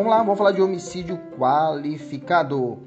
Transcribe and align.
Vamos 0.00 0.14
lá, 0.14 0.22
vamos 0.22 0.38
falar 0.38 0.52
de 0.52 0.62
homicídio 0.62 1.20
qualificado. 1.36 2.78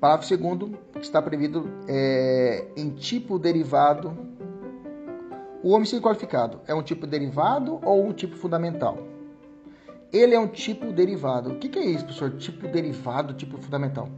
Parágrafo 0.00 0.26
segundo 0.26 0.76
está 1.00 1.22
previsto 1.22 1.64
é, 1.86 2.66
em 2.76 2.90
tipo 2.90 3.38
derivado. 3.38 4.18
O 5.62 5.70
homicídio 5.70 6.02
qualificado 6.02 6.60
é 6.66 6.74
um 6.74 6.82
tipo 6.82 7.06
derivado 7.06 7.78
ou 7.84 8.04
um 8.04 8.12
tipo 8.12 8.34
fundamental? 8.34 8.98
Ele 10.12 10.34
é 10.34 10.40
um 10.40 10.48
tipo 10.48 10.90
derivado. 10.90 11.52
O 11.52 11.58
que, 11.60 11.78
é 11.78 11.84
isso, 11.84 12.04
professor? 12.04 12.32
Tipo 12.32 12.66
derivado, 12.66 13.32
tipo 13.34 13.56
fundamental. 13.58 14.08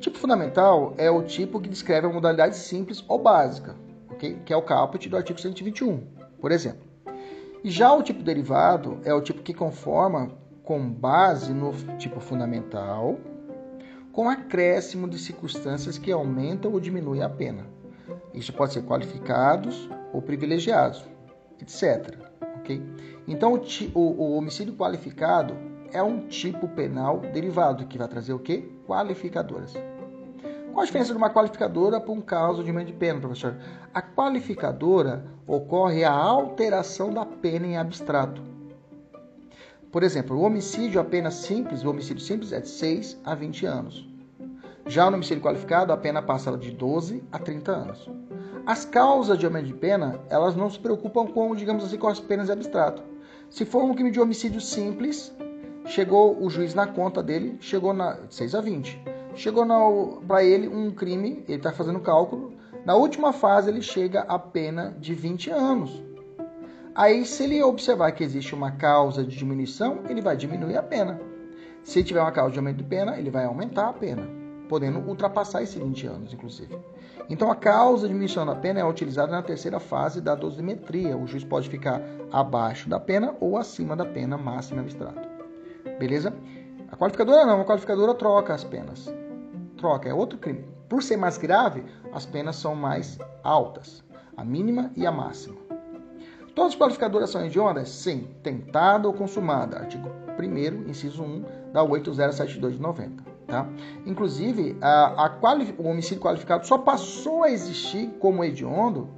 Tipo 0.00 0.18
fundamental 0.18 0.94
é 0.98 1.08
o 1.08 1.22
tipo 1.22 1.60
que 1.60 1.68
descreve 1.68 2.08
a 2.08 2.10
modalidade 2.10 2.56
simples 2.56 3.04
ou 3.06 3.20
básica, 3.20 3.76
ok? 4.10 4.40
Que 4.44 4.52
é 4.52 4.56
o 4.56 4.62
caput 4.62 5.08
do 5.08 5.16
artigo 5.16 5.40
121, 5.40 6.02
por 6.40 6.50
exemplo. 6.50 6.82
Já 7.62 7.92
o 7.94 8.02
tipo 8.02 8.20
derivado 8.20 8.98
é 9.04 9.14
o 9.14 9.20
tipo 9.20 9.42
que 9.42 9.54
conforma 9.54 10.42
com 10.64 10.90
base 10.90 11.52
no 11.52 11.72
tipo 11.98 12.18
fundamental, 12.18 13.18
com 14.10 14.28
acréscimo 14.28 15.08
de 15.08 15.18
circunstâncias 15.18 15.98
que 15.98 16.10
aumentam 16.10 16.72
ou 16.72 16.80
diminuem 16.80 17.22
a 17.22 17.28
pena. 17.28 17.66
Isso 18.32 18.52
pode 18.52 18.72
ser 18.72 18.82
qualificados 18.82 19.88
ou 20.12 20.22
privilegiados, 20.22 21.04
etc. 21.60 22.18
Ok? 22.58 22.82
Então, 23.28 23.54
o, 23.54 23.98
o, 23.98 24.00
o 24.00 24.36
homicídio 24.36 24.74
qualificado 24.74 25.54
é 25.92 26.02
um 26.02 26.26
tipo 26.26 26.66
penal 26.68 27.20
derivado 27.20 27.86
que 27.86 27.98
vai 27.98 28.08
trazer 28.08 28.32
o 28.32 28.38
quê? 28.38 28.68
Qualificadoras. 28.86 29.74
Qual 30.72 30.82
a 30.82 30.86
diferença 30.86 31.12
de 31.12 31.18
uma 31.18 31.30
qualificadora 31.30 32.00
para 32.00 32.12
um 32.12 32.20
caso 32.20 32.64
de 32.64 32.70
aumento 32.70 32.88
de 32.88 32.94
pena, 32.94 33.20
professor? 33.20 33.56
A 33.92 34.02
qualificadora 34.02 35.24
ocorre 35.46 36.02
a 36.02 36.12
alteração 36.12 37.12
da 37.12 37.24
pena 37.24 37.66
em 37.66 37.76
abstrato. 37.76 38.53
Por 39.94 40.02
exemplo, 40.02 40.36
o 40.36 40.42
homicídio 40.42 41.00
apenas 41.00 41.34
simples, 41.34 41.84
o 41.84 41.90
homicídio 41.90 42.20
simples 42.20 42.52
é 42.52 42.60
de 42.60 42.68
6 42.68 43.20
a 43.24 43.32
20 43.32 43.64
anos. 43.64 44.04
Já 44.88 45.08
no 45.08 45.14
homicídio 45.14 45.40
qualificado, 45.40 45.92
a 45.92 45.96
pena 45.96 46.20
passa 46.20 46.58
de 46.58 46.72
12 46.72 47.22
a 47.30 47.38
30 47.38 47.70
anos. 47.70 48.10
As 48.66 48.84
causas 48.84 49.38
de 49.38 49.46
aumento 49.46 49.66
de 49.66 49.74
pena, 49.74 50.18
elas 50.28 50.56
não 50.56 50.68
se 50.68 50.80
preocupam 50.80 51.28
com, 51.28 51.54
digamos 51.54 51.84
assim, 51.84 51.96
com 51.96 52.08
as 52.08 52.18
penas 52.18 52.48
em 52.48 52.52
abstrato. 52.54 53.04
Se 53.48 53.64
for 53.64 53.84
um 53.84 53.94
crime 53.94 54.10
de 54.10 54.20
homicídio 54.20 54.60
simples, 54.60 55.32
chegou 55.86 56.42
o 56.42 56.50
juiz 56.50 56.74
na 56.74 56.88
conta 56.88 57.22
dele, 57.22 57.56
chegou 57.60 57.94
na 57.94 58.18
6 58.28 58.56
a 58.56 58.60
20 58.60 59.00
chegou 59.36 59.64
para 60.26 60.42
ele 60.42 60.66
um 60.66 60.90
crime, 60.90 61.44
ele 61.46 61.58
está 61.58 61.72
fazendo 61.72 62.00
cálculo, 62.00 62.52
na 62.84 62.96
última 62.96 63.32
fase 63.32 63.70
ele 63.70 63.80
chega 63.80 64.22
a 64.22 64.40
pena 64.40 64.96
de 64.98 65.14
20 65.14 65.50
anos. 65.50 66.02
Aí, 66.94 67.24
se 67.24 67.44
ele 67.44 67.62
observar 67.62 68.12
que 68.12 68.22
existe 68.22 68.54
uma 68.54 68.70
causa 68.72 69.24
de 69.24 69.36
diminuição, 69.36 70.02
ele 70.08 70.20
vai 70.20 70.36
diminuir 70.36 70.76
a 70.76 70.82
pena. 70.82 71.20
Se 71.82 72.04
tiver 72.04 72.20
uma 72.20 72.32
causa 72.32 72.52
de 72.52 72.58
aumento 72.58 72.78
de 72.78 72.84
pena, 72.84 73.18
ele 73.18 73.30
vai 73.30 73.44
aumentar 73.44 73.88
a 73.88 73.92
pena, 73.92 74.28
podendo 74.68 75.00
ultrapassar 75.00 75.62
esses 75.62 75.74
20 75.74 76.06
anos, 76.06 76.32
inclusive. 76.32 76.78
Então, 77.28 77.50
a 77.50 77.56
causa 77.56 78.02
de 78.02 78.08
diminuição 78.08 78.46
da 78.46 78.54
pena 78.54 78.80
é 78.80 78.84
utilizada 78.84 79.32
na 79.32 79.42
terceira 79.42 79.80
fase 79.80 80.20
da 80.20 80.34
dosimetria. 80.34 81.16
O 81.16 81.26
juiz 81.26 81.44
pode 81.44 81.68
ficar 81.68 82.00
abaixo 82.30 82.88
da 82.88 83.00
pena 83.00 83.34
ou 83.40 83.56
acima 83.56 83.96
da 83.96 84.04
pena 84.04 84.38
máxima 84.38 84.80
abstrata. 84.80 85.28
Beleza? 85.98 86.32
A 86.90 86.96
qualificadora 86.96 87.44
não, 87.44 87.60
a 87.60 87.64
qualificadora 87.64 88.14
troca 88.14 88.54
as 88.54 88.62
penas 88.62 89.12
troca, 89.84 90.08
é 90.08 90.14
outro 90.14 90.38
crime. 90.38 90.64
Por 90.88 91.02
ser 91.02 91.18
mais 91.18 91.36
grave, 91.36 91.84
as 92.10 92.24
penas 92.24 92.56
são 92.56 92.74
mais 92.74 93.18
altas, 93.42 94.02
a 94.34 94.42
mínima 94.42 94.90
e 94.96 95.06
a 95.06 95.12
máxima. 95.12 95.56
Todas 96.54 96.72
as 96.72 96.78
qualificadoras 96.78 97.30
são 97.30 97.44
hediondas? 97.44 97.88
Sim. 97.88 98.28
Tentada 98.42 99.08
ou 99.08 99.14
consumada. 99.14 99.78
Artigo 99.78 100.08
1 100.38 100.88
inciso 100.88 101.22
1 101.22 101.44
da 101.72 101.82
8072 101.82 102.76
de 102.76 102.82
90. 102.82 103.34
Tá? 103.46 103.66
Inclusive, 104.06 104.76
a, 104.80 105.26
a 105.26 105.54
o 105.78 105.88
homicídio 105.88 106.22
qualificado 106.22 106.66
só 106.66 106.78
passou 106.78 107.42
a 107.42 107.50
existir 107.50 108.08
como 108.18 108.42
hediondo 108.42 109.08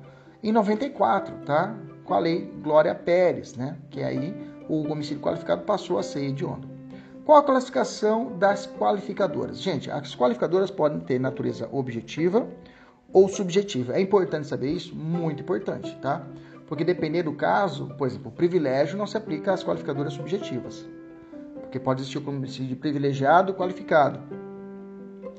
em 0.43 0.51
94, 0.51 1.35
tá? 1.45 1.75
com 2.05 2.15
a 2.15 2.19
lei 2.19 2.53
Glória 2.63 2.95
Pérez, 2.95 3.55
né? 3.55 3.77
que 3.91 4.03
aí 4.03 4.35
o 4.69 4.91
homicídio 4.91 5.23
qualificado 5.23 5.63
passou 5.63 5.99
a 5.99 6.03
ser 6.03 6.25
hediondo. 6.25 6.69
Qual 7.25 7.39
a 7.39 7.43
classificação 7.43 8.37
das 8.39 8.67
qualificadoras? 8.67 9.59
Gente, 9.61 9.91
as 9.91 10.15
qualificadoras 10.15 10.71
podem 10.71 11.01
ter 11.01 11.19
natureza 11.19 11.69
objetiva 11.73 12.47
ou 13.13 13.29
subjetiva. 13.29 13.95
É 13.95 14.01
importante 14.01 14.47
saber 14.47 14.71
isso? 14.71 14.95
Muito 14.95 15.43
importante, 15.43 15.97
tá? 16.01 16.25
Porque 16.67 16.85
dependendo 16.85 17.31
do 17.31 17.37
caso, 17.37 17.95
por 17.97 18.07
exemplo, 18.07 18.29
o 18.29 18.35
privilégio 18.35 18.99
não 18.99 19.07
se 19.07 19.17
aplica 19.17 19.53
às 19.53 19.63
qualificadoras 19.63 20.13
subjetivas. 20.13 20.87
Porque 21.61 21.79
pode 21.79 22.03
existir 22.03 22.19
o 22.19 22.41
de 22.41 22.77
privilegiado 22.77 23.55
qualificado, 23.55 24.21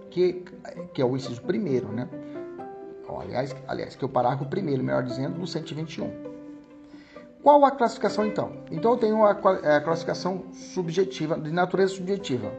que, 0.10 0.46
que 0.94 1.02
é 1.02 1.06
o 1.06 1.16
inciso 1.16 1.42
primeiro, 1.42 1.92
né? 1.92 2.08
Aliás, 3.20 3.56
aliás, 3.68 3.96
que 3.96 4.04
é 4.04 4.08
o 4.08 4.10
parágrafo 4.10 4.46
primeiro, 4.46 4.84
melhor 4.84 5.04
dizendo, 5.04 5.40
no 5.40 5.48
121. 5.48 6.28
Qual 7.42 7.64
a 7.66 7.72
classificação 7.72 8.26
então? 8.26 8.52
Então 8.70 8.92
eu 8.92 8.98
tenho 8.98 9.24
a, 9.24 9.32
a 9.32 9.82
classificação 9.82 10.46
subjetiva, 10.52 11.40
de 11.40 11.52
natureza 11.52 11.94
subjetiva. 11.96 12.52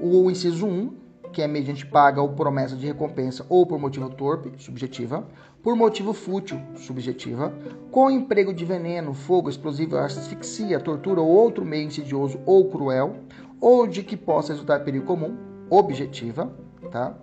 O 0.00 0.30
inciso 0.30 0.66
1, 0.66 0.96
que 1.32 1.42
é 1.42 1.48
mediante 1.48 1.84
paga 1.84 2.20
ou 2.20 2.28
promessa 2.28 2.76
de 2.76 2.86
recompensa 2.86 3.44
ou 3.48 3.66
por 3.66 3.78
motivo 3.78 4.08
torpe, 4.10 4.52
subjetiva, 4.58 5.26
por 5.62 5.76
motivo 5.76 6.12
fútil, 6.12 6.60
subjetiva, 6.74 7.54
com 7.90 8.10
emprego 8.10 8.52
de 8.52 8.64
veneno, 8.64 9.14
fogo, 9.14 9.48
explosivo, 9.48 9.96
asfixia, 9.96 10.80
tortura 10.80 11.20
ou 11.20 11.28
outro 11.28 11.64
meio 11.64 11.86
insidioso 11.86 12.40
ou 12.44 12.68
cruel, 12.68 13.16
ou 13.60 13.86
de 13.86 14.02
que 14.02 14.16
possa 14.16 14.52
resultar 14.52 14.80
perigo 14.80 15.06
comum, 15.06 15.36
objetiva, 15.70 16.52
tá? 16.90 17.14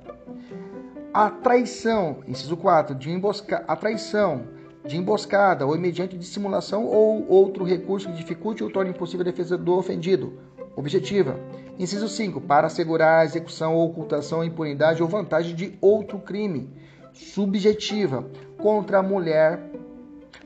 A 1.14 1.30
traição, 1.30 2.20
inciso 2.28 2.56
4, 2.56 2.96
de 2.96 3.12
emboscar, 3.12 3.66
a 3.68 3.76
traição 3.76 4.44
de 4.86 4.96
emboscada 4.96 5.66
ou 5.66 5.78
mediante 5.78 6.18
dissimulação 6.18 6.86
ou 6.86 7.28
outro 7.30 7.66
recurso 7.66 8.08
que 8.08 8.16
dificulte 8.16 8.64
ou 8.64 8.70
torne 8.70 8.92
impossível 8.92 9.22
a 9.22 9.30
defesa 9.30 9.58
do 9.58 9.74
ofendido. 9.74 10.34
Objetiva. 10.76 11.38
Inciso 11.78 12.08
5. 12.08 12.40
Para 12.42 12.68
assegurar 12.68 13.22
a 13.22 13.26
execução 13.26 13.76
ou 13.76 13.90
ocultação, 13.90 14.44
impunidade 14.44 15.02
ou 15.04 15.10
vantagem 15.10 15.54
de 15.56 15.78
outro 15.82 16.20
crime. 16.20 16.70
Subjetiva. 17.14 18.26
Contra 18.58 19.00
a 19.00 19.04
mulher 19.04 19.60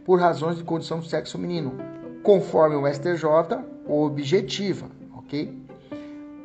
por 0.06 0.20
razões 0.20 0.58
de 0.58 0.64
condição 0.64 1.00
do 1.00 1.06
sexo 1.06 1.34
feminino. 1.34 1.78
Conforme 2.22 2.76
o 2.76 2.88
STJ, 2.88 3.26
objetiva. 3.88 4.88
Ok? 5.18 5.64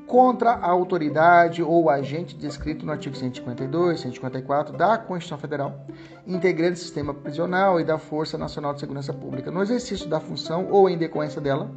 contra 0.08 0.52
a 0.52 0.70
autoridade 0.70 1.62
ou 1.62 1.90
agente 1.90 2.34
descrito 2.34 2.84
no 2.84 2.92
artigo 2.92 3.14
152, 3.14 4.00
154 4.00 4.74
da 4.74 4.96
Constituição 4.96 5.36
Federal, 5.36 5.86
integrante 6.26 6.72
do 6.72 6.78
sistema 6.78 7.12
prisional 7.12 7.78
e 7.78 7.84
da 7.84 7.98
Força 7.98 8.38
Nacional 8.38 8.72
de 8.72 8.80
Segurança 8.80 9.12
Pública, 9.12 9.50
no 9.50 9.60
exercício 9.60 10.08
da 10.08 10.18
função 10.18 10.68
ou 10.70 10.88
em 10.88 10.96
decorrência 10.96 11.42
dela, 11.42 11.70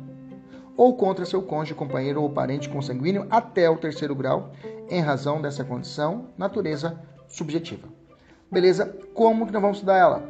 ou 0.78 0.96
contra 0.96 1.25
seu 1.25 1.41
cônjuge, 1.41 1.75
companheiro 1.75 2.22
ou 2.22 2.29
parente 2.29 2.69
consanguíneo 2.69 3.28
até 3.29 3.69
o 3.69 3.78
terceiro 3.78 4.16
grau, 4.16 4.53
em 4.90 5.02
razão 5.02 5.41
dessa 5.41 5.66
condição, 5.66 6.29
natureza 6.38 6.97
subjetiva. 7.28 8.01
Beleza? 8.52 8.94
Como 9.14 9.48
que 9.48 9.54
nós 9.54 9.62
vamos 9.62 9.78
estudar 9.78 9.98
ela? 9.98 10.30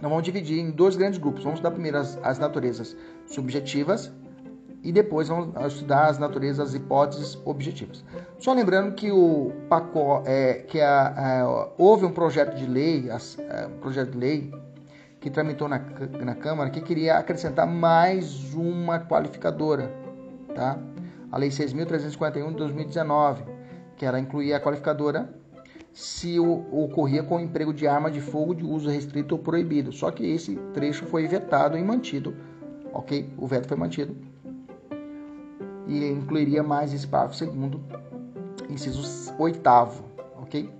Nós 0.00 0.08
vamos 0.08 0.22
dividir 0.22 0.60
em 0.60 0.70
dois 0.70 0.94
grandes 0.94 1.18
grupos. 1.18 1.42
Vamos 1.42 1.58
estudar 1.58 1.72
primeiro 1.72 1.98
as, 1.98 2.16
as 2.22 2.38
naturezas 2.38 2.96
subjetivas 3.26 4.12
e 4.84 4.92
depois 4.92 5.26
vamos 5.26 5.52
estudar 5.72 6.06
as 6.06 6.18
naturezas, 6.18 6.68
as 6.68 6.74
hipóteses 6.74 7.36
objetivas. 7.44 8.04
Só 8.38 8.52
lembrando 8.52 8.94
que 8.94 9.10
o 9.10 9.52
é, 10.24 10.64
que 10.68 10.80
a, 10.80 11.42
a, 11.42 11.68
houve 11.76 12.06
um 12.06 12.12
projeto 12.12 12.54
de 12.54 12.64
lei, 12.64 13.10
as, 13.10 13.36
é, 13.40 13.66
um 13.66 13.80
projeto 13.80 14.12
de 14.12 14.18
lei 14.18 14.54
que 15.18 15.28
tramitou 15.28 15.68
na, 15.68 15.80
na 16.24 16.36
Câmara 16.36 16.70
que 16.70 16.80
queria 16.80 17.18
acrescentar 17.18 17.66
mais 17.66 18.54
uma 18.54 19.00
qualificadora, 19.00 19.92
tá? 20.54 20.78
A 21.30 21.36
Lei 21.36 21.50
6.341 21.50 22.50
de 22.50 22.54
2019, 22.54 23.42
que 23.96 24.06
ela 24.06 24.18
incluía 24.18 24.56
a 24.56 24.60
qualificadora 24.60 25.39
se 26.00 26.40
ocorria 26.40 27.22
com 27.22 27.36
o 27.36 27.40
emprego 27.40 27.74
de 27.74 27.86
arma 27.86 28.10
de 28.10 28.20
fogo 28.20 28.54
de 28.54 28.64
uso 28.64 28.88
restrito 28.88 29.34
ou 29.34 29.38
proibido. 29.38 29.92
Só 29.92 30.10
que 30.10 30.24
esse 30.24 30.56
trecho 30.72 31.04
foi 31.04 31.26
vetado 31.26 31.76
e 31.76 31.82
mantido, 31.82 32.34
ok? 32.92 33.30
O 33.36 33.46
veto 33.46 33.68
foi 33.68 33.76
mantido 33.76 34.16
e 35.86 36.08
incluiria 36.08 36.62
mais 36.62 36.94
esse 36.94 37.06
parágrafo 37.06 37.36
segundo, 37.36 37.82
inciso 38.68 39.34
oitavo, 39.38 40.04
ok? 40.40 40.72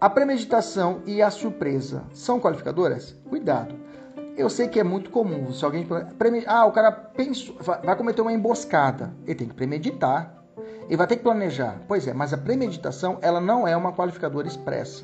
A 0.00 0.08
premeditação 0.08 1.02
e 1.04 1.20
a 1.20 1.30
surpresa 1.30 2.04
são 2.12 2.40
qualificadoras? 2.40 3.14
Cuidado. 3.28 3.74
Eu 4.36 4.48
sei 4.48 4.68
que 4.68 4.80
é 4.80 4.84
muito 4.84 5.10
comum, 5.10 5.52
se 5.52 5.64
alguém 5.64 5.86
ah, 6.46 6.64
o 6.64 6.72
cara 6.72 6.90
pensou, 6.90 7.56
vai 7.60 7.94
cometer 7.94 8.22
uma 8.22 8.32
emboscada, 8.32 9.12
ele 9.26 9.34
tem 9.34 9.48
que 9.48 9.54
premeditar, 9.54 10.41
ele 10.92 10.98
vai 10.98 11.06
ter 11.06 11.16
que 11.16 11.22
planejar. 11.22 11.80
Pois 11.88 12.06
é, 12.06 12.12
mas 12.12 12.34
a 12.34 12.36
premeditação 12.36 13.16
ela 13.22 13.40
não 13.40 13.66
é 13.66 13.74
uma 13.74 13.94
qualificadora 13.94 14.46
expressa. 14.46 15.02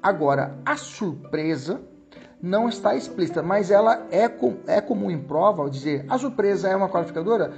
Agora, 0.00 0.56
a 0.64 0.76
surpresa 0.76 1.80
não 2.40 2.68
está 2.68 2.94
explícita, 2.94 3.42
mas 3.42 3.72
ela 3.72 4.06
é, 4.08 4.28
com, 4.28 4.58
é 4.68 4.80
comum 4.80 5.10
em 5.10 5.18
prova 5.20 5.62
ao 5.62 5.68
dizer 5.68 6.04
a 6.08 6.16
surpresa 6.16 6.68
é 6.68 6.76
uma 6.76 6.88
qualificadora. 6.88 7.52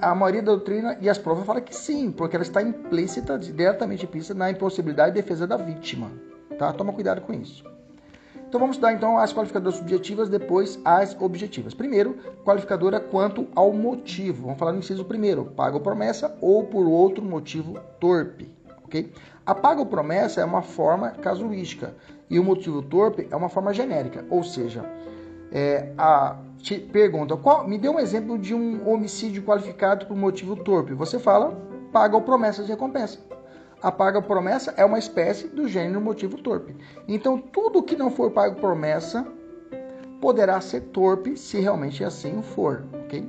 A 0.00 0.14
maioria 0.14 0.42
da 0.42 0.52
doutrina 0.52 0.96
e 1.00 1.10
as 1.10 1.18
provas 1.18 1.44
fala 1.44 1.60
que 1.60 1.74
sim, 1.74 2.12
porque 2.12 2.36
ela 2.36 2.44
está 2.44 2.62
implícita, 2.62 3.36
diretamente 3.36 4.04
implícita 4.04 4.34
na 4.34 4.48
impossibilidade 4.48 5.16
de 5.16 5.22
defesa 5.22 5.48
da 5.48 5.56
vítima. 5.56 6.12
Tá? 6.56 6.72
Toma 6.72 6.92
cuidado 6.92 7.22
com 7.22 7.32
isso. 7.32 7.64
Então 8.50 8.58
vamos 8.58 8.78
dar 8.78 8.92
então 8.92 9.16
as 9.16 9.32
qualificadoras 9.32 9.76
subjetivas, 9.76 10.28
depois 10.28 10.76
as 10.84 11.16
objetivas. 11.20 11.72
Primeiro, 11.72 12.16
qualificadora 12.44 12.98
quanto 12.98 13.46
ao 13.54 13.72
motivo. 13.72 14.42
Vamos 14.46 14.58
falar 14.58 14.72
no 14.72 14.80
inciso 14.80 15.04
primeiro, 15.04 15.44
paga 15.44 15.76
ou 15.76 15.80
promessa 15.80 16.36
ou 16.40 16.64
por 16.64 16.84
outro 16.88 17.24
motivo 17.24 17.78
torpe, 18.00 18.50
ok? 18.84 19.12
A 19.46 19.54
paga 19.54 19.78
ou 19.78 19.86
promessa 19.86 20.40
é 20.40 20.44
uma 20.44 20.62
forma 20.62 21.10
casuística 21.10 21.94
e 22.28 22.40
o 22.40 22.44
motivo 22.44 22.82
torpe 22.82 23.28
é 23.30 23.36
uma 23.36 23.48
forma 23.48 23.72
genérica, 23.72 24.26
ou 24.28 24.42
seja, 24.42 24.84
é, 25.52 25.92
a 25.96 26.36
te 26.58 26.76
pergunta, 26.76 27.36
qual, 27.36 27.68
me 27.68 27.78
dê 27.78 27.88
um 27.88 28.00
exemplo 28.00 28.36
de 28.36 28.52
um 28.52 28.90
homicídio 28.90 29.44
qualificado 29.44 30.06
por 30.06 30.16
motivo 30.16 30.56
torpe. 30.56 30.92
Você 30.92 31.20
fala, 31.20 31.56
paga 31.92 32.16
ou 32.16 32.22
promessa 32.22 32.64
de 32.64 32.70
recompensa 32.70 33.29
a 33.82 33.90
paga 33.90 34.20
promessa 34.20 34.74
é 34.76 34.84
uma 34.84 34.98
espécie 34.98 35.48
do 35.48 35.66
gênero 35.68 36.00
motivo 36.00 36.36
torpe. 36.36 36.76
Então, 37.08 37.38
tudo 37.38 37.82
que 37.82 37.96
não 37.96 38.10
for 38.10 38.30
pago 38.30 38.60
promessa 38.60 39.26
poderá 40.20 40.60
ser 40.60 40.82
torpe 40.82 41.36
se 41.36 41.60
realmente 41.60 42.04
assim 42.04 42.42
for, 42.42 42.84
ok? 43.04 43.26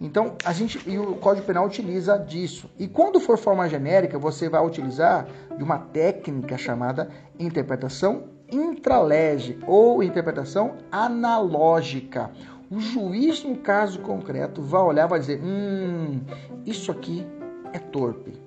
Então, 0.00 0.36
a 0.44 0.52
gente 0.52 0.80
e 0.88 0.98
o 0.98 1.14
Código 1.16 1.46
Penal 1.46 1.66
utiliza 1.66 2.16
disso. 2.18 2.70
E 2.78 2.86
quando 2.86 3.18
for 3.18 3.36
forma 3.36 3.68
genérica, 3.68 4.18
você 4.18 4.48
vai 4.48 4.64
utilizar 4.64 5.26
de 5.56 5.62
uma 5.62 5.78
técnica 5.78 6.56
chamada 6.56 7.08
interpretação 7.38 8.24
intralege 8.50 9.58
ou 9.66 10.02
interpretação 10.02 10.76
analógica. 10.92 12.30
O 12.70 12.78
juiz, 12.78 13.42
no 13.42 13.56
caso 13.56 14.00
concreto, 14.00 14.62
vai 14.62 14.82
olhar 14.82 15.06
e 15.06 15.08
vai 15.08 15.20
dizer: 15.20 15.40
hum, 15.42 16.20
isso 16.66 16.92
aqui 16.92 17.26
é 17.72 17.78
torpe 17.78 18.43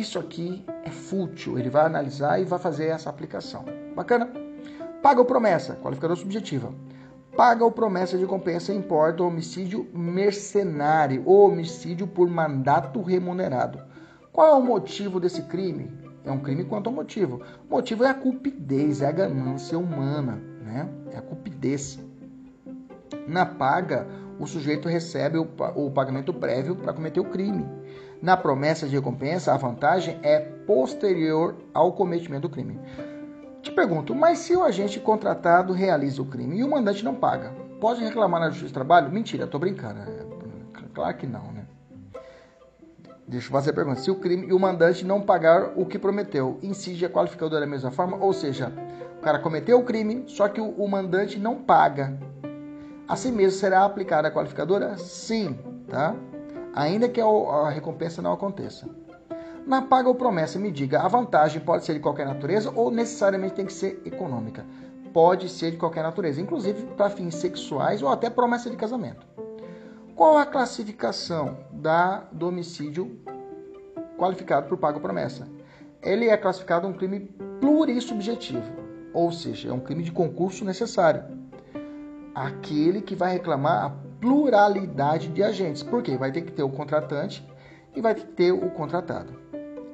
isso 0.00 0.18
aqui 0.18 0.64
é 0.84 0.90
fútil. 0.90 1.58
Ele 1.58 1.70
vai 1.70 1.86
analisar 1.86 2.40
e 2.40 2.44
vai 2.44 2.58
fazer 2.58 2.86
essa 2.86 3.10
aplicação. 3.10 3.64
Bacana? 3.94 4.30
Paga 5.02 5.20
ou 5.20 5.26
promessa, 5.26 5.76
qualificador 5.76 6.16
subjetiva. 6.16 6.72
Paga 7.36 7.64
ou 7.64 7.70
promessa 7.70 8.16
de 8.16 8.26
compensa 8.26 8.72
importa 8.72 9.22
homicídio 9.22 9.86
mercenário 9.92 11.22
ou 11.26 11.50
homicídio 11.50 12.06
por 12.06 12.28
mandato 12.28 13.02
remunerado. 13.02 13.78
Qual 14.32 14.46
é 14.46 14.54
o 14.54 14.62
motivo 14.62 15.20
desse 15.20 15.42
crime? 15.42 15.90
É 16.24 16.30
um 16.32 16.40
crime 16.40 16.64
quanto 16.64 16.88
ao 16.88 16.92
motivo. 16.92 17.42
O 17.68 17.74
motivo 17.74 18.04
é 18.04 18.08
a 18.08 18.14
cupidez, 18.14 19.00
é 19.00 19.06
a 19.06 19.12
ganância 19.12 19.78
humana, 19.78 20.42
né? 20.62 20.88
É 21.12 21.18
a 21.18 21.22
cupidez. 21.22 21.98
Na 23.28 23.46
paga, 23.46 24.06
o 24.38 24.46
sujeito 24.46 24.88
recebe 24.88 25.38
o, 25.38 25.90
pagamento 25.90 26.32
prévio 26.34 26.76
para 26.76 26.92
cometer 26.92 27.20
o 27.20 27.24
crime. 27.24 27.66
Na 28.22 28.36
promessa 28.36 28.88
de 28.88 28.96
recompensa, 28.96 29.52
a 29.52 29.56
vantagem 29.56 30.18
é 30.22 30.40
posterior 30.40 31.56
ao 31.72 31.92
cometimento 31.92 32.42
do 32.42 32.50
crime. 32.50 32.80
Te 33.62 33.70
pergunto, 33.72 34.14
mas 34.14 34.38
se 34.38 34.56
o 34.56 34.62
agente 34.62 35.00
contratado 35.00 35.72
realiza 35.72 36.22
o 36.22 36.26
crime 36.26 36.58
e 36.58 36.64
o 36.64 36.70
mandante 36.70 37.04
não 37.04 37.14
paga, 37.14 37.52
pode 37.80 38.02
reclamar 38.02 38.40
na 38.40 38.48
Justiça 38.48 38.70
do 38.70 38.74
Trabalho? 38.74 39.10
Mentira, 39.10 39.46
tô 39.46 39.58
brincando. 39.58 40.00
É, 40.00 40.24
claro 40.94 41.16
que 41.16 41.26
não, 41.26 41.52
né? 41.52 41.66
Deixa 43.28 43.48
eu 43.48 43.52
fazer 43.52 43.70
a 43.70 43.74
pergunta. 43.74 44.00
Se 44.00 44.10
o 44.10 44.14
crime 44.14 44.46
e 44.46 44.52
o 44.52 44.58
mandante 44.58 45.04
não 45.04 45.20
pagar 45.20 45.72
o 45.74 45.84
que 45.84 45.98
prometeu, 45.98 46.60
incide 46.62 47.04
a 47.04 47.10
qualificadora 47.10 47.62
da 47.62 47.66
mesma 47.66 47.90
forma? 47.90 48.16
Ou 48.18 48.32
seja, 48.32 48.72
o 49.18 49.20
cara 49.20 49.40
cometeu 49.40 49.80
o 49.80 49.84
crime, 49.84 50.22
só 50.28 50.48
que 50.48 50.60
o, 50.60 50.70
o 50.70 50.88
mandante 50.88 51.38
não 51.38 51.56
paga. 51.56 52.16
Assim 53.08 53.32
mesmo 53.32 53.58
será 53.58 53.84
aplicada 53.84 54.28
a 54.28 54.30
qualificadora? 54.30 54.96
Sim, 54.96 55.58
tá? 55.88 56.14
Ainda 56.76 57.08
que 57.08 57.20
a 57.20 57.70
recompensa 57.70 58.20
não 58.20 58.34
aconteça. 58.34 58.86
Na 59.66 59.82
paga 59.82 60.08
ou 60.08 60.14
promessa, 60.14 60.58
me 60.58 60.70
diga, 60.70 61.00
a 61.00 61.08
vantagem 61.08 61.60
pode 61.60 61.84
ser 61.84 61.94
de 61.94 62.00
qualquer 62.00 62.26
natureza 62.26 62.70
ou 62.72 62.90
necessariamente 62.90 63.54
tem 63.54 63.66
que 63.66 63.72
ser 63.72 64.00
econômica? 64.04 64.64
Pode 65.12 65.48
ser 65.48 65.72
de 65.72 65.78
qualquer 65.78 66.04
natureza, 66.04 66.40
inclusive 66.40 66.82
para 66.94 67.08
fins 67.08 67.34
sexuais 67.34 68.02
ou 68.02 68.10
até 68.10 68.28
promessa 68.28 68.70
de 68.70 68.76
casamento. 68.76 69.26
Qual 70.14 70.36
a 70.38 70.46
classificação 70.46 71.56
da, 71.72 72.28
do 72.30 72.48
homicídio 72.48 73.18
qualificado 74.18 74.68
por 74.68 74.78
paga 74.78 74.98
ou 74.98 75.02
promessa? 75.02 75.48
Ele 76.02 76.28
é 76.28 76.36
classificado 76.36 76.86
um 76.86 76.92
crime 76.92 77.20
plurissubjetivo, 77.60 78.70
ou 79.12 79.32
seja, 79.32 79.70
é 79.70 79.72
um 79.72 79.80
crime 79.80 80.04
de 80.04 80.12
concurso 80.12 80.64
necessário. 80.64 81.24
Aquele 82.34 83.00
que 83.00 83.16
vai 83.16 83.32
reclamar 83.32 83.84
a 83.86 84.05
pluralidade 84.20 85.28
de 85.28 85.42
agentes. 85.42 85.82
Por 85.82 86.02
quê? 86.02 86.16
Vai 86.16 86.32
ter 86.32 86.42
que 86.42 86.52
ter 86.52 86.62
o 86.62 86.68
contratante 86.68 87.46
e 87.94 88.00
vai 88.00 88.14
ter 88.14 88.22
que 88.22 88.32
ter 88.32 88.52
o 88.52 88.70
contratado. 88.70 89.32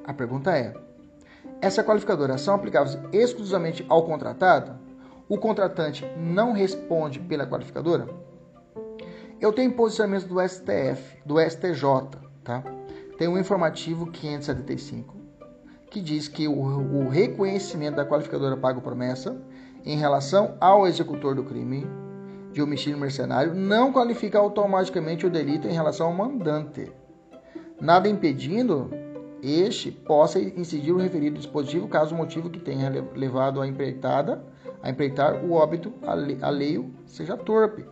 A 0.05 0.13
pergunta 0.13 0.55
é: 0.57 0.73
essa 1.61 1.83
qualificadora 1.83 2.37
são 2.37 2.55
aplicáveis 2.55 2.97
exclusivamente 3.11 3.85
ao 3.89 4.03
contratado? 4.03 4.77
O 5.29 5.37
contratante 5.37 6.05
não 6.17 6.51
responde 6.51 7.19
pela 7.19 7.47
qualificadora? 7.47 8.07
Eu 9.39 9.51
tenho 9.51 9.73
posicionamento 9.73 10.27
do 10.27 10.39
STF, 10.47 11.17
do 11.25 11.39
STJ, 11.39 11.83
tá? 12.43 12.63
Tem 13.17 13.27
um 13.27 13.37
informativo 13.37 14.07
575 14.07 15.23
que 15.93 16.01
diz 16.01 16.27
que 16.27 16.47
o, 16.47 16.53
o 16.53 17.07
reconhecimento 17.07 17.95
da 17.95 18.05
qualificadora 18.05 18.57
pago 18.57 18.81
promessa 18.81 19.39
em 19.85 19.95
relação 19.95 20.57
ao 20.59 20.87
executor 20.87 21.35
do 21.35 21.43
crime 21.43 21.87
de 22.53 22.61
homicídio 22.61 22.97
mercenário 22.97 23.53
não 23.53 23.91
qualifica 23.91 24.37
automaticamente 24.37 25.25
o 25.25 25.29
delito 25.29 25.67
em 25.67 25.73
relação 25.73 26.07
ao 26.07 26.13
mandante, 26.13 26.91
nada 27.81 28.07
impedindo 28.07 28.89
este 29.41 29.91
possa 29.91 30.39
incidir 30.39 30.93
o 30.93 30.97
referido 30.97 31.37
dispositivo 31.37 31.87
caso 31.87 32.15
o 32.15 32.17
motivo 32.17 32.49
que 32.49 32.59
tenha 32.59 32.89
levado 33.13 33.61
a 33.61 33.67
empreitada 33.67 34.41
a 34.81 34.89
empreitar 34.89 35.43
o 35.43 35.53
óbito 35.53 35.93
alheio 36.41 36.93
seja 37.05 37.37
torpe. 37.37 37.85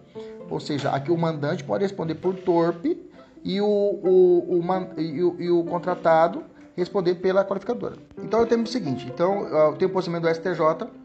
Ou 0.49 0.59
seja, 0.59 0.91
aqui 0.91 1.09
o 1.09 1.17
mandante 1.17 1.63
pode 1.63 1.83
responder 1.83 2.15
por 2.15 2.35
torpe 2.35 3.01
e 3.43 3.61
o, 3.61 3.65
o, 3.65 4.59
o, 4.59 5.01
e 5.01 5.23
o, 5.23 5.35
e 5.39 5.49
o 5.49 5.63
contratado 5.63 6.43
responder 6.75 7.15
pela 7.15 7.45
qualificadora. 7.45 7.95
Então 8.17 8.41
eu 8.41 8.45
tenho 8.45 8.63
o 8.63 8.67
seguinte, 8.67 9.09
então 9.13 9.47
eu 9.47 9.73
tenho 9.73 9.89
o 9.89 9.93
posicionamento 9.93 10.29
do 10.29 10.35
STJ 10.35 11.00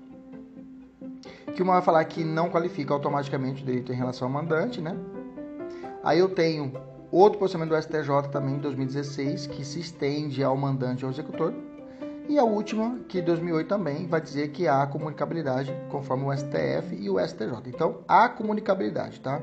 que 1.57 1.63
uma 1.63 1.73
vai 1.73 1.83
falar 1.83 2.05
que 2.05 2.23
não 2.23 2.51
qualifica 2.51 2.93
automaticamente 2.93 3.63
o 3.63 3.67
delito 3.67 3.91
em 3.91 3.97
relação 3.97 4.29
ao 4.29 4.33
mandante, 4.33 4.81
né? 4.81 4.95
Aí 6.05 6.19
eu 6.19 6.29
tenho 6.29 6.71
outro 7.11 7.39
posicionamento 7.39 7.75
do 7.75 7.83
STJ 7.83 8.31
também 8.31 8.57
em 8.57 8.59
2016 8.59 9.47
que 9.47 9.65
se 9.65 9.81
estende 9.81 10.45
ao 10.45 10.57
mandante 10.57 11.03
e 11.03 11.05
ao 11.05 11.11
executor. 11.11 11.55
E 12.29 12.39
a 12.39 12.45
última, 12.45 12.99
que 13.09 13.23
2008 13.23 13.69
também, 13.69 14.07
vai 14.07 14.21
dizer 14.21 14.49
que 14.49 14.69
há 14.69 14.87
comunicabilidade 14.87 15.73
conforme 15.89 16.25
o 16.25 16.37
STF 16.37 16.95
e 16.95 17.09
o 17.09 17.19
STJ. 17.19 17.53
Então, 17.67 18.01
há 18.07 18.29
comunicabilidade, 18.29 19.21
tá? 19.21 19.41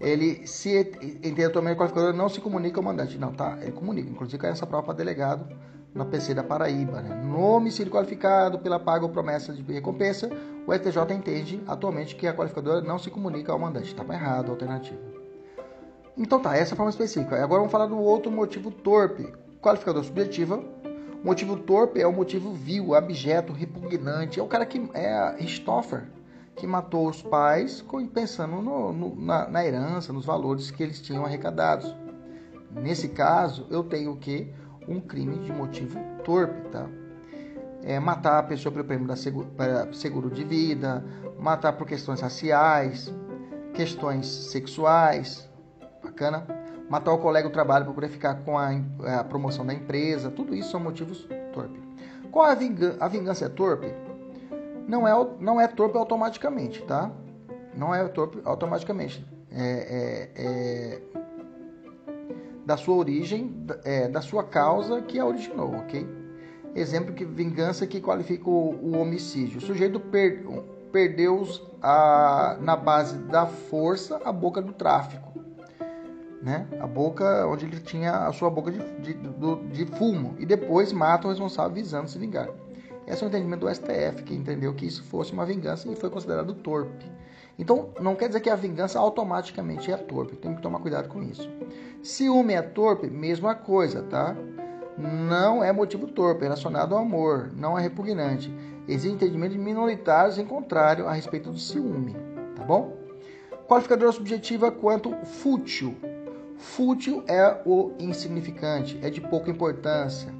Ele 0.00 0.46
se 0.46 0.78
entende 0.78 1.48
também 1.50 1.74
qualificador 1.74 2.12
não 2.12 2.28
se 2.28 2.40
comunica 2.40 2.78
ao 2.78 2.84
mandante, 2.84 3.16
não, 3.16 3.32
tá? 3.32 3.58
Ele 3.62 3.72
comunica, 3.72 4.10
inclusive 4.10 4.38
com 4.38 4.46
essa 4.46 4.66
para 4.66 4.92
delegado 4.92 5.46
na 5.94 6.04
PC 6.04 6.34
da 6.34 6.42
Paraíba. 6.42 7.00
Né? 7.00 7.14
No 7.24 7.40
homicídio 7.40 7.92
qualificado 7.92 8.58
pela 8.58 8.78
paga 8.78 9.04
ou 9.04 9.10
promessa 9.10 9.52
de 9.52 9.62
recompensa, 9.72 10.30
o 10.66 10.74
STJ 10.74 11.14
entende 11.14 11.62
atualmente 11.66 12.14
que 12.14 12.26
a 12.26 12.34
qualificadora 12.34 12.80
não 12.80 12.98
se 12.98 13.10
comunica 13.10 13.52
ao 13.52 13.58
mandante. 13.58 13.88
Estava 13.88 14.14
errado 14.14 14.48
a 14.48 14.50
alternativa. 14.50 15.00
Então 16.16 16.40
tá, 16.40 16.56
essa 16.56 16.74
é 16.74 16.76
forma 16.76 16.90
específica. 16.90 17.36
Agora 17.36 17.60
vamos 17.60 17.72
falar 17.72 17.86
do 17.86 17.98
outro 17.98 18.30
motivo 18.30 18.70
torpe. 18.70 19.32
Qualificador 19.60 20.04
subjetiva. 20.04 20.62
Motivo 21.22 21.56
torpe 21.56 22.00
é 22.00 22.06
o 22.06 22.12
motivo 22.12 22.52
vil, 22.52 22.94
abjeto, 22.94 23.52
repugnante. 23.52 24.38
É 24.38 24.42
o 24.42 24.46
cara 24.46 24.66
que 24.66 24.88
é 24.94 25.36
Richthofen, 25.38 26.02
que 26.54 26.66
matou 26.66 27.08
os 27.08 27.22
pais 27.22 27.84
pensando 28.12 28.62
no, 28.62 28.92
no, 28.92 29.16
na, 29.16 29.48
na 29.48 29.64
herança, 29.64 30.12
nos 30.12 30.24
valores 30.24 30.70
que 30.70 30.82
eles 30.82 31.00
tinham 31.00 31.24
arrecadados. 31.24 31.94
Nesse 32.70 33.08
caso, 33.08 33.66
eu 33.70 33.82
tenho 33.82 34.16
que? 34.16 34.52
Um 34.88 35.00
crime 35.00 35.38
de 35.38 35.52
motivo 35.52 35.98
torpe, 36.24 36.68
tá? 36.70 36.86
É 37.82 38.00
matar 38.00 38.38
a 38.38 38.42
pessoa 38.42 38.72
pelo 38.72 38.84
prêmio 38.84 39.06
da 39.06 39.14
seguro, 39.14 39.48
seguro 39.92 40.30
de 40.30 40.42
vida, 40.42 41.04
matar 41.38 41.74
por 41.74 41.86
questões 41.86 42.20
raciais, 42.20 43.14
questões 43.74 44.26
sexuais, 44.26 45.48
bacana? 46.02 46.46
Matar 46.90 47.12
o 47.12 47.18
colega 47.18 47.48
do 47.48 47.52
trabalho 47.52 47.84
para 47.84 47.94
poder 47.94 48.08
ficar 48.08 48.36
com 48.36 48.58
a, 48.58 48.70
a, 49.18 49.22
promoção 49.22 49.64
da 49.64 49.74
empresa, 49.74 50.30
tudo 50.30 50.54
isso 50.54 50.70
são 50.70 50.80
motivos 50.80 51.28
torpe. 51.52 51.78
Qual 52.30 52.46
a 52.46 52.54
vingança? 52.54 52.96
A 52.98 53.08
vingança 53.08 53.44
é 53.44 53.48
torpe? 53.48 53.92
Não 54.88 55.06
é, 55.06 55.28
não 55.38 55.60
é 55.60 55.68
torpe 55.68 55.98
automaticamente, 55.98 56.82
tá? 56.82 57.10
Não 57.76 57.94
é 57.94 58.06
torpe 58.08 58.40
automaticamente. 58.44 59.24
É, 59.50 60.30
é, 60.36 60.42
é 60.44 61.02
da 62.68 62.76
sua 62.76 62.96
origem, 62.96 63.64
é, 63.82 64.08
da 64.08 64.20
sua 64.20 64.44
causa 64.44 65.00
que 65.00 65.18
a 65.18 65.24
originou, 65.24 65.74
ok? 65.74 66.06
Exemplo 66.74 67.14
que 67.14 67.24
vingança 67.24 67.86
que 67.86 67.98
qualifica 67.98 68.50
o, 68.50 68.74
o 68.82 68.98
homicídio. 68.98 69.56
O 69.56 69.60
sujeito 69.62 69.98
per, 69.98 70.44
perdeu 70.92 71.48
a, 71.80 72.58
na 72.60 72.76
base 72.76 73.16
da 73.20 73.46
força 73.46 74.20
a 74.22 74.30
boca 74.30 74.60
do 74.60 74.74
tráfico. 74.74 75.32
Né? 76.42 76.68
A 76.78 76.86
boca 76.86 77.46
onde 77.46 77.64
ele 77.64 77.80
tinha 77.80 78.26
a 78.26 78.32
sua 78.34 78.50
boca 78.50 78.70
de, 78.70 79.14
de, 79.14 79.14
de 79.72 79.86
fumo. 79.96 80.36
E 80.38 80.44
depois 80.44 80.92
mata 80.92 81.26
o 81.26 81.30
responsável 81.30 81.72
visando 81.72 82.06
se 82.06 82.18
vingar. 82.18 82.50
Esse 83.06 83.24
é 83.24 83.26
o 83.26 83.30
entendimento 83.30 83.60
do 83.60 83.74
STF, 83.74 84.24
que 84.24 84.34
entendeu 84.34 84.74
que 84.74 84.84
isso 84.84 85.02
fosse 85.04 85.32
uma 85.32 85.46
vingança 85.46 85.90
e 85.90 85.96
foi 85.96 86.10
considerado 86.10 86.52
torpe. 86.52 87.10
Então, 87.58 87.90
não 88.00 88.14
quer 88.14 88.28
dizer 88.28 88.40
que 88.40 88.48
a 88.48 88.54
vingança 88.54 89.00
automaticamente 89.00 89.90
é 89.90 89.96
torpe. 89.96 90.36
Tem 90.36 90.54
que 90.54 90.62
tomar 90.62 90.78
cuidado 90.78 91.08
com 91.08 91.20
isso. 91.22 91.50
Ciúme 92.02 92.54
é 92.54 92.62
torpe? 92.62 93.08
Mesma 93.10 93.54
coisa, 93.54 94.02
tá? 94.04 94.36
Não 94.96 95.62
é 95.62 95.72
motivo 95.72 96.06
torpe, 96.06 96.42
é 96.42 96.44
relacionado 96.44 96.94
ao 96.94 97.02
amor, 97.02 97.50
não 97.56 97.76
é 97.76 97.82
repugnante. 97.82 98.52
Existem 98.86 99.14
entendimentos 99.14 99.56
minoritários 99.56 100.38
em 100.38 100.44
contrário 100.44 101.06
a 101.08 101.12
respeito 101.12 101.50
do 101.50 101.58
ciúme, 101.58 102.16
tá 102.56 102.64
bom? 102.64 102.96
Qualificadora 103.68 104.12
subjetiva 104.12 104.70
quanto 104.70 105.14
fútil. 105.24 105.96
Fútil 106.56 107.22
é 107.28 107.60
o 107.64 107.92
insignificante, 107.98 108.98
é 109.02 109.10
de 109.10 109.20
pouca 109.20 109.50
importância, 109.50 110.32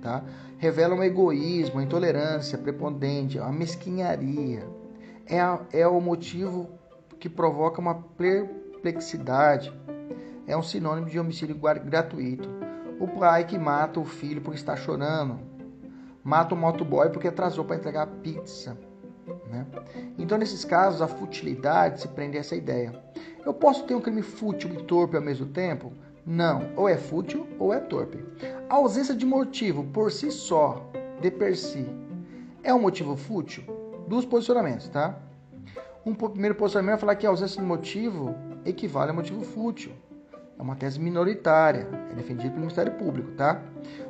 tá? 0.00 0.22
Revela 0.56 0.94
um 0.94 1.02
egoísmo, 1.02 1.80
intolerância 1.80 2.56
prepotente, 2.56 3.38
uma 3.38 3.52
mesquinharia 3.52 4.66
é, 5.26 5.40
a, 5.40 5.60
é 5.72 5.86
o 5.86 6.00
motivo 6.00 6.68
que 7.18 7.28
provoca 7.28 7.80
uma 7.80 7.94
perplexidade. 7.94 9.72
É 10.46 10.56
um 10.56 10.62
sinônimo 10.62 11.08
de 11.08 11.18
homicídio 11.18 11.56
gratuito. 11.56 12.48
O 13.00 13.08
pai 13.08 13.44
que 13.44 13.58
mata 13.58 14.00
o 14.00 14.04
filho 14.04 14.40
porque 14.40 14.58
está 14.58 14.76
chorando. 14.76 15.38
Mata 16.22 16.54
o 16.54 16.58
motoboy 16.58 17.10
porque 17.10 17.28
atrasou 17.28 17.64
para 17.64 17.76
entregar 17.76 18.02
a 18.02 18.06
pizza. 18.06 18.76
Né? 19.48 19.66
Então, 20.18 20.38
nesses 20.38 20.64
casos, 20.64 21.02
a 21.02 21.08
futilidade 21.08 22.00
se 22.00 22.08
prende 22.08 22.36
a 22.36 22.40
essa 22.40 22.56
ideia. 22.56 22.94
Eu 23.44 23.54
posso 23.54 23.84
ter 23.84 23.94
um 23.94 24.00
crime 24.00 24.22
fútil 24.22 24.72
e 24.72 24.82
torpe 24.82 25.16
ao 25.16 25.22
mesmo 25.22 25.46
tempo? 25.46 25.92
Não, 26.24 26.72
ou 26.74 26.88
é 26.88 26.96
fútil 26.96 27.46
ou 27.58 27.72
é 27.72 27.78
torpe. 27.78 28.18
A 28.68 28.74
ausência 28.74 29.14
de 29.14 29.24
motivo 29.24 29.84
por 29.84 30.10
si 30.10 30.30
só, 30.30 30.90
de 31.20 31.30
per 31.30 31.56
si, 31.56 31.86
é 32.64 32.74
um 32.74 32.80
motivo 32.80 33.16
fútil? 33.16 33.62
Dos 34.06 34.24
posicionamentos, 34.24 34.88
tá? 34.88 35.18
Um 36.04 36.14
primeiro 36.14 36.54
posicionamento 36.54 36.96
é 36.96 37.00
falar 37.00 37.16
que 37.16 37.26
a 37.26 37.30
ausência 37.30 37.60
de 37.60 37.66
motivo 37.66 38.34
equivale 38.64 39.10
a 39.10 39.14
motivo 39.14 39.42
fútil. 39.42 39.92
É 40.58 40.62
uma 40.62 40.76
tese 40.76 40.98
minoritária, 40.98 41.88
é 42.10 42.14
defendida 42.14 42.48
pelo 42.48 42.60
Ministério 42.60 42.92
Público, 42.92 43.32
tá? 43.32 43.60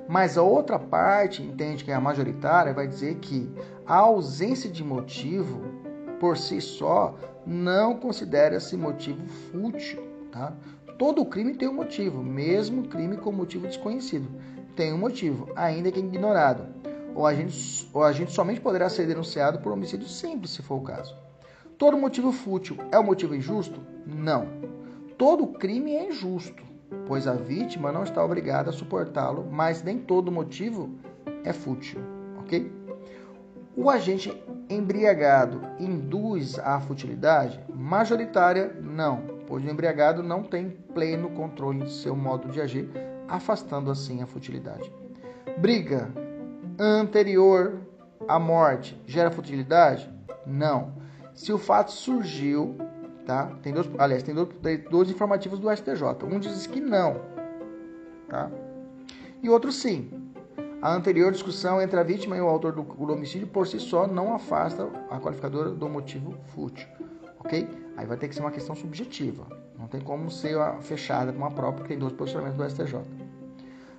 Mas 0.09 0.39
a 0.39 0.43
outra 0.43 0.79
parte 0.79 1.43
entende 1.43 1.83
que 1.83 1.91
é 1.91 1.95
a 1.95 2.01
majoritária, 2.01 2.73
vai 2.73 2.87
dizer 2.87 3.17
que 3.17 3.51
a 3.87 3.97
ausência 3.97 4.71
de 4.71 4.85
motivo 4.85 5.63
por 6.21 6.37
si 6.37 6.61
só 6.61 7.17
não 7.45 7.97
considera-se 7.97 8.77
motivo 8.77 9.27
fútil, 9.27 10.03
tá? 10.31 10.53
Todo 10.99 11.25
crime 11.25 11.55
tem 11.55 11.69
um 11.69 11.75
motivo, 11.75 12.23
mesmo 12.23 12.87
crime 12.89 13.17
com 13.17 13.33
motivo 13.33 13.67
desconhecido 13.67 14.29
tem 14.77 14.93
um 14.93 14.99
motivo, 14.99 15.49
ainda 15.57 15.91
que 15.91 15.99
ignorado 15.99 16.67
ou 17.17 17.27
a 17.27 17.35
gente, 17.35 17.89
ou 17.95 18.05
a 18.05 18.13
gente 18.13 18.31
somente 18.31 18.61
poderá 18.61 18.91
ser 18.91 19.07
denunciado 19.07 19.59
por 19.61 19.73
homicídio 19.73 20.07
simples, 20.07 20.51
se 20.51 20.63
for 20.63 20.75
o 20.75 20.83
caso. 20.83 21.17
Todo 21.79 21.97
motivo 21.97 22.31
fútil 22.31 22.77
é 22.93 22.99
um 23.01 23.05
motivo 23.05 23.35
injusto? 23.35 23.81
Não. 24.07 24.47
Todo 25.17 25.47
crime 25.47 25.95
é 25.95 26.09
injusto, 26.09 26.63
pois 27.09 27.27
a 27.27 27.33
vítima 27.33 27.91
não 27.91 28.03
está 28.03 28.23
obrigada 28.23 28.69
a 28.69 28.73
suportá-lo, 28.73 29.49
mas 29.51 29.83
nem 29.83 29.99
todo 29.99 30.31
motivo 30.31 30.95
é 31.43 31.55
fútil, 31.55 32.01
ok? 32.39 32.71
O 33.75 33.89
agente 33.89 34.31
embriagado 34.69 35.63
induz 35.81 36.59
à 36.59 36.79
futilidade? 36.81 37.59
Majoritária, 37.75 38.77
não, 38.83 39.23
pois 39.47 39.65
o 39.65 39.71
embriagado 39.71 40.23
não 40.23 40.43
tem 40.43 40.69
pleno 40.93 41.31
controle 41.31 41.85
de 41.85 41.93
seu 41.93 42.15
modo 42.15 42.49
de 42.49 42.61
agir, 42.61 42.91
afastando 43.27 43.91
assim 43.91 44.23
a 44.23 44.27
futilidade. 44.27 44.93
Briga 45.59 46.11
anterior 46.79 47.81
à 48.29 48.39
morte 48.39 49.01
gera 49.07 49.31
futilidade? 49.31 50.11
Não. 50.47 50.95
Se 51.35 51.53
o 51.53 51.59
fato 51.59 51.93
surgiu, 51.93 52.77
tá? 53.27 53.51
Tem 53.63 53.73
dois, 53.73 53.89
aliás, 53.99 54.23
tem 54.23 54.35
dois, 54.35 54.49
dois 54.91 55.11
informativos 55.11 55.59
do 55.59 55.71
STJ. 55.71 56.03
Um 56.25 56.39
diz 56.39 56.67
que 56.67 56.81
não, 56.81 57.21
tá? 58.29 58.51
E 59.43 59.51
outro 59.51 59.71
sim. 59.71 60.11
A 60.81 60.95
anterior 60.95 61.33
discussão 61.33 61.81
entre 61.81 61.99
a 61.99 62.03
vítima 62.03 62.37
e 62.37 62.41
o 62.41 62.47
autor 62.47 62.73
do, 62.73 63.13
homicídio 63.13 63.47
por 63.47 63.67
si 63.67 63.81
só 63.81 64.07
não 64.07 64.35
afasta 64.35 64.89
a 65.11 65.19
qualificadora 65.19 65.71
do 65.71 65.89
motivo 65.89 66.35
fútil, 66.55 66.87
ok? 67.41 67.69
Aí 67.97 68.07
vai 68.07 68.17
ter 68.17 68.29
que 68.29 68.35
ser 68.35 68.43
uma 68.43 68.51
questão 68.51 68.75
subjetiva. 68.75 69.47
Não 69.79 69.89
tem 69.89 70.01
como 70.01 70.31
ser 70.31 70.57
fechada 70.81 71.33
com 71.33 71.39
uma 71.39 71.51
própria, 71.51 71.83
que 71.83 71.89
tem 71.89 71.99
dois 71.99 72.13
posicionamentos 72.13 72.59
do 72.59 72.71
STJ. 72.71 73.26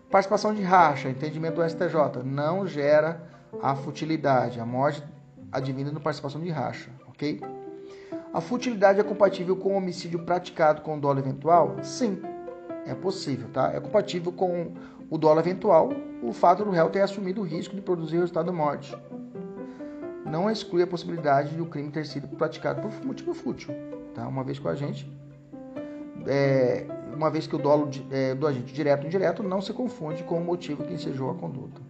Participação 0.10 0.54
de 0.54 0.62
racha, 0.62 1.10
entendimento 1.10 1.56
do 1.56 1.70
STJ, 1.70 2.24
não 2.24 2.66
gera 2.66 3.22
a 3.62 3.76
futilidade, 3.76 4.58
a 4.58 4.66
morte 4.66 5.04
advinda 5.52 5.92
no 5.92 6.00
participação 6.00 6.40
de 6.40 6.50
racha, 6.50 6.90
ok? 7.10 7.42
A 8.34 8.40
futilidade 8.40 9.02
é 9.02 9.04
compatível 9.04 9.58
com 9.58 9.74
o 9.74 9.78
homicídio 9.78 10.20
praticado 10.20 10.82
com 10.82 10.98
dolo 10.98 11.20
eventual? 11.20 11.76
Sim, 11.84 12.22
é 12.86 12.96
possível, 12.96 13.50
tá? 13.50 13.74
É 13.74 13.82
compatível 13.82 14.32
com 14.32 14.72
o 15.10 15.18
dolo 15.18 15.42
eventual 15.42 15.90
o 16.24 16.32
fato 16.32 16.64
do 16.64 16.72
réu 16.72 16.90
ter 16.90 17.02
assumido 17.02 17.42
o 17.42 17.44
risco 17.44 17.76
de 17.76 17.82
produzir 17.82 18.16
o 18.16 18.22
resultado 18.22 18.46
da 18.46 18.54
morte. 18.54 18.96
Não 20.26 20.50
exclui 20.50 20.84
a 20.84 20.88
possibilidade 20.88 21.54
de 21.54 21.62
o 21.62 21.66
crime 21.66 21.92
ter 21.92 22.06
sido 22.06 22.30
praticado 22.30 22.82
por 22.82 23.06
motivo 23.06 23.34
fútil, 23.34 23.74
tá? 24.14 24.26
Uma 24.26 24.44
vez 24.44 24.58
com 24.58 24.70
a 24.70 24.76
gente, 24.76 25.10
é, 26.28 26.86
uma 27.14 27.30
vez 27.30 27.48
que 27.48 27.56
o 27.56 27.60
dolo 27.60 27.90
é, 28.12 28.36
do 28.36 28.46
agente 28.46 28.74
direto 28.74 29.02
ou 29.02 29.08
indireto 29.08 29.44
não 29.44 29.62
se 29.62 29.74
confunde 29.74 30.24
com 30.24 30.38
o 30.38 30.44
motivo 30.44 30.84
que 30.84 30.94
ensejou 30.94 31.32
a 31.32 31.36
conduta. 31.36 31.82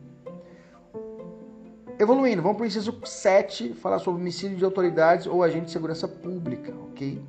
Evoluindo, 2.00 2.44
vamos 2.44 2.58
para 2.58 2.63
o 2.63 2.67
inciso 2.67 2.96
7, 3.03 3.74
falar 3.74 4.00
sobre 4.00 4.22
homicídio 4.22 4.56
de 4.56 4.63
autoridades 4.63 5.25
ou 5.25 5.44
agente 5.44 5.65
de 5.65 5.72
segurança 5.72 6.08
pública, 6.08 6.72
ok? 6.91 7.22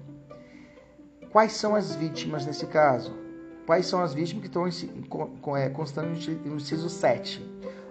Quais 1.32 1.52
são 1.52 1.74
as 1.74 1.94
vítimas 1.94 2.44
nesse 2.44 2.66
caso? 2.66 3.12
Quais 3.66 3.86
são 3.86 4.02
as 4.02 4.12
vítimas 4.12 4.42
que 4.42 4.48
estão 4.48 5.56
é, 5.56 5.68
constando 5.70 6.08
no 6.44 6.56
inciso 6.56 6.88
7? 6.88 7.42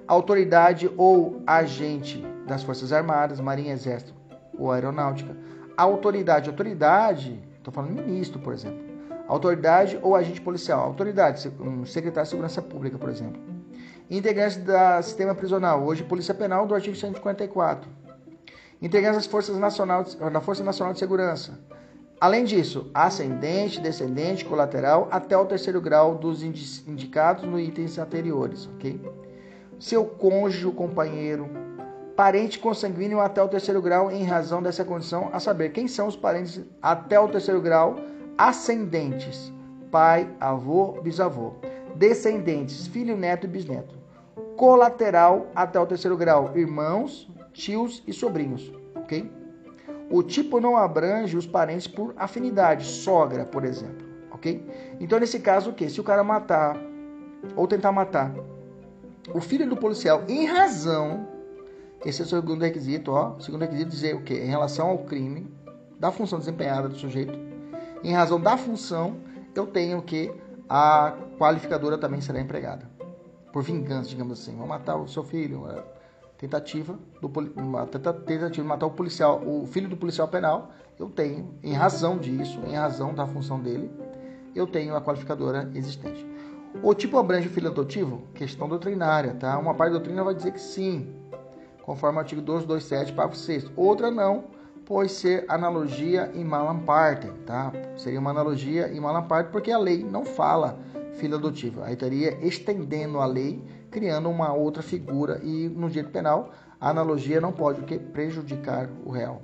Autoridade 0.08 0.90
ou 0.96 1.42
agente 1.46 2.24
das 2.46 2.64
Forças 2.64 2.94
Armadas, 2.94 3.40
Marinha, 3.40 3.74
Exército 3.74 4.14
ou 4.58 4.72
Aeronáutica. 4.72 5.36
Autoridade, 5.76 6.50
autoridade, 6.50 7.44
estou 7.58 7.74
falando 7.74 7.92
ministro, 7.92 8.40
por 8.40 8.54
exemplo 8.54 8.87
autoridade 9.28 10.00
ou 10.02 10.16
agente 10.16 10.42
policial. 10.42 10.82
Autoridade, 10.82 11.52
um 11.60 11.86
secretário 11.86 12.26
de 12.26 12.30
segurança 12.30 12.62
pública, 12.62 12.98
por 12.98 13.10
exemplo. 13.10 13.42
Integrantes 14.10 14.58
do 14.58 14.72
sistema 15.04 15.36
prisional, 15.36 15.84
hoje 15.84 16.04
Polícia 16.04 16.34
Penal 16.34 16.66
do 16.66 16.74
artigo 16.74 16.96
154. 16.96 17.90
Integrantes 18.82 19.18
das 19.18 19.26
Forças 19.26 19.58
Nacional, 19.58 20.06
da 20.32 20.40
Força 20.40 20.64
Nacional 20.64 20.94
de 20.94 21.00
Segurança. 21.00 21.60
Além 22.20 22.46
disso, 22.46 22.90
ascendente, 22.94 23.80
descendente, 23.80 24.46
colateral, 24.46 25.08
até 25.12 25.38
o 25.38 25.46
terceiro 25.46 25.80
grau 25.82 26.16
dos 26.16 26.42
indicados 26.42 27.44
no 27.44 27.60
itens 27.60 27.98
anteriores, 28.00 28.68
ok? 28.76 29.00
Seu 29.80 30.04
cônjuge, 30.04 30.72
companheiro, 30.72 31.48
parente 32.16 32.58
consanguíneo 32.58 33.20
até 33.20 33.44
o 33.44 33.48
terceiro 33.48 33.80
grau 33.82 34.12
em 34.12 34.24
razão 34.24 34.64
dessa 34.64 34.84
condição, 34.84 35.30
a 35.32 35.40
saber, 35.40 35.70
quem 35.70 35.88
são 35.88 36.08
os 36.08 36.16
parentes 36.16 36.62
até 36.82 37.20
o 37.20 37.28
terceiro 37.28 37.62
grau 37.62 37.96
ascendentes, 38.38 39.52
pai, 39.92 40.30
avô, 40.40 41.02
bisavô. 41.02 41.54
Descendentes, 41.96 42.88
filho, 42.88 43.18
neto 43.18 43.46
e 43.46 43.48
bisneto. 43.48 43.96
Colateral 44.56 45.48
até 45.56 45.80
o 45.80 45.86
terceiro 45.86 46.16
grau, 46.16 46.56
irmãos, 46.56 47.30
tios 47.54 48.04
e 48.06 48.14
sobrinhos, 48.14 48.72
ok? 48.96 49.32
O 50.10 50.24
tipo 50.24 50.60
não 50.60 50.78
abrange 50.78 51.36
os 51.36 51.46
parentes 51.46 51.88
por 51.88 52.14
afinidade, 52.18 52.86
sogra, 52.86 53.46
por 53.46 53.66
exemplo, 53.66 54.06
ok? 54.32 54.64
Então, 55.00 55.20
nesse 55.20 55.40
caso, 55.40 55.72
o 55.72 55.74
que? 55.74 55.90
Se 55.90 56.00
o 56.00 56.04
cara 56.04 56.24
matar 56.24 56.78
ou 57.56 57.68
tentar 57.68 57.92
matar 57.92 58.34
o 59.34 59.42
filho 59.42 59.68
do 59.68 59.76
policial 59.76 60.24
em 60.28 60.46
razão, 60.46 61.28
esse 62.06 62.22
é 62.22 62.26
o 62.26 62.28
segundo 62.28 62.62
requisito, 62.62 63.12
ó. 63.12 63.38
Segundo 63.40 63.62
requisito 63.62 63.90
dizer 63.90 64.16
o 64.16 64.22
quê? 64.22 64.36
Em 64.36 64.48
relação 64.48 64.90
ao 64.90 65.00
crime, 65.00 65.48
da 66.00 66.12
função 66.12 66.40
desempenhada 66.40 66.88
do 66.88 66.96
sujeito, 66.96 67.47
em 68.04 68.14
razão 68.14 68.40
da 68.40 68.58
função, 68.58 69.18
eu 69.56 69.66
tenho 69.68 70.02
que 70.02 70.34
a 70.70 71.14
qualificadora 71.38 71.98
também 71.98 72.22
será 72.22 72.40
empregada. 72.40 72.90
Por 73.52 73.64
vingança, 73.64 74.10
digamos 74.10 74.40
assim. 74.40 74.56
Vou 74.56 74.68
matar 74.68 74.98
o 74.98 75.08
seu 75.08 75.24
filho. 75.24 75.66
Tentativa, 76.38 76.98
do, 77.20 77.30
tentativa 77.88 78.50
de 78.50 78.62
matar 78.62 78.86
o 78.86 78.92
policial, 78.92 79.42
o 79.44 79.66
filho 79.66 79.90
do 79.90 79.98
policial 79.98 80.28
penal, 80.28 80.70
eu 81.00 81.10
tenho, 81.10 81.56
em 81.64 81.74
razão 81.74 82.18
disso, 82.18 82.60
em 82.68 82.76
razão 82.76 83.12
da 83.12 83.26
função 83.26 83.60
dele, 83.60 83.90
eu 84.54 84.68
tenho 84.68 84.96
a 84.96 85.02
qualificadora 85.02 85.68
existente. 85.74 86.24
O 86.84 86.94
tipo 86.94 87.18
abrange 87.18 87.48
o 87.48 87.52
filho 87.52 87.70
adotivo? 87.70 88.22
Questão 88.36 88.70
doutrinária, 88.70 89.34
tá? 89.34 89.58
Uma 89.58 89.74
parte 89.74 89.94
da 89.94 89.98
doutrina 89.98 90.24
vai 90.24 90.36
dizer 90.36 90.52
que 90.52 90.62
sim, 90.62 91.12
conforme 91.82 92.18
o 92.18 92.20
artigo 92.20 92.42
227, 92.42 93.14
parágrafo 93.14 93.42
6. 93.42 93.72
Outra 93.76 94.12
não, 94.12 94.44
pois 94.88 95.12
ser 95.12 95.44
analogia 95.50 96.32
em 96.34 96.46
malam 96.46 96.80
parte, 96.80 97.30
tá? 97.46 97.74
Seria 97.98 98.22
uma 98.22 98.30
analogia 98.32 98.88
em 98.88 99.02
malam 99.02 99.28
parte 99.28 99.52
porque 99.52 99.70
a 99.70 99.78
lei 99.78 100.02
não 100.02 100.24
fala 100.24 100.80
filho 101.16 101.36
adotivo. 101.36 101.84
Aí 101.84 101.94
estaria 101.94 102.38
estendendo 102.42 103.20
a 103.20 103.26
lei, 103.26 103.62
criando 103.92 104.30
uma 104.30 104.54
outra 104.54 104.82
figura 104.82 105.42
e 105.44 105.68
no 105.68 105.90
direito 105.90 106.12
penal 106.12 106.52
a 106.80 106.90
analogia 106.90 107.42
não 107.42 107.52
pode 107.52 107.82
o 107.82 107.84
que 107.84 108.00
prejudicar 108.00 108.90
o 109.06 109.12
real. 109.12 109.42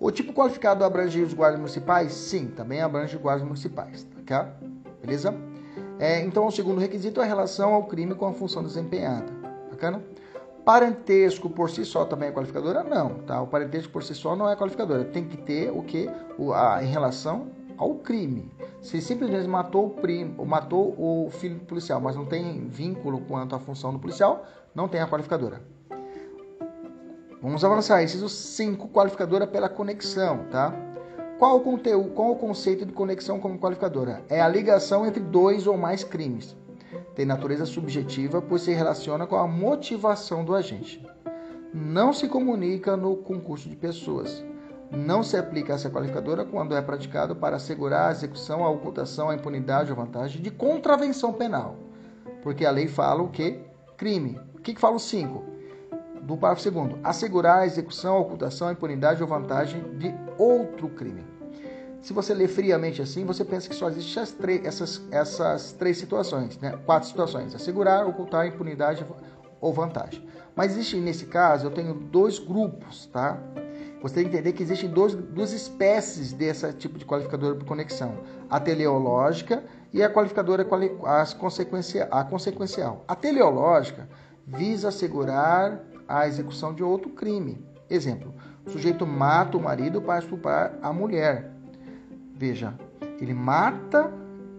O 0.00 0.10
tipo 0.10 0.32
qualificado 0.32 0.84
abrange 0.84 1.22
os 1.22 1.32
guardas 1.32 1.60
municipais? 1.60 2.12
Sim, 2.12 2.48
também 2.48 2.80
abrange 2.80 3.14
os 3.14 3.22
guardas 3.22 3.44
municipais, 3.44 4.06
tá? 4.26 4.50
Beleza? 5.00 5.34
É, 6.00 6.20
então, 6.20 6.46
o 6.46 6.50
segundo 6.50 6.80
requisito 6.80 7.20
é 7.20 7.24
a 7.24 7.26
relação 7.26 7.74
ao 7.74 7.84
crime 7.84 8.14
com 8.14 8.26
a 8.26 8.32
função 8.32 8.62
desempenhada. 8.62 9.26
Bacana? 9.70 10.02
Parentesco 10.68 11.48
por 11.48 11.70
si 11.70 11.82
só 11.82 12.04
também 12.04 12.28
é 12.28 12.30
qualificadora? 12.30 12.84
Não, 12.84 13.20
tá? 13.20 13.40
O 13.40 13.46
parentesco 13.46 13.90
por 13.90 14.02
si 14.02 14.14
só 14.14 14.36
não 14.36 14.50
é 14.50 14.54
qualificadora. 14.54 15.02
Tem 15.02 15.24
que 15.24 15.38
ter 15.38 15.70
o 15.70 15.82
que? 15.82 16.10
Em 16.82 16.86
relação 16.88 17.46
ao 17.78 17.94
crime. 17.94 18.52
Se 18.82 19.00
simplesmente 19.00 19.48
matou 19.48 19.86
o 19.86 19.90
primo, 19.92 20.44
matou 20.44 20.94
o 20.98 21.30
filho 21.30 21.54
do 21.54 21.64
policial, 21.64 22.02
mas 22.02 22.14
não 22.16 22.26
tem 22.26 22.68
vínculo 22.68 23.22
quanto 23.22 23.56
à 23.56 23.58
função 23.58 23.94
do 23.94 23.98
policial, 23.98 24.44
não 24.74 24.88
tem 24.88 25.00
a 25.00 25.08
qualificadora. 25.08 25.62
Vamos 27.40 27.64
avançar. 27.64 28.04
Inciso 28.04 28.28
5, 28.28 28.88
qualificadora 28.88 29.46
pela 29.46 29.70
conexão, 29.70 30.44
tá? 30.50 30.74
Qual 31.38 31.56
o 31.56 31.60
conteúdo, 31.60 32.10
qual 32.10 32.32
o 32.32 32.36
conceito 32.36 32.84
de 32.84 32.92
conexão 32.92 33.40
como 33.40 33.58
qualificadora? 33.58 34.22
É 34.28 34.42
a 34.42 34.48
ligação 34.48 35.06
entre 35.06 35.20
dois 35.22 35.66
ou 35.66 35.78
mais 35.78 36.04
crimes. 36.04 36.54
Tem 37.14 37.26
natureza 37.26 37.66
subjetiva, 37.66 38.40
pois 38.40 38.62
se 38.62 38.72
relaciona 38.72 39.26
com 39.26 39.36
a 39.36 39.46
motivação 39.46 40.44
do 40.44 40.54
agente. 40.54 41.04
Não 41.72 42.12
se 42.12 42.28
comunica 42.28 42.96
no 42.96 43.16
concurso 43.16 43.68
de 43.68 43.76
pessoas. 43.76 44.44
Não 44.90 45.22
se 45.22 45.36
aplica 45.36 45.74
essa 45.74 45.90
qualificadora 45.90 46.44
quando 46.44 46.74
é 46.74 46.80
praticado 46.80 47.36
para 47.36 47.56
assegurar 47.56 48.08
a 48.08 48.12
execução, 48.12 48.64
a 48.64 48.70
ocultação, 48.70 49.28
a 49.28 49.34
impunidade 49.34 49.90
ou 49.90 49.96
vantagem 49.96 50.40
de 50.40 50.50
contravenção 50.50 51.32
penal. 51.32 51.76
Porque 52.42 52.64
a 52.64 52.70
lei 52.70 52.88
fala 52.88 53.22
o 53.22 53.28
que? 53.28 53.60
Crime. 53.96 54.40
O 54.54 54.60
que, 54.60 54.72
que 54.72 54.80
fala 54.80 54.96
o 54.96 55.00
5? 55.00 55.58
do 56.28 56.36
parágrafo 56.36 56.70
2 56.70 56.96
assegurar 57.02 57.60
a 57.60 57.66
execução, 57.66 58.16
a 58.16 58.20
ocultação, 58.20 58.68
a 58.68 58.72
impunidade 58.72 59.22
ou 59.22 59.28
vantagem 59.28 59.82
de 59.96 60.14
outro 60.36 60.88
crime. 60.90 61.24
Se 62.00 62.12
você 62.12 62.32
ler 62.32 62.48
friamente 62.48 63.02
assim, 63.02 63.24
você 63.24 63.44
pensa 63.44 63.68
que 63.68 63.74
só 63.74 63.88
existem 63.88 64.22
essas, 64.64 65.02
essas 65.10 65.72
três 65.72 65.98
situações, 65.98 66.58
né? 66.58 66.78
quatro 66.86 67.08
situações: 67.08 67.54
assegurar, 67.54 68.06
ocultar, 68.06 68.46
impunidade 68.46 69.04
ou 69.60 69.72
vantagem. 69.72 70.26
Mas 70.54 70.72
existe 70.72 70.96
nesse 70.96 71.26
caso, 71.26 71.66
eu 71.66 71.70
tenho 71.70 71.94
dois 71.94 72.38
grupos, 72.38 73.06
tá? 73.06 73.38
Você 74.00 74.14
tem 74.14 74.24
que 74.24 74.30
entender 74.30 74.52
que 74.52 74.62
existem 74.62 74.88
dois, 74.88 75.14
duas 75.14 75.52
espécies 75.52 76.32
desse 76.32 76.72
tipo 76.74 76.98
de 76.98 77.04
qualificadora 77.04 77.56
por 77.56 77.64
conexão: 77.64 78.18
a 78.48 78.60
teleológica 78.60 79.64
e 79.92 80.02
a 80.02 80.10
qualificadora 80.10 80.66
a 81.02 82.24
consequencial. 82.24 83.04
A 83.08 83.14
teleológica 83.16 84.08
visa 84.46 84.88
assegurar 84.88 85.80
a 86.06 86.26
execução 86.26 86.72
de 86.72 86.82
outro 86.82 87.10
crime. 87.10 87.64
Exemplo: 87.90 88.32
o 88.64 88.70
sujeito 88.70 89.06
mata 89.06 89.56
o 89.56 89.62
marido 89.62 90.00
para 90.00 90.20
estuprar 90.20 90.78
a 90.80 90.92
mulher. 90.92 91.57
Veja, 92.38 92.72
ele 93.20 93.34
mata 93.34 94.12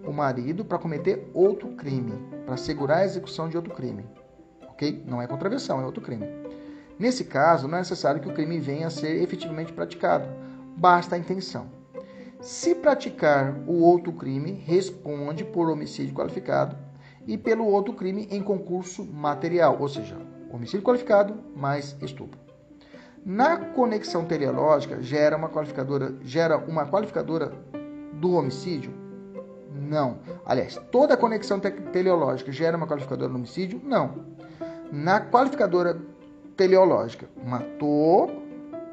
o 0.06 0.12
marido 0.12 0.66
para 0.66 0.78
cometer 0.78 1.32
outro 1.34 1.70
crime, 1.70 2.12
para 2.46 2.56
assegurar 2.56 2.98
a 2.98 3.06
execução 3.06 3.48
de 3.48 3.56
outro 3.56 3.74
crime. 3.74 4.06
Ok? 4.68 5.02
Não 5.08 5.22
é 5.22 5.28
contravenção, 5.28 5.80
é 5.80 5.86
outro 5.86 6.04
crime. 6.04 6.26
Nesse 7.00 7.24
caso, 7.24 7.70
não 7.70 7.78
é 7.78 7.80
necessário 7.80 8.20
que 8.20 8.28
o 8.28 8.34
crime 8.34 8.60
venha 8.60 8.88
a 8.88 8.90
ser 8.90 9.22
efetivamente 9.24 9.72
praticado, 9.72 10.28
basta 10.76 11.16
a 11.16 11.18
intenção. 11.18 11.68
Se 12.42 12.76
praticar 12.76 13.56
o 13.66 13.82
outro 13.82 14.12
crime, 14.12 14.52
responde 14.52 15.46
por 15.46 15.70
homicídio 15.70 16.14
qualificado 16.14 16.76
e 17.26 17.38
pelo 17.38 17.66
outro 17.66 17.94
crime 17.94 18.28
em 18.30 18.44
concurso 18.44 19.06
material, 19.06 19.78
ou 19.80 19.88
seja, 19.88 20.18
homicídio 20.52 20.82
qualificado 20.82 21.34
mais 21.56 21.96
estupro. 22.02 22.39
Na 23.26 23.58
conexão 23.58 24.26
teleológica, 24.26 25.02
gera 25.02 25.36
uma 25.36 25.50
qualificadora, 25.50 26.16
gera 26.22 26.58
uma 26.58 26.86
qualificadora 26.86 27.52
do 28.14 28.34
homicídio? 28.34 28.92
Não. 29.72 30.20
Aliás, 30.46 30.80
toda 30.92 31.18
conexão 31.18 31.60
teleológica 31.60 32.52
gera 32.52 32.78
uma 32.78 32.88
qualificadora 32.88 33.30
do 33.30 33.36
homicídio? 33.36 33.82
Não. 33.84 34.26
Na 34.92 35.22
qualificadora 35.22 36.00
teleológica, 36.56 37.30
matou 37.46 38.32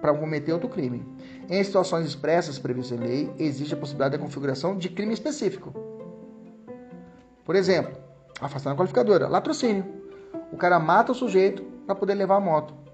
para 0.00 0.12
cometer 0.14 0.52
outro 0.52 0.68
crime. 0.68 1.04
Em 1.48 1.62
situações 1.62 2.06
expressas 2.06 2.58
previstas 2.58 2.98
em 2.98 3.02
lei, 3.02 3.32
existe 3.38 3.74
a 3.74 3.76
possibilidade 3.76 4.16
da 4.16 4.22
configuração 4.22 4.76
de 4.76 4.88
crime 4.88 5.14
específico. 5.14 5.72
Por 7.44 7.56
exemplo, 7.56 7.96
afastando 8.40 8.74
a 8.74 8.78
qualificadora, 8.78 9.28
latrocínio. 9.28 9.84
O 10.52 10.56
cara 10.56 10.78
mata 10.78 11.12
o 11.12 11.14
sujeito 11.14 11.62
para 11.86 11.94
poder 11.94 12.14
levar 12.14 12.36
a 12.36 12.40
moto. 12.40 12.85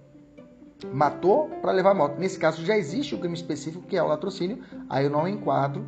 Matou 0.92 1.48
para 1.60 1.72
levar 1.72 1.90
a 1.90 1.94
moto. 1.94 2.18
Nesse 2.18 2.38
caso 2.38 2.64
já 2.64 2.76
existe 2.76 3.14
o 3.14 3.18
crime 3.18 3.34
específico 3.34 3.86
que 3.86 3.96
é 3.96 4.02
o 4.02 4.06
latrocínio. 4.08 4.58
Aí 4.88 5.04
eu 5.04 5.10
não 5.10 5.28
enquadro 5.28 5.84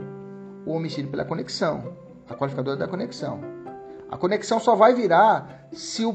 o 0.67 0.73
homicídio 0.73 1.11
pela 1.11 1.25
conexão, 1.25 1.95
a 2.29 2.35
qualificadora 2.35 2.77
da 2.77 2.89
conexão. 2.89 3.41
A 4.11 4.17
conexão 4.17 4.61
só 4.61 4.75
vai 4.75 4.95
virar 4.95 5.69
se 5.73 6.05
o, 6.05 6.15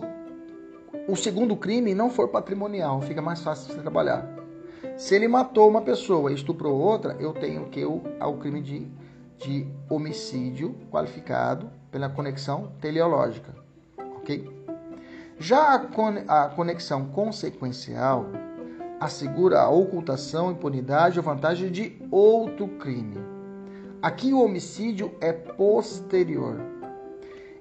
o 1.07 1.15
segundo 1.15 1.55
crime 1.55 1.93
não 1.93 2.09
for 2.09 2.29
patrimonial, 2.29 3.01
fica 3.01 3.21
mais 3.21 3.41
fácil 3.41 3.75
de 3.75 3.81
trabalhar. 3.81 4.27
Se 4.97 5.15
ele 5.15 5.27
matou 5.27 5.69
uma 5.69 5.81
pessoa 5.81 6.31
e 6.31 6.35
estuprou 6.35 6.79
outra, 6.79 7.15
eu 7.19 7.33
tenho 7.33 7.65
que 7.67 7.83
o, 7.85 8.01
o 8.21 8.37
crime 8.37 8.61
de, 8.61 8.87
de 9.37 9.67
homicídio 9.89 10.75
qualificado 10.91 11.69
pela 11.91 12.09
conexão 12.09 12.71
teleológica, 12.79 13.53
ok? 14.17 14.49
Já 15.37 15.75
a 15.75 16.49
conexão 16.49 17.05
consequencial 17.07 18.25
assegura 18.99 19.61
a 19.61 19.69
ocultação, 19.69 20.51
impunidade 20.51 21.17
ou 21.17 21.23
vantagem 21.23 21.71
de 21.71 21.97
outro 22.11 22.67
crime. 22.67 23.17
Aqui 24.01 24.33
o 24.33 24.43
homicídio 24.43 25.11
é 25.21 25.31
posterior. 25.31 26.59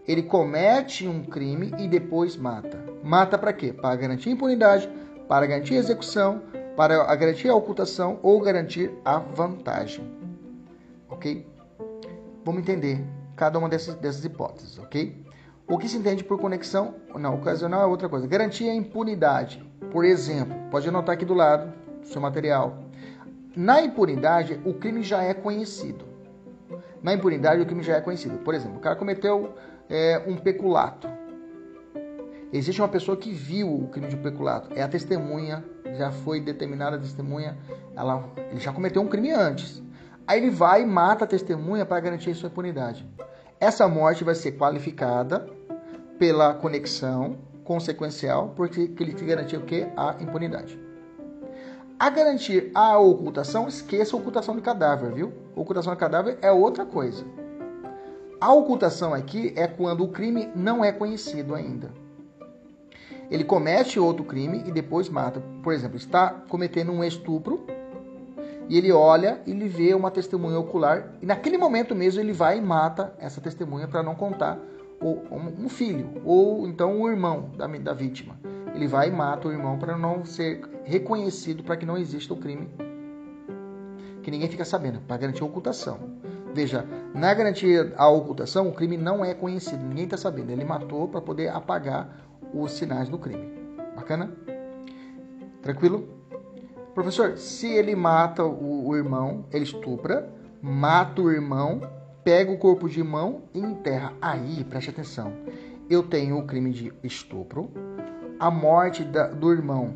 Ele 0.06 0.22
comete 0.22 1.06
um 1.06 1.22
crime 1.22 1.72
e 1.78 1.86
depois 1.86 2.36
mata. 2.36 2.82
Mata 3.02 3.36
para 3.36 3.52
quê? 3.52 3.72
Para 3.72 3.94
garantir 3.96 4.30
impunidade, 4.30 4.88
para 5.28 5.46
garantir 5.46 5.74
execução, 5.74 6.42
para 6.76 7.14
garantir 7.14 7.48
a 7.48 7.54
ocultação 7.54 8.18
ou 8.22 8.40
garantir 8.40 8.90
a 9.04 9.18
vantagem. 9.18 10.04
Ok? 11.08 11.46
Vamos 12.44 12.62
entender 12.62 13.04
cada 13.36 13.58
uma 13.58 13.68
dessas, 13.68 13.94
dessas 13.96 14.24
hipóteses, 14.24 14.78
ok? 14.78 15.27
O 15.68 15.76
que 15.76 15.86
se 15.86 15.98
entende 15.98 16.24
por 16.24 16.40
conexão 16.40 16.94
não 17.14 17.34
ocasional 17.34 17.82
é 17.82 17.86
outra 17.86 18.08
coisa. 18.08 18.26
Garantia 18.26 18.72
a 18.72 18.74
impunidade. 18.74 19.62
Por 19.92 20.02
exemplo, 20.02 20.56
pode 20.70 20.88
anotar 20.88 21.14
aqui 21.14 21.26
do 21.26 21.34
lado 21.34 21.70
do 22.00 22.06
seu 22.06 22.22
material. 22.22 22.78
Na 23.54 23.82
impunidade, 23.82 24.58
o 24.64 24.72
crime 24.72 25.02
já 25.02 25.22
é 25.22 25.34
conhecido. 25.34 26.06
Na 27.02 27.12
impunidade, 27.12 27.60
o 27.60 27.66
crime 27.66 27.82
já 27.82 27.96
é 27.96 28.00
conhecido. 28.00 28.38
Por 28.38 28.54
exemplo, 28.54 28.78
o 28.78 28.80
cara 28.80 28.96
cometeu 28.96 29.54
é, 29.90 30.22
um 30.26 30.36
peculato. 30.36 31.06
Existe 32.50 32.80
uma 32.80 32.88
pessoa 32.88 33.14
que 33.14 33.30
viu 33.30 33.70
o 33.70 33.88
crime 33.88 34.08
de 34.08 34.16
peculato. 34.16 34.70
É 34.74 34.82
a 34.82 34.88
testemunha, 34.88 35.62
já 35.98 36.10
foi 36.10 36.40
determinada 36.40 36.96
a 36.96 36.98
testemunha. 36.98 37.58
Ela, 37.94 38.24
ele 38.50 38.58
já 38.58 38.72
cometeu 38.72 39.02
um 39.02 39.06
crime 39.06 39.32
antes. 39.32 39.82
Aí 40.26 40.40
ele 40.40 40.50
vai 40.50 40.82
e 40.82 40.86
mata 40.86 41.26
a 41.26 41.28
testemunha 41.28 41.84
para 41.84 42.00
garantir 42.00 42.30
a 42.30 42.34
sua 42.34 42.48
impunidade. 42.48 43.06
Essa 43.60 43.86
morte 43.86 44.24
vai 44.24 44.34
ser 44.34 44.52
qualificada 44.52 45.57
pela 46.18 46.54
conexão 46.54 47.38
consequencial, 47.64 48.52
porque 48.56 48.90
ele 48.98 49.12
te 49.12 49.24
garantia 49.24 49.58
o 49.58 49.62
que? 49.62 49.86
A 49.96 50.16
impunidade. 50.20 50.78
A 51.98 52.10
garantir 52.10 52.70
a 52.74 52.98
ocultação, 52.98 53.68
esqueça 53.68 54.16
a 54.16 54.18
ocultação 54.18 54.54
de 54.54 54.62
cadáver, 54.62 55.12
viu? 55.12 55.32
Ocultação 55.54 55.92
de 55.92 55.98
cadáver 55.98 56.38
é 56.40 56.50
outra 56.50 56.86
coisa. 56.86 57.24
A 58.40 58.52
ocultação 58.52 59.12
aqui 59.12 59.52
é 59.56 59.66
quando 59.66 60.04
o 60.04 60.08
crime 60.08 60.48
não 60.54 60.84
é 60.84 60.92
conhecido 60.92 61.54
ainda. 61.54 61.90
Ele 63.30 63.44
comete 63.44 63.98
outro 63.98 64.24
crime 64.24 64.62
e 64.64 64.70
depois 64.70 65.08
mata. 65.08 65.42
Por 65.62 65.72
exemplo, 65.72 65.96
está 65.96 66.30
cometendo 66.48 66.92
um 66.92 67.04
estupro 67.04 67.66
e 68.68 68.78
ele 68.78 68.92
olha 68.92 69.40
e 69.44 69.50
ele 69.50 69.68
vê 69.68 69.92
uma 69.92 70.10
testemunha 70.10 70.58
ocular 70.58 71.12
e 71.20 71.26
naquele 71.26 71.58
momento 71.58 71.94
mesmo 71.94 72.20
ele 72.20 72.32
vai 72.32 72.58
e 72.58 72.60
mata 72.60 73.12
essa 73.18 73.40
testemunha 73.40 73.88
para 73.88 74.02
não 74.02 74.14
contar 74.14 74.58
ou 75.00 75.24
um 75.32 75.68
filho, 75.68 76.10
ou 76.24 76.66
então 76.66 77.00
o 77.00 77.08
irmão 77.08 77.50
da, 77.56 77.66
da 77.66 77.92
vítima. 77.92 78.38
Ele 78.74 78.86
vai 78.86 79.08
e 79.08 79.12
mata 79.12 79.48
o 79.48 79.52
irmão 79.52 79.78
para 79.78 79.96
não 79.96 80.24
ser 80.24 80.60
reconhecido, 80.84 81.62
para 81.62 81.76
que 81.76 81.86
não 81.86 81.96
exista 81.96 82.32
o 82.32 82.36
crime, 82.36 82.68
que 84.22 84.30
ninguém 84.30 84.48
fica 84.48 84.64
sabendo, 84.64 85.00
para 85.00 85.16
garantir 85.16 85.42
a 85.42 85.46
ocultação. 85.46 85.98
Veja, 86.54 86.84
na 87.14 87.32
garantia 87.34 87.92
à 87.96 88.08
ocultação, 88.08 88.68
o 88.68 88.72
crime 88.72 88.96
não 88.96 89.24
é 89.24 89.34
conhecido, 89.34 89.84
ninguém 89.84 90.04
está 90.04 90.16
sabendo. 90.16 90.50
Ele 90.50 90.64
matou 90.64 91.08
para 91.08 91.20
poder 91.20 91.48
apagar 91.48 92.08
os 92.52 92.72
sinais 92.72 93.08
do 93.08 93.18
crime. 93.18 93.52
Bacana? 93.94 94.32
Tranquilo? 95.62 96.08
Professor, 96.94 97.36
se 97.36 97.68
ele 97.68 97.94
mata 97.94 98.44
o, 98.44 98.88
o 98.88 98.96
irmão, 98.96 99.44
ele 99.52 99.64
estupra, 99.64 100.28
mata 100.60 101.22
o 101.22 101.30
irmão, 101.30 101.80
pega 102.28 102.52
o 102.52 102.58
corpo 102.58 102.90
de 102.90 103.00
irmão 103.00 103.44
e 103.54 103.58
enterra. 103.58 104.12
Aí, 104.20 104.62
preste 104.62 104.90
atenção, 104.90 105.32
eu 105.88 106.02
tenho 106.02 106.36
o 106.36 106.46
crime 106.46 106.70
de 106.72 106.92
estupro, 107.02 107.70
a 108.38 108.50
morte 108.50 109.02
da, 109.02 109.28
do 109.28 109.50
irmão 109.50 109.94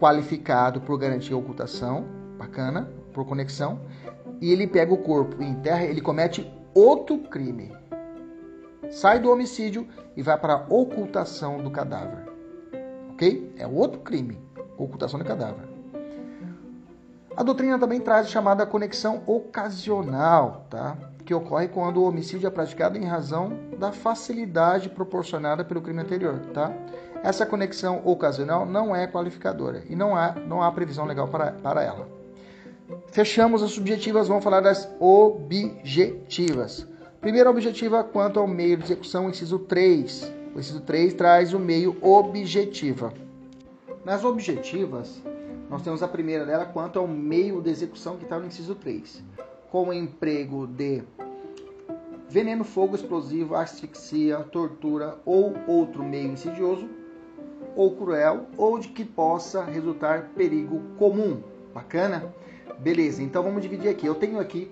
qualificado 0.00 0.80
por 0.80 0.98
garantir 0.98 1.32
a 1.32 1.36
ocultação, 1.36 2.04
bacana, 2.36 2.90
por 3.12 3.24
conexão, 3.24 3.82
e 4.40 4.50
ele 4.50 4.66
pega 4.66 4.92
o 4.92 4.96
corpo 4.96 5.40
e 5.40 5.46
enterra, 5.46 5.84
ele 5.84 6.00
comete 6.00 6.52
outro 6.74 7.16
crime. 7.18 7.70
Sai 8.90 9.20
do 9.20 9.30
homicídio 9.30 9.86
e 10.16 10.22
vai 10.22 10.36
para 10.36 10.54
a 10.54 10.66
ocultação 10.68 11.58
do 11.58 11.70
cadáver. 11.70 12.26
Ok? 13.12 13.54
É 13.56 13.64
outro 13.64 14.00
crime, 14.00 14.40
ocultação 14.76 15.20
do 15.20 15.24
cadáver. 15.24 15.68
A 17.36 17.44
doutrina 17.44 17.78
também 17.78 18.00
traz 18.00 18.26
a 18.26 18.30
chamada 18.30 18.66
conexão 18.66 19.22
ocasional, 19.24 20.66
tá? 20.68 21.11
Que 21.32 21.34
ocorre 21.34 21.68
quando 21.68 21.96
o 21.96 22.04
homicídio 22.04 22.46
é 22.46 22.50
praticado 22.50 22.98
em 22.98 23.04
razão 23.04 23.58
da 23.78 23.90
facilidade 23.90 24.90
proporcionada 24.90 25.64
pelo 25.64 25.80
crime 25.80 26.02
anterior. 26.02 26.38
Tá? 26.52 26.70
Essa 27.22 27.46
conexão 27.46 28.02
ocasional 28.04 28.66
não 28.66 28.94
é 28.94 29.06
qualificadora 29.06 29.82
e 29.88 29.96
não 29.96 30.14
há, 30.14 30.32
não 30.32 30.62
há 30.62 30.70
previsão 30.70 31.06
legal 31.06 31.28
para, 31.28 31.52
para 31.52 31.82
ela. 31.82 32.06
Fechamos 33.06 33.62
as 33.62 33.70
subjetivas, 33.70 34.28
vamos 34.28 34.44
falar 34.44 34.60
das 34.60 34.86
objetivas. 35.00 36.86
Primeira 37.18 37.48
objetiva 37.48 38.04
quanto 38.04 38.38
ao 38.38 38.46
meio 38.46 38.76
de 38.76 38.84
execução, 38.84 39.30
inciso 39.30 39.58
3. 39.60 40.30
O 40.54 40.58
inciso 40.58 40.80
3 40.82 41.14
traz 41.14 41.54
o 41.54 41.58
meio 41.58 41.96
objetiva. 42.02 43.14
Nas 44.04 44.22
objetivas, 44.22 45.22
nós 45.70 45.80
temos 45.80 46.02
a 46.02 46.08
primeira 46.08 46.44
dela 46.44 46.66
quanto 46.66 46.98
ao 46.98 47.08
meio 47.08 47.62
de 47.62 47.70
execução 47.70 48.18
que 48.18 48.24
está 48.24 48.38
no 48.38 48.46
inciso 48.46 48.74
3, 48.74 49.22
com 49.70 49.88
o 49.88 49.92
emprego 49.94 50.66
de 50.66 51.02
veneno, 52.32 52.64
fogo 52.64 52.96
explosivo, 52.96 53.54
asfixia, 53.54 54.38
tortura 54.38 55.18
ou 55.26 55.54
outro 55.66 56.02
meio 56.02 56.32
insidioso 56.32 56.88
ou 57.76 57.94
cruel 57.94 58.46
ou 58.56 58.78
de 58.78 58.88
que 58.88 59.04
possa 59.04 59.62
resultar 59.62 60.30
perigo 60.34 60.80
comum. 60.98 61.42
Bacana? 61.74 62.34
Beleza, 62.78 63.22
então 63.22 63.42
vamos 63.42 63.62
dividir 63.62 63.90
aqui. 63.90 64.06
Eu 64.06 64.14
tenho 64.14 64.40
aqui 64.40 64.70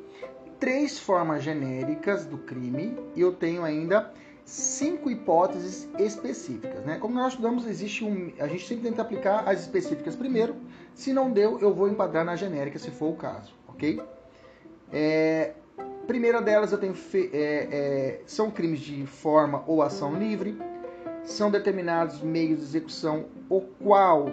três 0.58 0.98
formas 0.98 1.42
genéricas 1.42 2.24
do 2.24 2.38
crime 2.38 2.96
e 3.14 3.20
eu 3.20 3.32
tenho 3.32 3.62
ainda 3.62 4.10
cinco 4.44 5.10
hipóteses 5.10 5.88
específicas. 5.98 6.84
Né? 6.84 6.98
Como 6.98 7.14
nós 7.14 7.32
estudamos, 7.32 7.66
existe 7.66 8.04
um. 8.04 8.32
A 8.38 8.46
gente 8.46 8.66
sempre 8.66 8.88
tenta 8.88 9.02
aplicar 9.02 9.46
as 9.46 9.60
específicas 9.60 10.16
primeiro. 10.16 10.56
Se 10.94 11.12
não 11.12 11.30
deu, 11.30 11.60
eu 11.60 11.74
vou 11.74 11.88
enquadrar 11.88 12.24
na 12.24 12.36
genérica, 12.36 12.78
se 12.78 12.90
for 12.90 13.10
o 13.10 13.16
caso, 13.16 13.54
ok? 13.68 14.02
É, 14.92 15.54
primeira 16.06 16.40
delas, 16.40 16.72
eu 16.72 16.78
tenho 16.78 16.94
é, 17.14 17.28
é, 17.32 18.20
são 18.26 18.50
crimes 18.50 18.80
de 18.80 19.06
forma 19.06 19.62
ou 19.66 19.82
ação 19.82 20.14
livre. 20.14 20.56
São 21.22 21.50
determinados 21.50 22.22
meios 22.22 22.60
de 22.60 22.64
execução 22.64 23.26
o 23.48 23.60
qual 23.60 24.30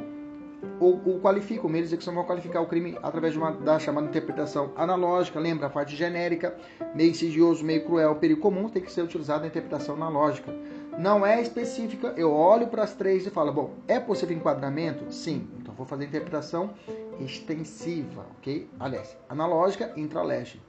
ou, 0.79 1.01
ou 1.05 1.19
qualifica, 1.19 1.65
o 1.65 1.69
meio 1.69 1.83
de 1.83 1.89
execução 1.89 2.13
vai 2.13 2.23
qualificar 2.23 2.61
o 2.61 2.65
crime 2.65 2.97
através 3.01 3.33
de 3.33 3.39
uma 3.39 3.51
da 3.51 3.79
chamada 3.79 4.07
interpretação 4.07 4.71
analógica, 4.75 5.39
lembra 5.39 5.67
a 5.67 5.69
parte 5.69 5.95
genérica, 5.95 6.55
meio 6.95 7.11
insidioso, 7.11 7.63
meio 7.63 7.83
cruel, 7.85 8.15
perigo 8.15 8.41
comum, 8.41 8.69
tem 8.69 8.81
que 8.81 8.91
ser 8.91 9.01
utilizada 9.01 9.43
a 9.43 9.47
interpretação 9.47 9.95
analógica. 9.95 10.53
Não 10.97 11.25
é 11.25 11.41
específica, 11.41 12.13
eu 12.17 12.31
olho 12.31 12.67
para 12.67 12.83
as 12.83 12.93
três 12.93 13.25
e 13.25 13.29
falo, 13.29 13.53
bom, 13.53 13.73
é 13.87 13.99
possível 13.99 14.35
enquadramento? 14.35 15.11
Sim, 15.11 15.47
então 15.59 15.73
vou 15.75 15.85
fazer 15.85 16.05
a 16.05 16.07
interpretação 16.07 16.71
extensiva, 17.19 18.25
ok? 18.39 18.67
Aliás, 18.79 19.15
analógica, 19.29 19.93
intraleste. 19.95 20.59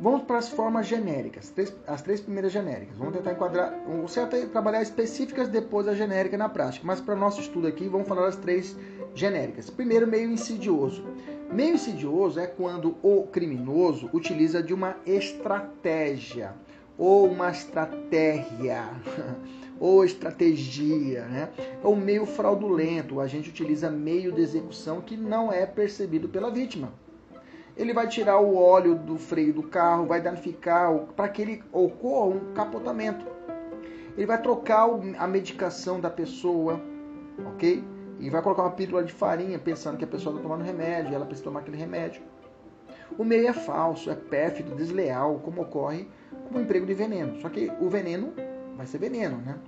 Vamos 0.00 0.22
para 0.22 0.38
as 0.38 0.48
formas 0.48 0.86
genéricas, 0.86 1.52
as 1.86 2.00
três 2.00 2.22
primeiras 2.22 2.50
genéricas. 2.50 2.96
Vamos 2.96 3.14
tentar 3.14 3.32
enquadrar, 3.32 3.74
o 3.86 4.08
certo 4.08 4.34
é 4.34 4.46
trabalhar 4.46 4.80
específicas 4.80 5.46
depois 5.46 5.86
a 5.86 5.94
genérica 5.94 6.38
na 6.38 6.48
prática, 6.48 6.86
mas 6.86 7.02
para 7.02 7.14
nosso 7.14 7.42
estudo 7.42 7.66
aqui 7.66 7.86
vamos 7.86 8.08
falar 8.08 8.22
das 8.22 8.36
três 8.36 8.74
genéricas. 9.14 9.68
Primeiro, 9.68 10.06
meio 10.06 10.30
insidioso. 10.30 11.04
Meio 11.52 11.74
insidioso 11.74 12.40
é 12.40 12.46
quando 12.46 12.96
o 13.02 13.26
criminoso 13.26 14.08
utiliza 14.10 14.62
de 14.62 14.72
uma 14.72 14.96
estratégia 15.04 16.54
ou 16.96 17.26
uma 17.28 17.50
estratégia 17.50 18.88
ou 19.78 20.02
estratégia, 20.02 21.26
né? 21.26 21.50
É 21.84 21.86
um 21.86 21.96
meio 21.96 22.24
fraudulento. 22.24 23.20
A 23.20 23.26
gente 23.26 23.50
utiliza 23.50 23.90
meio 23.90 24.32
de 24.32 24.40
execução 24.40 25.02
que 25.02 25.14
não 25.14 25.52
é 25.52 25.66
percebido 25.66 26.26
pela 26.26 26.50
vítima 26.50 26.90
ele 27.80 27.94
vai 27.94 28.06
tirar 28.06 28.38
o 28.38 28.56
óleo 28.56 28.94
do 28.94 29.16
freio 29.16 29.54
do 29.54 29.62
carro, 29.62 30.04
vai 30.04 30.20
danificar 30.20 30.94
para 31.16 31.28
que 31.30 31.40
ele 31.40 31.64
ocorra 31.72 32.26
um 32.26 32.52
capotamento. 32.52 33.24
Ele 34.14 34.26
vai 34.26 34.40
trocar 34.40 34.86
a 35.18 35.26
medicação 35.26 35.98
da 35.98 36.10
pessoa, 36.10 36.78
ok? 37.54 37.82
E 38.18 38.28
vai 38.28 38.42
colocar 38.42 38.64
uma 38.64 38.72
pílula 38.72 39.02
de 39.02 39.14
farinha 39.14 39.58
pensando 39.58 39.96
que 39.96 40.04
a 40.04 40.06
pessoa 40.06 40.36
está 40.36 40.42
tomando 40.46 40.62
remédio, 40.62 41.14
ela 41.14 41.24
precisa 41.24 41.44
tomar 41.44 41.60
aquele 41.60 41.78
remédio. 41.78 42.20
O 43.16 43.24
meio 43.24 43.48
é 43.48 43.52
falso, 43.54 44.10
é 44.10 44.14
pérfido, 44.14 44.74
desleal, 44.74 45.40
como 45.42 45.62
ocorre 45.62 46.06
com 46.50 46.58
o 46.58 46.60
emprego 46.60 46.84
de 46.84 46.92
veneno. 46.92 47.40
Só 47.40 47.48
que 47.48 47.72
o 47.80 47.88
veneno 47.88 48.34
vai 48.76 48.86
ser 48.86 48.98
veneno, 48.98 49.38
né? 49.38 49.58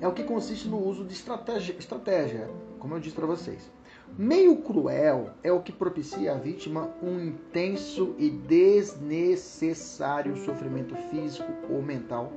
É 0.00 0.08
o 0.08 0.12
que 0.12 0.24
consiste 0.24 0.68
no 0.68 0.82
uso 0.82 1.04
de 1.04 1.12
estratégia, 1.12 1.76
estratégia 1.78 2.48
como 2.78 2.94
eu 2.94 3.00
disse 3.00 3.14
para 3.14 3.26
vocês. 3.26 3.70
Meio 4.18 4.56
cruel 4.56 5.30
é 5.42 5.52
o 5.52 5.60
que 5.60 5.72
propicia 5.72 6.32
à 6.32 6.34
vítima 6.34 6.90
um 7.02 7.18
intenso 7.20 8.14
e 8.18 8.28
desnecessário 8.28 10.36
sofrimento 10.36 10.94
físico 11.10 11.50
ou 11.70 11.80
mental, 11.80 12.30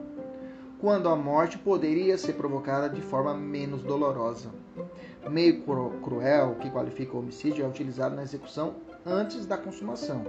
quando 0.80 1.10
a 1.10 1.16
morte 1.16 1.58
poderia 1.58 2.18
ser 2.18 2.34
provocada 2.34 2.88
de 2.88 3.02
forma 3.02 3.34
menos 3.34 3.82
dolorosa. 3.82 4.52
Meio 5.30 5.64
cruel, 6.02 6.56
que 6.60 6.70
qualifica 6.70 7.16
o 7.16 7.20
homicídio, 7.20 7.66
é 7.66 7.68
utilizado 7.68 8.16
na 8.16 8.24
execução 8.24 8.76
antes 9.06 9.46
da 9.46 9.58
consumação. 9.58 10.24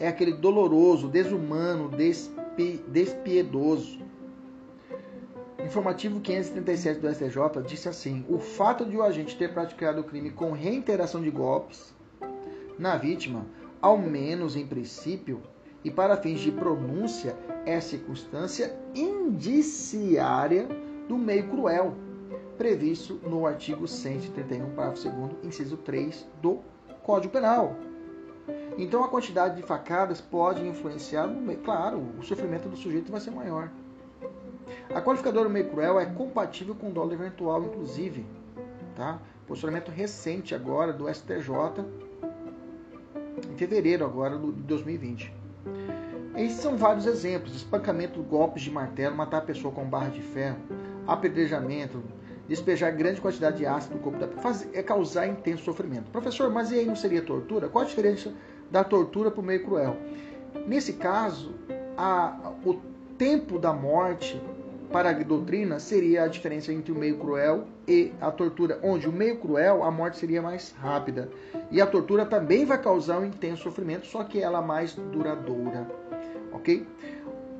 É 0.00 0.08
aquele 0.08 0.32
doloroso, 0.32 1.08
desumano, 1.08 1.88
despi, 1.88 2.82
despiedoso, 2.88 4.00
Informativo 5.68 6.18
537 6.18 6.98
do 6.98 7.12
STJ 7.12 7.62
disse 7.66 7.90
assim: 7.90 8.24
o 8.26 8.38
fato 8.38 8.86
de 8.86 8.96
o 8.96 9.02
agente 9.02 9.36
ter 9.36 9.52
praticado 9.52 10.00
o 10.00 10.04
crime 10.04 10.30
com 10.30 10.52
reiteração 10.52 11.20
de 11.20 11.30
golpes 11.30 11.94
na 12.78 12.96
vítima, 12.96 13.44
ao 13.78 13.98
menos 13.98 14.56
em 14.56 14.66
princípio, 14.66 15.42
e 15.84 15.90
para 15.90 16.16
fins 16.16 16.40
de 16.40 16.50
pronúncia, 16.50 17.36
é 17.66 17.78
circunstância 17.82 18.74
indiciária 18.94 20.66
do 21.06 21.18
meio 21.18 21.50
cruel, 21.50 21.94
previsto 22.56 23.20
no 23.28 23.46
artigo 23.46 23.86
131, 23.86 24.70
parágrafo 24.70 25.10
2, 25.10 25.44
inciso 25.44 25.76
3 25.76 26.26
do 26.40 26.60
Código 27.02 27.30
Penal. 27.30 27.76
Então, 28.78 29.04
a 29.04 29.08
quantidade 29.08 29.56
de 29.56 29.62
facadas 29.62 30.18
pode 30.18 30.66
influenciar, 30.66 31.26
no 31.26 31.42
meio, 31.42 31.58
claro, 31.58 32.02
o 32.18 32.22
sofrimento 32.22 32.70
do 32.70 32.76
sujeito 32.76 33.12
vai 33.12 33.20
ser 33.20 33.32
maior. 33.32 33.70
A 34.94 35.00
qualificadora 35.00 35.48
meio 35.48 35.68
cruel 35.70 36.00
é 36.00 36.06
compatível 36.06 36.74
com 36.74 36.90
dólar 36.90 37.14
eventual, 37.14 37.62
inclusive. 37.62 38.26
Tá? 38.96 39.20
Posicionamento 39.46 39.90
recente 39.90 40.54
agora 40.54 40.92
do 40.92 41.08
STJ, 41.12 41.84
em 43.50 43.56
fevereiro 43.56 44.04
agora 44.04 44.36
de 44.36 44.50
2020. 44.62 45.32
Esses 46.36 46.60
são 46.60 46.76
vários 46.76 47.06
exemplos: 47.06 47.54
espancamento, 47.54 48.22
golpes 48.22 48.62
de 48.62 48.70
martelo, 48.70 49.16
matar 49.16 49.38
a 49.38 49.42
pessoa 49.42 49.72
com 49.72 49.84
barra 49.84 50.08
de 50.08 50.20
ferro, 50.20 50.58
apedrejamento, 51.06 52.02
despejar 52.48 52.92
grande 52.92 53.20
quantidade 53.20 53.58
de 53.58 53.66
ácido 53.66 53.96
no 53.96 54.00
corpo 54.00 54.18
da 54.18 54.26
pessoa, 54.26 54.70
é 54.72 54.82
causar 54.82 55.26
intenso 55.26 55.64
sofrimento. 55.64 56.10
Professor, 56.10 56.50
mas 56.50 56.70
e 56.70 56.76
aí 56.76 56.86
não 56.86 56.96
seria 56.96 57.22
tortura? 57.22 57.68
Qual 57.68 57.84
a 57.84 57.86
diferença 57.86 58.32
da 58.70 58.82
tortura 58.82 59.30
para 59.30 59.40
o 59.40 59.44
meio 59.44 59.64
cruel? 59.64 59.96
Nesse 60.66 60.94
caso, 60.94 61.54
a, 61.96 62.52
o 62.64 62.74
tempo 63.18 63.58
da 63.58 63.72
morte 63.72 64.40
para 64.92 65.10
a 65.10 65.12
doutrina 65.12 65.78
seria 65.78 66.22
a 66.22 66.28
diferença 66.28 66.72
entre 66.72 66.92
o 66.92 66.94
meio 66.94 67.18
cruel 67.18 67.66
e 67.86 68.12
a 68.20 68.30
tortura, 68.30 68.78
onde 68.82 69.08
o 69.08 69.12
meio 69.12 69.36
cruel 69.38 69.82
a 69.82 69.90
morte 69.90 70.18
seria 70.18 70.40
mais 70.40 70.72
rápida 70.72 71.28
e 71.70 71.82
a 71.82 71.86
tortura 71.86 72.24
também 72.24 72.64
vai 72.64 72.80
causar 72.80 73.18
um 73.18 73.26
intenso 73.26 73.64
sofrimento, 73.64 74.06
só 74.06 74.24
que 74.24 74.40
ela 74.40 74.62
mais 74.62 74.94
duradoura, 74.94 75.86
ok? 76.52 76.86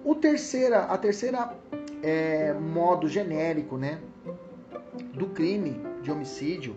O 0.05 0.15
terceira, 0.15 0.85
a 0.85 0.97
terceira 0.97 1.53
é, 2.03 2.55
modo 2.55 3.09
genérico, 3.09 3.77
né, 3.77 3.99
do 5.13 5.27
crime 5.27 5.81
de 6.03 6.11
homicídio 6.11 6.75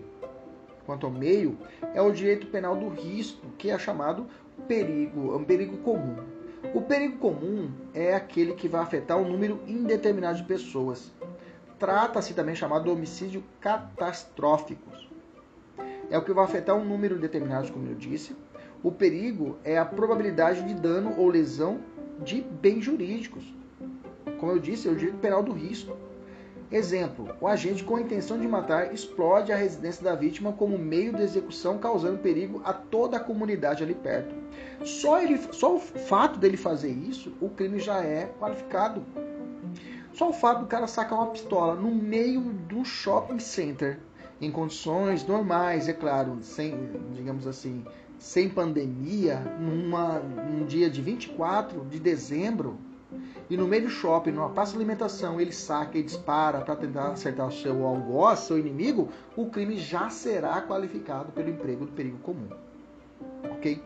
quanto 0.85 1.05
ao 1.05 1.11
meio 1.11 1.57
é 1.93 2.01
o 2.01 2.11
direito 2.11 2.47
penal 2.47 2.75
do 2.75 2.89
risco, 2.89 3.47
que 3.57 3.69
é 3.69 3.77
chamado 3.77 4.25
perigo, 4.67 5.37
um 5.37 5.43
perigo 5.43 5.77
comum. 5.77 6.40
O 6.73 6.81
perigo 6.81 7.17
comum 7.17 7.71
é 7.93 8.13
aquele 8.13 8.53
que 8.53 8.67
vai 8.67 8.81
afetar 8.81 9.17
um 9.17 9.27
número 9.27 9.59
indeterminado 9.67 10.37
de 10.37 10.43
pessoas. 10.43 11.11
Trata-se 11.77 12.33
também 12.33 12.55
chamado 12.55 12.83
de 12.83 12.89
homicídio 12.91 13.43
catastrófico. 13.59 14.89
é 16.09 16.17
o 16.17 16.23
que 16.23 16.33
vai 16.33 16.45
afetar 16.45 16.75
um 16.75 16.85
número 16.85 17.17
determinado, 17.17 17.71
como 17.71 17.87
eu 17.87 17.95
disse. 17.95 18.35
O 18.83 18.91
perigo 18.91 19.57
é 19.63 19.77
a 19.77 19.85
probabilidade 19.85 20.63
de 20.63 20.73
dano 20.73 21.15
ou 21.17 21.27
lesão 21.27 21.79
de 22.23 22.41
bens 22.41 22.83
jurídicos. 22.83 23.43
Como 24.39 24.51
eu 24.51 24.59
disse, 24.59 24.87
é 24.87 24.91
o 24.91 24.95
direito 24.95 25.17
penal 25.17 25.41
do 25.41 25.51
risco. 25.51 25.97
Exemplo: 26.71 27.35
o 27.41 27.47
agente 27.47 27.83
com 27.83 27.97
a 27.97 28.01
intenção 28.01 28.39
de 28.39 28.47
matar 28.47 28.93
explode 28.93 29.51
a 29.51 29.57
residência 29.57 30.03
da 30.03 30.15
vítima 30.15 30.53
como 30.53 30.77
meio 30.77 31.13
de 31.13 31.21
execução, 31.21 31.77
causando 31.77 32.19
perigo 32.19 32.61
a 32.63 32.71
toda 32.71 33.17
a 33.17 33.19
comunidade 33.19 33.83
ali 33.83 33.93
perto. 33.93 34.33
Só, 34.85 35.21
ele, 35.21 35.37
só 35.51 35.75
o 35.75 35.79
fato 35.79 36.39
dele 36.39 36.55
fazer 36.55 36.91
isso, 36.91 37.33
o 37.41 37.49
crime 37.49 37.77
já 37.79 38.01
é 38.01 38.31
qualificado. 38.39 39.03
Só 40.13 40.29
o 40.29 40.33
fato 40.33 40.61
do 40.61 40.67
cara 40.67 40.87
sacar 40.87 41.19
uma 41.19 41.27
pistola 41.27 41.75
no 41.75 41.93
meio 41.93 42.41
do 42.41 42.85
shopping 42.85 43.39
center, 43.39 43.99
em 44.39 44.49
condições 44.49 45.25
normais, 45.25 45.89
é 45.89 45.93
claro, 45.93 46.39
sem, 46.41 46.89
digamos 47.13 47.45
assim, 47.45 47.85
sem 48.17 48.49
pandemia, 48.49 49.39
numa, 49.59 50.19
num 50.19 50.65
dia 50.65 50.89
de 50.89 51.01
24 51.01 51.85
de 51.85 51.99
dezembro, 51.99 52.77
e 53.49 53.57
no 53.57 53.67
meio 53.67 53.83
do 53.83 53.89
shopping, 53.89 54.31
numa 54.31 54.49
praça 54.49 54.71
de 54.71 54.77
alimentação, 54.77 55.39
ele 55.39 55.51
saca 55.51 55.97
e 55.97 56.03
dispara 56.03 56.61
para 56.61 56.75
tentar 56.75 57.09
acertar 57.09 57.47
o 57.47 57.51
seu 57.51 57.85
algoz, 57.85 58.39
seu 58.39 58.57
inimigo, 58.57 59.09
o 59.35 59.49
crime 59.49 59.77
já 59.77 60.09
será 60.09 60.61
qualificado 60.61 61.31
pelo 61.33 61.49
emprego 61.49 61.85
do 61.85 61.91
perigo 61.91 62.17
comum. 62.19 62.47
Ok? 63.51 63.81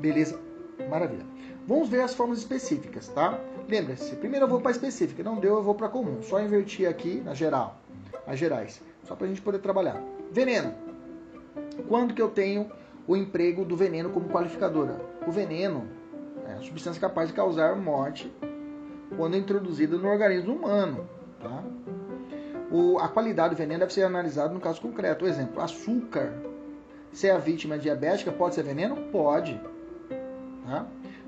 Beleza? 0.00 0.40
Maravilha. 0.88 1.26
Vamos 1.66 1.88
ver 1.88 2.00
as 2.00 2.14
formas 2.14 2.38
específicas, 2.38 3.08
tá? 3.08 3.38
Lembre-se, 3.68 4.16
primeiro 4.16 4.44
eu 4.44 4.50
vou 4.50 4.60
para 4.60 4.70
específica, 4.70 5.22
não 5.22 5.36
deu, 5.36 5.56
eu 5.56 5.62
vou 5.62 5.74
para 5.74 5.88
comum. 5.88 6.22
Só 6.22 6.40
invertir 6.40 6.88
aqui 6.88 7.20
na 7.24 7.34
geral, 7.34 7.78
as 8.26 8.38
gerais, 8.38 8.80
só 9.04 9.14
para 9.14 9.26
a 9.26 9.28
gente 9.28 9.42
poder 9.42 9.58
trabalhar. 9.58 10.02
Veneno. 10.30 10.74
Quando 11.88 12.14
que 12.14 12.22
eu 12.22 12.28
tenho 12.28 12.70
o 13.06 13.16
emprego 13.16 13.64
do 13.64 13.76
veneno 13.76 14.10
como 14.10 14.28
qualificadora? 14.28 15.00
O 15.26 15.30
veneno 15.30 15.88
é 16.46 16.54
a 16.54 16.60
substância 16.60 17.00
capaz 17.00 17.28
de 17.28 17.34
causar 17.34 17.76
morte 17.76 18.32
quando 19.16 19.36
introduzida 19.36 19.96
no 19.96 20.08
organismo 20.08 20.54
humano. 20.54 21.08
Tá? 21.40 21.62
O, 22.70 22.98
a 22.98 23.08
qualidade 23.08 23.54
do 23.54 23.58
veneno 23.58 23.80
deve 23.80 23.92
ser 23.92 24.02
analisada 24.02 24.52
no 24.52 24.60
caso 24.60 24.80
concreto. 24.80 25.20
Por 25.20 25.28
exemplo, 25.28 25.60
açúcar. 25.60 26.32
Se 27.12 27.30
a 27.30 27.38
vítima 27.38 27.76
é 27.76 27.78
diabética, 27.78 28.32
pode 28.32 28.54
ser 28.54 28.64
veneno? 28.64 28.96
Pode. 29.12 29.60
Tá? 30.66 30.86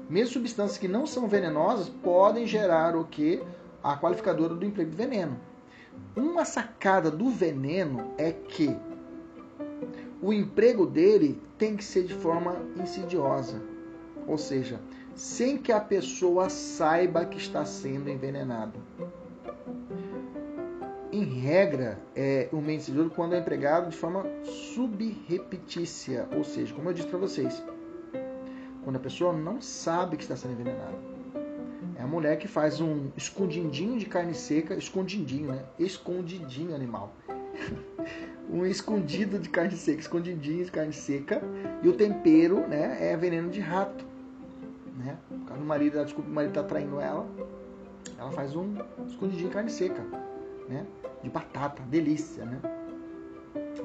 Mesmo 0.09 0.35
substâncias 0.35 0.79
que 0.79 0.89
não 0.89 1.07
são 1.07 1.29
venenosas 1.29 1.89
podem 1.89 2.47
gerar 2.47 2.97
o 2.97 3.05
que? 3.05 3.43
A 3.83 3.97
qualificadora 3.97 4.55
do 4.55 4.65
emprego 4.65 4.91
de 4.91 4.97
veneno. 4.97 5.39
Uma 6.17 6.45
sacada 6.45 7.11
do 7.11 7.29
veneno 7.31 8.13
é 8.19 8.33
que 8.33 8.77
o 10.21 10.33
emprego 10.33 10.87
dele 10.87 11.41
tem 11.59 11.77
que 11.77 11.85
ser 11.85 12.05
de 12.05 12.15
forma 12.15 12.57
insidiosa. 12.77 13.61
Ou 14.27 14.39
seja, 14.39 14.81
sem 15.17 15.57
que 15.57 15.73
a 15.73 15.81
pessoa 15.81 16.51
saiba 16.51 17.25
que 17.25 17.39
está 17.39 17.65
sendo 17.65 18.11
envenenado. 18.11 18.79
Em 21.11 21.25
regra, 21.25 21.99
é 22.15 22.51
meio 22.53 22.77
insidioso 22.77 23.09
quando 23.11 23.35
é 23.35 23.39
empregado 23.39 23.89
de 23.89 23.97
forma 23.97 24.27
subrepetícia, 24.45 26.29
ou 26.37 26.45
seja, 26.45 26.75
como 26.75 26.91
eu 26.91 26.93
disse 26.93 27.09
para 27.09 27.19
vocês, 27.19 27.65
quando 28.85 28.97
a 28.97 29.01
pessoa 29.01 29.33
não 29.33 29.61
sabe 29.63 30.19
que 30.19 30.23
está 30.23 30.37
sendo 30.37 30.53
envenenada. 30.53 30.95
É 31.99 32.03
a 32.03 32.07
mulher 32.07 32.37
que 32.37 32.47
faz 32.47 32.83
um 32.83 33.11
escondidinho 33.17 33.99
de 33.99 34.05
carne 34.05 34.35
seca, 34.35 34.75
escondidinho, 34.75 35.49
né? 35.49 35.65
Escondidinho 35.79 36.75
animal. 36.75 37.15
um 38.51 38.67
escondido 38.67 39.39
de 39.39 39.49
carne 39.49 39.77
seca, 39.77 40.01
escondidinho 40.01 40.67
de 40.67 40.71
carne 40.71 40.93
seca, 40.93 41.41
e 41.83 41.89
o 41.89 41.95
tempero, 41.95 42.69
né, 42.69 42.99
é 43.01 43.17
veneno 43.17 43.49
de 43.49 43.61
rato 43.61 44.16
né? 44.97 45.17
Quando 45.47 45.63
o 45.63 45.65
marido, 45.65 45.97
ela 45.97 46.05
desculpa, 46.05 46.31
o 46.31 46.33
marido 46.33 46.53
tá 46.53 46.63
traindo 46.63 47.01
ela, 47.01 47.27
ela 48.19 48.31
faz 48.33 48.55
um 48.55 48.75
escondidinho 49.07 49.49
de 49.49 49.55
carne 49.55 49.71
seca, 49.71 50.03
né? 50.69 50.87
De 51.23 51.31
batata, 51.31 51.83
delícia, 51.83 52.45
né? 52.45 52.61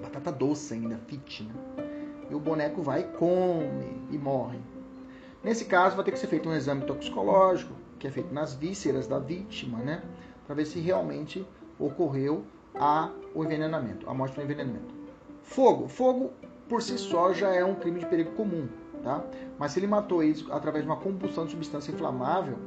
Batata 0.02 0.32
doce 0.32 0.74
ainda, 0.74 0.97
fit, 1.08 1.43
né? 1.43 1.54
E 2.30 2.36
o 2.36 2.39
boneco 2.39 2.82
vai 2.82 3.04
come 3.04 4.02
e 4.10 4.17
morre. 4.17 4.60
Nesse 5.43 5.65
caso, 5.65 5.95
vai 5.95 6.06
ter 6.06 6.12
que 6.12 6.19
ser 6.19 6.28
feito 6.28 6.47
um 6.47 6.54
exame 6.54 6.86
toxicológico, 6.86 7.74
que 8.00 8.08
é 8.08 8.12
feito 8.12 8.34
nas 8.34 8.54
vísceras 8.54 9.08
da 9.08 9.19
vítima, 9.19 9.80
né? 9.80 10.02
Para 10.45 10.56
ver 10.56 10.65
se 10.65 10.80
realmente 10.80 11.45
ocorreu 11.78 12.45
a, 12.76 13.12
o 13.34 13.43
envenenamento, 13.43 14.10
a 14.10 14.13
morte 14.13 14.36
por 14.36 14.43
envenenamento. 14.43 14.93
Fogo. 15.41 15.88
Fogo, 15.88 16.32
por 16.69 16.82
si 16.82 16.97
só, 16.97 17.34
já 17.34 17.54
é 17.54 17.65
um 17.65 17.76
crime 17.76 18.00
de 18.00 18.06
perigo 18.06 18.32
comum. 18.32 18.67
Tá? 19.03 19.23
Mas 19.57 19.71
se 19.71 19.79
ele 19.79 19.87
matou 19.87 20.21
eles 20.21 20.45
através 20.51 20.83
de 20.83 20.89
uma 20.89 20.97
combustão 20.97 21.45
de 21.45 21.51
substância 21.51 21.91
inflamável, 21.91 22.57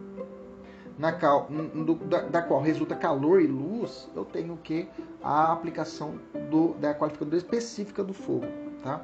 na 0.99 1.11
do, 1.11 1.95
da, 1.95 2.21
da, 2.23 2.43
qual 2.43 2.61
resulta 2.61 2.95
calor 2.95 3.41
e 3.41 3.47
luz, 3.47 4.09
eu 4.15 4.25
tenho 4.25 4.57
que 4.57 4.89
a 5.23 5.53
aplicação 5.53 6.19
do, 6.51 6.75
da 6.75 6.95
qualificadora 6.95 7.37
específica 7.37 8.03
do 8.03 8.13
fogo. 8.13 8.47
Tá? 8.83 9.01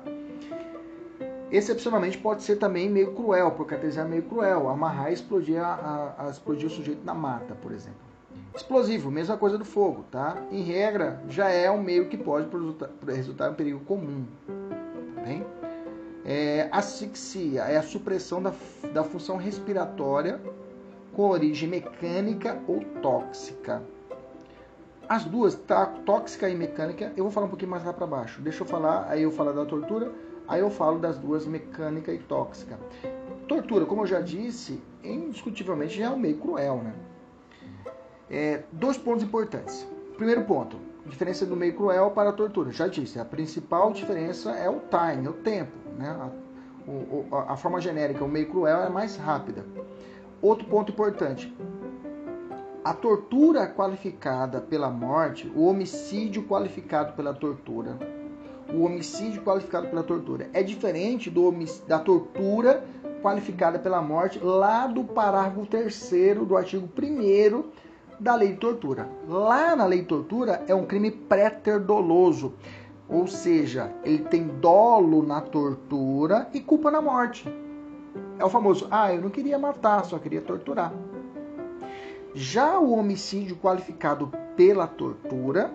Excepcionalmente 1.50 2.16
pode 2.18 2.44
ser 2.44 2.56
também 2.56 2.88
meio 2.88 3.12
cruel, 3.12 3.50
por 3.52 3.66
caracterizar 3.66 4.08
meio 4.08 4.22
cruel, 4.22 4.68
amarrar 4.68 5.10
e 5.10 5.14
explodir, 5.14 5.60
a, 5.60 6.14
a, 6.16 6.26
a 6.26 6.30
explodir 6.30 6.66
o 6.66 6.70
sujeito 6.70 7.04
na 7.04 7.12
mata, 7.12 7.56
por 7.56 7.72
exemplo. 7.72 7.98
Explosivo, 8.54 9.10
mesma 9.10 9.36
coisa 9.36 9.58
do 9.58 9.64
fogo, 9.64 10.04
tá? 10.10 10.36
Em 10.50 10.62
regra, 10.62 11.20
já 11.28 11.48
é 11.48 11.70
um 11.70 11.82
meio 11.82 12.08
que 12.08 12.16
pode 12.16 12.48
resultar, 12.48 12.90
resultar 13.06 13.48
em 13.48 13.50
um 13.52 13.54
perigo 13.54 13.80
comum. 13.80 14.24
Tá 15.16 15.22
bem? 15.22 15.44
É, 16.24 16.68
asfixia 16.70 17.62
é 17.62 17.76
a 17.76 17.82
supressão 17.82 18.42
da, 18.42 18.52
da 18.92 19.02
função 19.02 19.36
respiratória 19.36 20.40
com 21.12 21.28
origem 21.28 21.68
mecânica 21.68 22.60
ou 22.68 22.80
tóxica. 23.02 23.82
As 25.08 25.24
duas, 25.24 25.54
tá, 25.54 25.86
tóxica 25.86 26.48
e 26.48 26.54
mecânica, 26.54 27.12
eu 27.16 27.24
vou 27.24 27.32
falar 27.32 27.46
um 27.46 27.48
pouquinho 27.48 27.70
mais 27.70 27.84
lá 27.84 27.92
para 27.92 28.06
baixo. 28.06 28.40
Deixa 28.42 28.62
eu 28.62 28.66
falar, 28.66 29.06
aí 29.08 29.22
eu 29.22 29.30
falo 29.32 29.52
da 29.52 29.64
tortura, 29.64 30.12
aí 30.46 30.60
eu 30.60 30.70
falo 30.70 30.98
das 30.98 31.18
duas, 31.18 31.46
mecânica 31.46 32.12
e 32.12 32.18
tóxica. 32.18 32.78
Tortura, 33.48 33.86
como 33.86 34.02
eu 34.02 34.06
já 34.06 34.20
disse, 34.20 34.80
indiscutivelmente 35.02 35.98
já 35.98 36.04
é 36.06 36.10
um 36.10 36.16
meio 36.16 36.38
cruel, 36.38 36.76
né? 36.76 36.94
É, 38.30 38.62
dois 38.70 38.96
pontos 38.96 39.24
importantes. 39.24 39.84
Primeiro 40.16 40.44
ponto, 40.44 40.76
diferença 41.06 41.46
do 41.46 41.56
meio 41.56 41.74
cruel 41.74 42.10
para 42.10 42.30
a 42.30 42.32
tortura. 42.32 42.70
Já 42.70 42.86
disse, 42.86 43.18
a 43.18 43.24
principal 43.24 43.92
diferença 43.92 44.50
é 44.52 44.68
o 44.68 44.80
time, 44.80 45.28
o 45.28 45.32
tempo. 45.32 45.72
Né? 45.96 46.08
A, 46.08 47.36
a, 47.36 47.52
a 47.52 47.56
forma 47.56 47.80
genérica, 47.80 48.24
o 48.24 48.28
meio 48.28 48.48
cruel, 48.48 48.82
é 48.82 48.88
mais 48.88 49.16
rápida. 49.16 49.64
Outro 50.42 50.66
ponto 50.66 50.92
importante: 50.92 51.54
a 52.84 52.94
tortura 52.94 53.66
qualificada 53.66 54.60
pela 54.60 54.90
morte, 54.90 55.50
o 55.54 55.66
homicídio 55.66 56.44
qualificado 56.44 57.12
pela 57.12 57.34
tortura, 57.34 57.98
o 58.72 58.84
homicídio 58.84 59.42
qualificado 59.42 59.88
pela 59.88 60.02
tortura 60.02 60.48
é 60.52 60.62
diferente 60.62 61.28
do 61.28 61.52
da 61.86 61.98
tortura 61.98 62.84
qualificada 63.22 63.78
pela 63.78 64.00
morte 64.00 64.38
lá 64.38 64.86
do 64.86 65.04
parágrafo 65.04 65.66
3 65.66 66.10
do 66.46 66.56
artigo 66.56 66.88
1 66.98 67.64
da 68.20 68.34
lei 68.34 68.54
tortura. 68.54 69.08
Lá 69.26 69.74
na 69.74 69.86
lei 69.86 70.02
tortura 70.02 70.62
é 70.68 70.74
um 70.74 70.84
crime 70.84 71.10
pré-ter-doloso. 71.10 72.52
Ou 73.08 73.26
seja, 73.26 73.90
ele 74.04 74.24
tem 74.24 74.46
dolo 74.46 75.26
na 75.26 75.40
tortura 75.40 76.46
e 76.52 76.60
culpa 76.60 76.90
na 76.90 77.00
morte. 77.00 77.52
É 78.38 78.44
o 78.44 78.50
famoso, 78.50 78.86
ah, 78.90 79.12
eu 79.12 79.20
não 79.20 79.30
queria 79.30 79.58
matar, 79.58 80.04
só 80.04 80.18
queria 80.18 80.40
torturar. 80.40 80.92
Já 82.34 82.78
o 82.78 82.92
homicídio 82.92 83.56
qualificado 83.56 84.30
pela 84.54 84.86
tortura, 84.86 85.72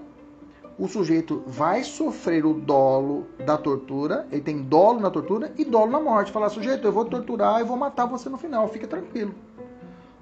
o 0.78 0.88
sujeito 0.88 1.44
vai 1.46 1.84
sofrer 1.84 2.46
o 2.46 2.54
dolo 2.54 3.26
da 3.46 3.58
tortura, 3.58 4.28
ele 4.32 4.42
tem 4.42 4.62
dolo 4.62 5.00
na 5.00 5.10
tortura 5.10 5.52
e 5.58 5.66
dolo 5.66 5.92
na 5.92 6.00
morte. 6.00 6.32
Falar, 6.32 6.50
sujeito, 6.50 6.88
eu 6.88 6.92
vou 6.92 7.06
torturar 7.06 7.60
e 7.60 7.64
vou 7.64 7.78
matar 7.78 8.06
você 8.06 8.30
no 8.30 8.38
final, 8.38 8.68
fica 8.70 8.88
tranquilo. 8.88 9.34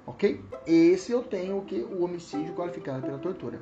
Ok? 0.06 0.44
Esse 0.66 1.12
eu 1.12 1.22
tenho 1.22 1.62
que? 1.62 1.80
O 1.80 2.04
homicídio 2.04 2.54
qualificado 2.54 3.02
pela 3.02 3.18
tortura. 3.18 3.58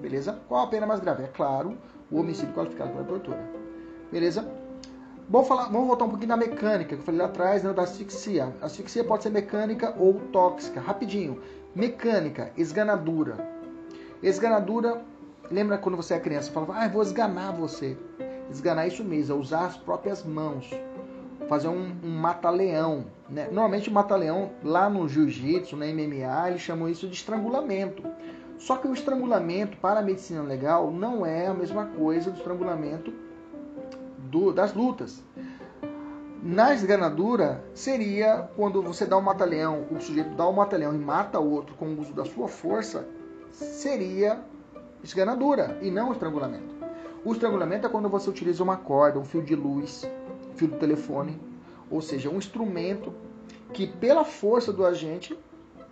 Beleza? 0.00 0.38
Qual 0.48 0.64
a 0.64 0.66
pena 0.68 0.86
mais 0.86 1.00
grave? 1.00 1.24
É 1.24 1.28
claro, 1.28 1.76
o 2.10 2.18
homicídio 2.20 2.54
qualificado 2.54 2.92
pela 2.92 3.04
tortura. 3.04 3.38
Beleza? 4.10 4.48
Vamos, 5.28 5.48
falar, 5.48 5.64
vamos 5.64 5.88
voltar 5.88 6.04
um 6.04 6.10
pouquinho 6.10 6.28
da 6.28 6.36
mecânica 6.36 6.94
que 6.94 7.00
eu 7.00 7.04
falei 7.04 7.20
lá 7.20 7.26
atrás, 7.26 7.62
né, 7.62 7.72
da 7.72 7.82
asfixia. 7.82 8.54
Asfixia 8.60 9.02
pode 9.02 9.22
ser 9.22 9.30
mecânica 9.30 9.94
ou 9.98 10.20
tóxica. 10.30 10.80
Rapidinho. 10.80 11.40
Mecânica, 11.74 12.52
esganadura. 12.56 13.36
Esganadura, 14.22 15.02
lembra 15.50 15.78
quando 15.78 15.96
você 15.96 16.14
é 16.14 16.20
criança, 16.20 16.52
falava, 16.52 16.74
ah, 16.76 16.88
vou 16.88 17.02
esganar 17.02 17.52
você. 17.54 17.96
Esganar 18.50 18.84
é 18.84 18.88
isso 18.88 19.02
mesmo, 19.02 19.34
é 19.34 19.38
usar 19.38 19.66
as 19.66 19.76
próprias 19.76 20.22
mãos. 20.22 20.70
Fazer 21.48 21.68
um, 21.68 21.94
um 22.02 22.10
mata-leão. 22.10 23.04
Né? 23.28 23.46
Normalmente 23.46 23.90
mata-leão, 23.90 24.50
lá 24.62 24.88
no 24.88 25.08
jiu-jitsu, 25.08 25.76
na 25.76 25.86
MMA, 25.86 26.48
eles 26.48 26.60
chamam 26.60 26.88
isso 26.88 27.06
de 27.06 27.14
estrangulamento. 27.14 28.02
Só 28.58 28.76
que 28.76 28.88
o 28.88 28.92
estrangulamento 28.92 29.76
para 29.78 30.00
a 30.00 30.02
medicina 30.02 30.42
legal 30.42 30.90
não 30.90 31.26
é 31.26 31.46
a 31.46 31.54
mesma 31.54 31.86
coisa 31.86 32.30
do 32.30 32.38
estrangulamento 32.38 33.12
do, 34.18 34.52
das 34.52 34.72
lutas. 34.74 35.22
Na 36.42 36.74
esganadura 36.74 37.64
seria 37.72 38.48
quando 38.56 38.82
você 38.82 39.06
dá 39.06 39.16
um 39.16 39.22
mata-leão, 39.22 39.86
o 39.90 40.00
sujeito 40.00 40.34
dá 40.34 40.46
um 40.46 40.52
mata-leão 40.52 40.94
e 40.94 40.98
mata 40.98 41.40
o 41.40 41.50
outro 41.50 41.74
com 41.74 41.86
o 41.86 42.00
uso 42.00 42.12
da 42.12 42.24
sua 42.24 42.48
força, 42.48 43.08
seria 43.50 44.40
esganadura 45.02 45.78
e 45.80 45.90
não 45.90 46.12
estrangulamento. 46.12 46.74
O 47.24 47.32
estrangulamento 47.32 47.86
é 47.86 47.90
quando 47.90 48.10
você 48.10 48.28
utiliza 48.28 48.62
uma 48.62 48.76
corda, 48.76 49.18
um 49.18 49.24
fio 49.24 49.42
de 49.42 49.54
luz, 49.54 50.06
fio 50.56 50.68
do 50.68 50.76
telefone, 50.76 51.40
ou 51.90 52.00
seja, 52.00 52.30
um 52.30 52.38
instrumento 52.38 53.12
que 53.72 53.86
pela 53.86 54.24
força 54.24 54.72
do 54.72 54.84
agente 54.84 55.36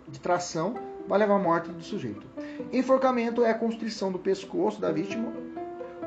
de 0.07 0.19
tração 0.19 0.75
vai 1.07 1.19
levar 1.19 1.35
à 1.35 1.39
morte 1.39 1.69
do 1.69 1.83
sujeito. 1.83 2.25
Enforcamento 2.71 3.43
é 3.43 3.51
a 3.51 3.53
constrição 3.53 4.11
do 4.11 4.19
pescoço 4.19 4.79
da 4.79 4.91
vítima 4.91 5.31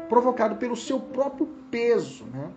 provocado 0.08 0.56
pelo 0.56 0.76
seu 0.76 1.00
próprio 1.00 1.48
peso, 1.70 2.24
né? 2.26 2.50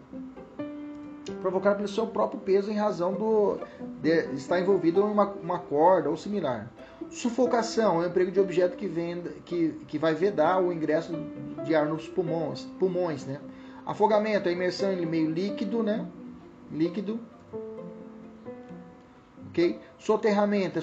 Provocado 1.42 1.78
pelo 1.78 1.88
seu 1.88 2.08
próprio 2.08 2.40
peso 2.40 2.72
em 2.72 2.76
razão 2.76 3.14
do 3.14 3.60
de 4.02 4.36
estar 4.36 4.60
envolvido 4.60 5.02
em 5.02 5.04
uma, 5.04 5.30
uma 5.32 5.60
corda 5.60 6.10
ou 6.10 6.18
similar. 6.18 6.72
Sufocação 7.10 8.02
é 8.02 8.06
o 8.06 8.10
emprego 8.10 8.32
de 8.32 8.40
objeto 8.40 8.78
que, 8.78 8.88
venda, 8.88 9.32
que, 9.46 9.70
que 9.88 9.98
vai 9.98 10.14
vedar 10.14 10.62
o 10.62 10.72
ingresso 10.72 11.14
de 11.64 11.76
ar 11.76 11.88
nos 11.88 12.08
pulmões, 12.08 12.66
pulmões 12.80 13.26
né? 13.26 13.40
Afogamento 13.90 14.48
a 14.48 14.52
imersão 14.52 14.94
em 14.94 15.06
meio 15.06 15.32
líquido, 15.32 15.82
né? 15.82 16.06
Líquido 16.72 17.20
ok? 19.60 19.80
Soterramento 19.98 20.80
é 20.80 20.82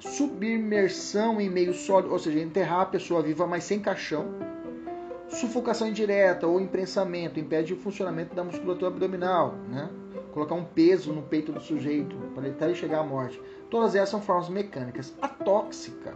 submersão 0.00 1.40
em 1.40 1.50
meio 1.50 1.74
sólido, 1.74 2.12
ou 2.12 2.18
seja, 2.18 2.38
enterrar 2.38 2.82
a 2.82 2.86
pessoa 2.86 3.22
viva, 3.22 3.46
mas 3.46 3.64
sem 3.64 3.80
caixão. 3.80 4.26
Sufocação 5.28 5.88
indireta 5.88 6.46
ou 6.46 6.60
imprensamento 6.60 7.40
impede 7.40 7.72
o 7.72 7.76
funcionamento 7.76 8.34
da 8.34 8.44
musculatura 8.44 8.88
abdominal, 8.88 9.54
né? 9.68 9.90
Colocar 10.32 10.54
um 10.54 10.64
peso 10.64 11.12
no 11.12 11.22
peito 11.22 11.52
do 11.52 11.60
sujeito 11.60 12.14
para 12.34 12.44
ele 12.44 12.54
até 12.54 12.74
chegar 12.74 13.00
à 13.00 13.02
morte. 13.02 13.40
Todas 13.70 13.94
essas 13.94 14.10
são 14.10 14.20
formas 14.20 14.48
mecânicas. 14.48 15.14
A 15.20 15.28
tóxica, 15.28 16.14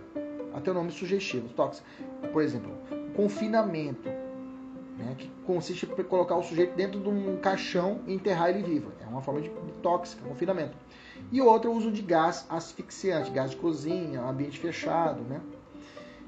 até 0.54 0.70
o 0.70 0.74
nome 0.74 0.92
sugestivo, 0.92 1.48
tóxica. 1.48 1.86
Por 2.30 2.42
exemplo, 2.42 2.72
confinamento, 3.14 4.08
né, 4.96 5.14
que 5.16 5.30
consiste 5.44 5.86
em 5.86 6.02
colocar 6.04 6.36
o 6.36 6.42
sujeito 6.42 6.74
dentro 6.74 7.00
de 7.00 7.08
um 7.08 7.36
caixão 7.36 8.00
e 8.06 8.14
enterrar 8.14 8.50
ele 8.50 8.62
vivo. 8.62 8.92
É 9.04 9.06
uma 9.06 9.20
forma 9.20 9.40
de, 9.40 9.48
de 9.48 9.72
tóxica, 9.82 10.26
confinamento. 10.26 10.76
E 11.30 11.40
outra, 11.40 11.70
o 11.70 11.74
uso 11.74 11.90
de 11.90 12.02
gás 12.02 12.46
asfixiante, 12.48 13.30
gás 13.30 13.50
de 13.50 13.56
cozinha, 13.56 14.22
ambiente 14.22 14.58
fechado, 14.58 15.22
né? 15.22 15.40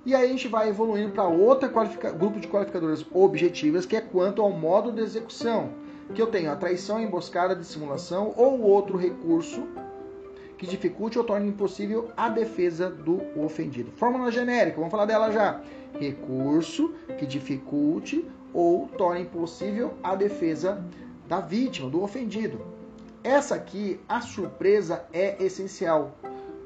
E 0.04 0.14
aí 0.14 0.24
a 0.24 0.28
gente 0.28 0.48
vai 0.48 0.68
evoluindo 0.68 1.12
para 1.12 1.24
outro 1.24 1.70
grupo 2.16 2.40
de 2.40 2.48
qualificadoras 2.48 3.04
objetivas, 3.12 3.84
que 3.84 3.96
é 3.96 4.00
quanto 4.00 4.40
ao 4.40 4.50
modo 4.50 4.92
de 4.92 5.02
execução, 5.02 5.70
que 6.14 6.22
eu 6.22 6.28
tenho 6.28 6.50
a 6.50 6.56
traição, 6.56 7.00
emboscada, 7.00 7.54
dissimulação 7.54 8.32
ou 8.36 8.60
outro 8.62 8.96
recurso 8.96 9.66
que 10.56 10.66
dificulte 10.66 11.18
ou 11.18 11.24
torne 11.24 11.48
impossível 11.48 12.10
a 12.16 12.28
defesa 12.28 12.90
do 12.90 13.20
ofendido. 13.38 13.92
Fórmula 13.92 14.30
genérica, 14.30 14.76
vamos 14.76 14.90
falar 14.90 15.04
dela 15.04 15.30
já. 15.30 15.60
Recurso 15.98 16.92
que 17.18 17.26
dificulte 17.26 18.26
ou 18.52 18.88
torne 18.88 19.22
impossível 19.22 19.94
a 20.02 20.14
defesa 20.14 20.82
da 21.28 21.40
vítima, 21.40 21.90
do 21.90 22.02
ofendido. 22.02 22.60
Essa 23.22 23.54
aqui, 23.56 24.00
a 24.08 24.20
surpresa 24.20 25.04
é 25.12 25.42
essencial. 25.42 26.12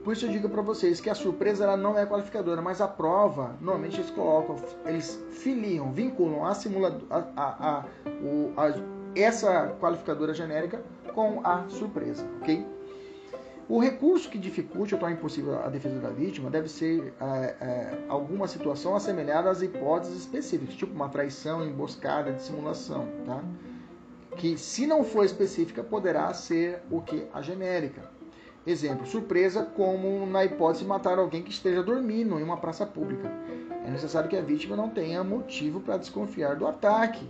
Por 0.05 0.12
isso 0.12 0.27
eu 0.27 0.31
digo 0.31 0.49
para 0.49 0.62
vocês 0.62 1.01
que 1.01 1.09
a 1.09 1.14
surpresa 1.14 1.64
ela 1.64 1.77
não 1.77 1.97
é 1.97 2.05
qualificadora, 2.05 2.61
mas 2.61 2.81
a 2.81 2.88
prova, 2.88 3.57
normalmente 3.61 4.01
eles 4.01 4.11
colocam, 4.11 4.57
eles 4.85 5.18
filiam, 5.31 5.92
vinculam 5.92 6.45
a 6.45 6.55
simulador, 6.55 7.03
a, 7.09 7.25
a, 7.37 7.79
a, 7.79 7.85
o, 8.07 8.53
a, 8.57 8.73
essa 9.14 9.77
qualificadora 9.81 10.35
genérica 10.35 10.83
com 11.14 11.40
a 11.45 11.68
surpresa, 11.68 12.27
ok? 12.40 12.66
O 13.68 13.79
recurso 13.79 14.29
que 14.29 14.38
dificulte 14.38 14.94
ou 14.94 15.01
torne 15.01 15.16
impossível 15.16 15.62
a 15.62 15.68
defesa 15.68 15.98
da 16.01 16.11
vítima 16.11 16.51
deve 16.51 16.68
ser 16.68 17.14
é, 17.20 17.25
é, 17.25 18.05
alguma 18.09 18.48
situação 18.48 18.96
assemelhada 18.96 19.48
às 19.48 19.62
hipóteses 19.62 20.18
específicas, 20.18 20.75
tipo 20.75 20.92
uma 20.92 21.09
traição, 21.09 21.64
emboscada, 21.64 22.33
dissimulação, 22.33 23.09
tá? 23.25 23.42
Que, 24.37 24.59
se 24.59 24.87
não 24.87 25.05
for 25.05 25.25
específica, 25.25 25.83
poderá 25.83 26.33
ser 26.35 26.83
o 26.90 27.01
que? 27.01 27.27
A 27.33 27.40
genérica. 27.40 28.11
Exemplo, 28.66 29.07
surpresa, 29.07 29.64
como 29.64 30.25
na 30.27 30.44
hipótese 30.44 30.85
de 30.85 30.88
matar 30.88 31.18
alguém 31.18 31.42
que 31.42 31.51
esteja 31.51 31.83
dormindo 31.83 32.38
em 32.38 32.42
uma 32.42 32.57
praça 32.57 32.87
pública. 32.87 33.31
É 33.85 33.90
necessário 33.90 34.29
que 34.29 34.37
a 34.37 34.42
vítima 34.42 34.77
não 34.77 34.88
tenha 34.88 35.22
motivo 35.22 35.81
para 35.81 35.96
desconfiar 35.96 36.57
do 36.57 36.66
ataque 36.66 37.27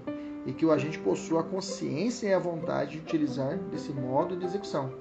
e 0.47 0.53
que 0.53 0.67
o 0.67 0.73
agente 0.73 0.99
possua 0.99 1.41
a 1.41 1.45
consciência 1.45 2.29
e 2.29 2.35
a 2.35 2.39
vontade 2.39 2.93
de 2.93 2.99
utilizar 2.99 3.57
desse 3.71 3.93
modo 3.93 4.37
de 4.37 4.45
execução. 4.45 4.93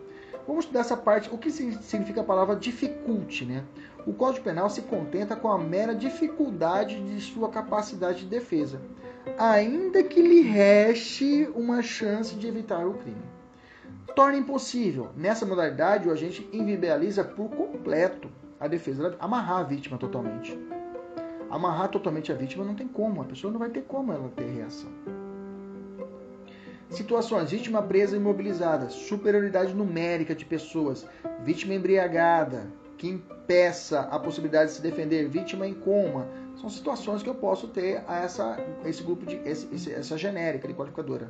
Vamos 0.47 0.65
estudar 0.65 0.81
essa 0.81 0.97
parte, 0.97 1.29
o 1.31 1.37
que 1.37 1.51
significa 1.51 2.21
a 2.21 2.23
palavra 2.23 2.55
dificulte, 2.55 3.45
né? 3.45 3.63
O 4.05 4.13
Código 4.13 4.43
Penal 4.43 4.69
se 4.69 4.81
contenta 4.81 5.35
com 5.35 5.51
a 5.51 5.57
mera 5.57 5.93
dificuldade 5.93 6.99
de 7.01 7.21
sua 7.21 7.49
capacidade 7.49 8.21
de 8.21 8.25
defesa, 8.25 8.81
ainda 9.37 10.03
que 10.03 10.21
lhe 10.21 10.41
reste 10.41 11.47
uma 11.55 11.83
chance 11.83 12.35
de 12.35 12.47
evitar 12.47 12.85
o 12.87 12.95
crime. 12.95 13.21
Torna 14.15 14.37
impossível. 14.37 15.09
Nessa 15.15 15.45
modalidade, 15.45 16.09
o 16.09 16.11
agente 16.11 16.49
inviabiliza 16.51 17.23
por 17.23 17.49
completo 17.49 18.29
a 18.59 18.67
defesa, 18.67 19.15
amarrar 19.19 19.59
a 19.59 19.63
vítima 19.63 19.97
totalmente. 19.97 20.57
Amarrar 21.49 21.89
totalmente 21.89 22.31
a 22.31 22.35
vítima 22.35 22.65
não 22.65 22.75
tem 22.75 22.87
como, 22.87 23.21
a 23.21 23.25
pessoa 23.25 23.51
não 23.51 23.59
vai 23.59 23.69
ter 23.69 23.83
como 23.83 24.11
ela 24.11 24.29
ter 24.35 24.45
reação. 24.45 24.89
Situações: 26.91 27.49
vítima 27.49 27.81
presa 27.81 28.17
imobilizada, 28.17 28.89
superioridade 28.89 29.73
numérica 29.73 30.35
de 30.35 30.45
pessoas, 30.45 31.07
vítima 31.43 31.73
embriagada, 31.73 32.67
que 32.97 33.07
impeça 33.07 34.01
a 34.01 34.19
possibilidade 34.19 34.71
de 34.71 34.75
se 34.75 34.81
defender, 34.81 35.27
vítima 35.29 35.65
em 35.65 35.73
coma. 35.73 36.27
São 36.59 36.69
situações 36.69 37.23
que 37.23 37.29
eu 37.29 37.35
posso 37.35 37.69
ter 37.69 38.03
a 38.07 38.19
essa, 38.19 38.59
esse 38.85 39.01
grupo 39.01 39.25
de 39.25 39.37
esse, 39.45 39.91
essa 39.91 40.17
genérica 40.17 40.67
de 40.67 40.73
qualificadora. 40.73 41.29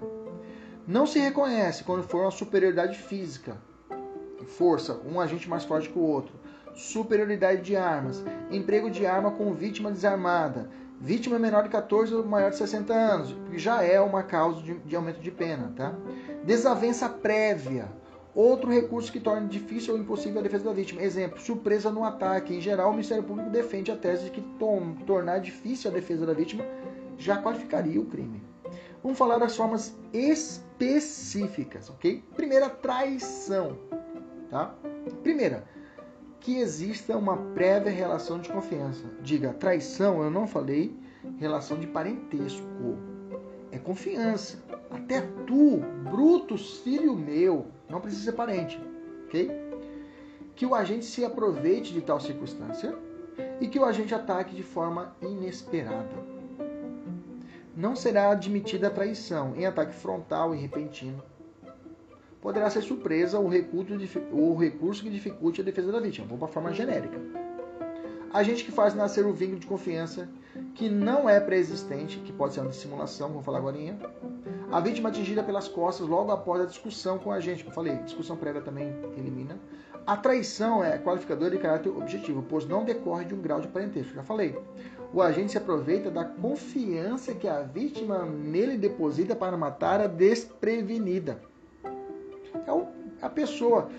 Não 0.88 1.06
se 1.06 1.20
reconhece 1.20 1.84
quando 1.84 2.04
for 2.04 2.22
uma 2.22 2.32
superioridade 2.32 2.98
física, 2.98 3.56
força, 4.48 5.00
um 5.06 5.22
agente 5.22 5.48
mais 5.48 5.64
forte 5.64 5.90
que 5.90 5.98
o 5.98 6.02
outro, 6.02 6.34
superioridade 6.74 7.62
de 7.62 7.76
armas, 7.76 8.24
emprego 8.50 8.90
de 8.90 9.06
arma 9.06 9.30
com 9.32 9.54
vítima 9.54 9.92
desarmada, 9.92 10.70
Vítima 11.02 11.40
menor 11.40 11.64
de 11.64 11.70
14 11.70 12.14
ou 12.14 12.24
maior 12.24 12.52
de 12.52 12.58
60 12.58 12.94
anos, 12.94 13.36
que 13.50 13.58
já 13.58 13.82
é 13.82 14.00
uma 14.00 14.22
causa 14.22 14.62
de, 14.62 14.76
de 14.76 14.96
aumento 14.96 15.20
de 15.20 15.32
pena. 15.32 15.74
Tá? 15.76 15.96
Desavença 16.44 17.10
prévia. 17.10 17.90
Outro 18.36 18.70
recurso 18.72 19.12
que 19.12 19.20
torna 19.20 19.48
difícil 19.48 19.96
ou 19.96 20.00
impossível 20.00 20.40
a 20.40 20.44
defesa 20.44 20.66
da 20.66 20.74
vítima. 20.74 21.02
Exemplo, 21.02 21.40
surpresa 21.40 21.92
no 21.92 22.04
ataque. 22.04 22.56
Em 22.56 22.62
geral, 22.62 22.90
o 22.90 22.92
Ministério 22.92 23.24
Público 23.24 23.50
defende 23.50 23.92
a 23.92 23.96
tese 23.96 24.26
de 24.26 24.30
que 24.30 24.42
tornar 25.06 25.40
difícil 25.40 25.90
a 25.90 25.94
defesa 25.94 26.24
da 26.24 26.34
vítima 26.34 26.64
já 27.18 27.42
qualificaria 27.42 28.00
o 28.00 28.06
crime. 28.06 28.42
Vamos 29.04 29.18
falar 29.18 29.40
das 29.40 29.56
formas 29.56 29.98
específicas, 30.14 31.90
ok? 31.90 32.24
Primeira, 32.36 32.70
traição. 32.70 33.76
Tá? 34.52 34.76
Primeira, 35.24 35.64
que 36.42 36.58
exista 36.58 37.16
uma 37.16 37.38
prévia 37.38 37.92
relação 37.92 38.40
de 38.40 38.50
confiança. 38.50 39.06
Diga, 39.22 39.54
traição, 39.54 40.24
eu 40.24 40.32
não 40.32 40.48
falei 40.48 40.94
relação 41.38 41.80
de 41.80 41.86
parentesco. 41.88 42.98
É 43.72 43.78
confiança. 43.78 44.58
Até 44.90 45.22
tu, 45.46 45.78
Brutus, 46.10 46.80
filho 46.80 47.16
meu, 47.16 47.68
não 47.88 48.02
precisa 48.02 48.26
ser 48.26 48.32
parente, 48.34 48.82
ok? 49.26 49.50
Que 50.56 50.66
o 50.66 50.76
agente 50.76 51.06
se 51.06 51.24
aproveite 51.24 51.94
de 51.94 52.02
tal 52.02 52.20
circunstância 52.20 52.94
e 53.62 53.68
que 53.68 53.80
o 53.80 53.86
agente 53.86 54.14
ataque 54.14 54.56
de 54.56 54.64
forma 54.64 55.16
inesperada. 55.22 56.32
Não 57.78 57.96
será 57.96 58.32
admitida 58.32 58.88
a 58.88 58.92
traição 58.92 59.56
em 59.56 59.66
ataque 59.66 59.94
frontal 59.94 60.54
e 60.54 60.58
repentino 60.58 61.24
poderá 62.42 62.70
ser 62.70 62.82
surpresa 62.82 63.40
ou 63.40 63.48
recurso 63.48 65.04
que 65.04 65.10
dificulte 65.10 65.62
a 65.62 65.64
defesa 65.64 65.92
da 65.92 66.00
vítima. 66.00 66.28
Vou 66.28 66.38
para 66.38 66.48
a 66.48 66.52
forma 66.52 66.74
genérica. 66.74 67.18
Agente 68.34 68.64
que 68.64 68.72
faz 68.72 68.96
nascer 68.96 69.26
o 69.26 69.34
vínculo 69.34 69.60
de 69.60 69.68
confiança 69.68 70.28
que 70.74 70.90
não 70.90 71.30
é 71.30 71.40
pré-existente, 71.40 72.18
que 72.20 72.32
pode 72.32 72.54
ser 72.54 72.62
uma 72.62 72.70
dissimulação, 72.70 73.30
vou 73.30 73.44
falar 73.44 73.60
agora. 73.60 73.78
A 74.72 74.80
vítima 74.80 75.10
atingida 75.10 75.44
pelas 75.44 75.68
costas 75.68 76.08
logo 76.08 76.32
após 76.32 76.62
a 76.62 76.66
discussão 76.66 77.20
com 77.20 77.30
o 77.30 77.34
agente, 77.34 77.64
como 77.64 77.72
eu 77.72 77.76
falei, 77.76 77.96
discussão 78.04 78.38
prévia 78.38 78.62
também 78.62 78.96
elimina. 79.18 79.60
A 80.08 80.18
traição 80.18 80.84
é 80.84 80.98
qualificadora 80.98 81.52
de 81.52 81.58
caráter 81.58 81.90
objetivo, 81.90 82.44
pois 82.50 82.66
não 82.66 82.84
decorre 82.84 83.26
de 83.26 83.36
um 83.36 83.42
grau 83.42 83.62
de 83.62 83.68
parentesco, 83.68 84.16
já 84.16 84.24
falei. 84.24 84.58
O 85.14 85.22
agente 85.22 85.52
se 85.52 85.58
aproveita 85.58 86.10
da 86.10 86.24
confiança 86.24 87.36
que 87.36 87.48
a 87.48 87.62
vítima 87.62 88.26
nele 88.26 88.78
deposita 88.78 89.36
para 89.36 89.58
matar 89.58 90.00
a 90.00 90.08
desprevenida 90.08 91.51
é 92.66 92.72
o, 92.72 92.88
a 93.22 93.30
pessoa, 93.30 93.90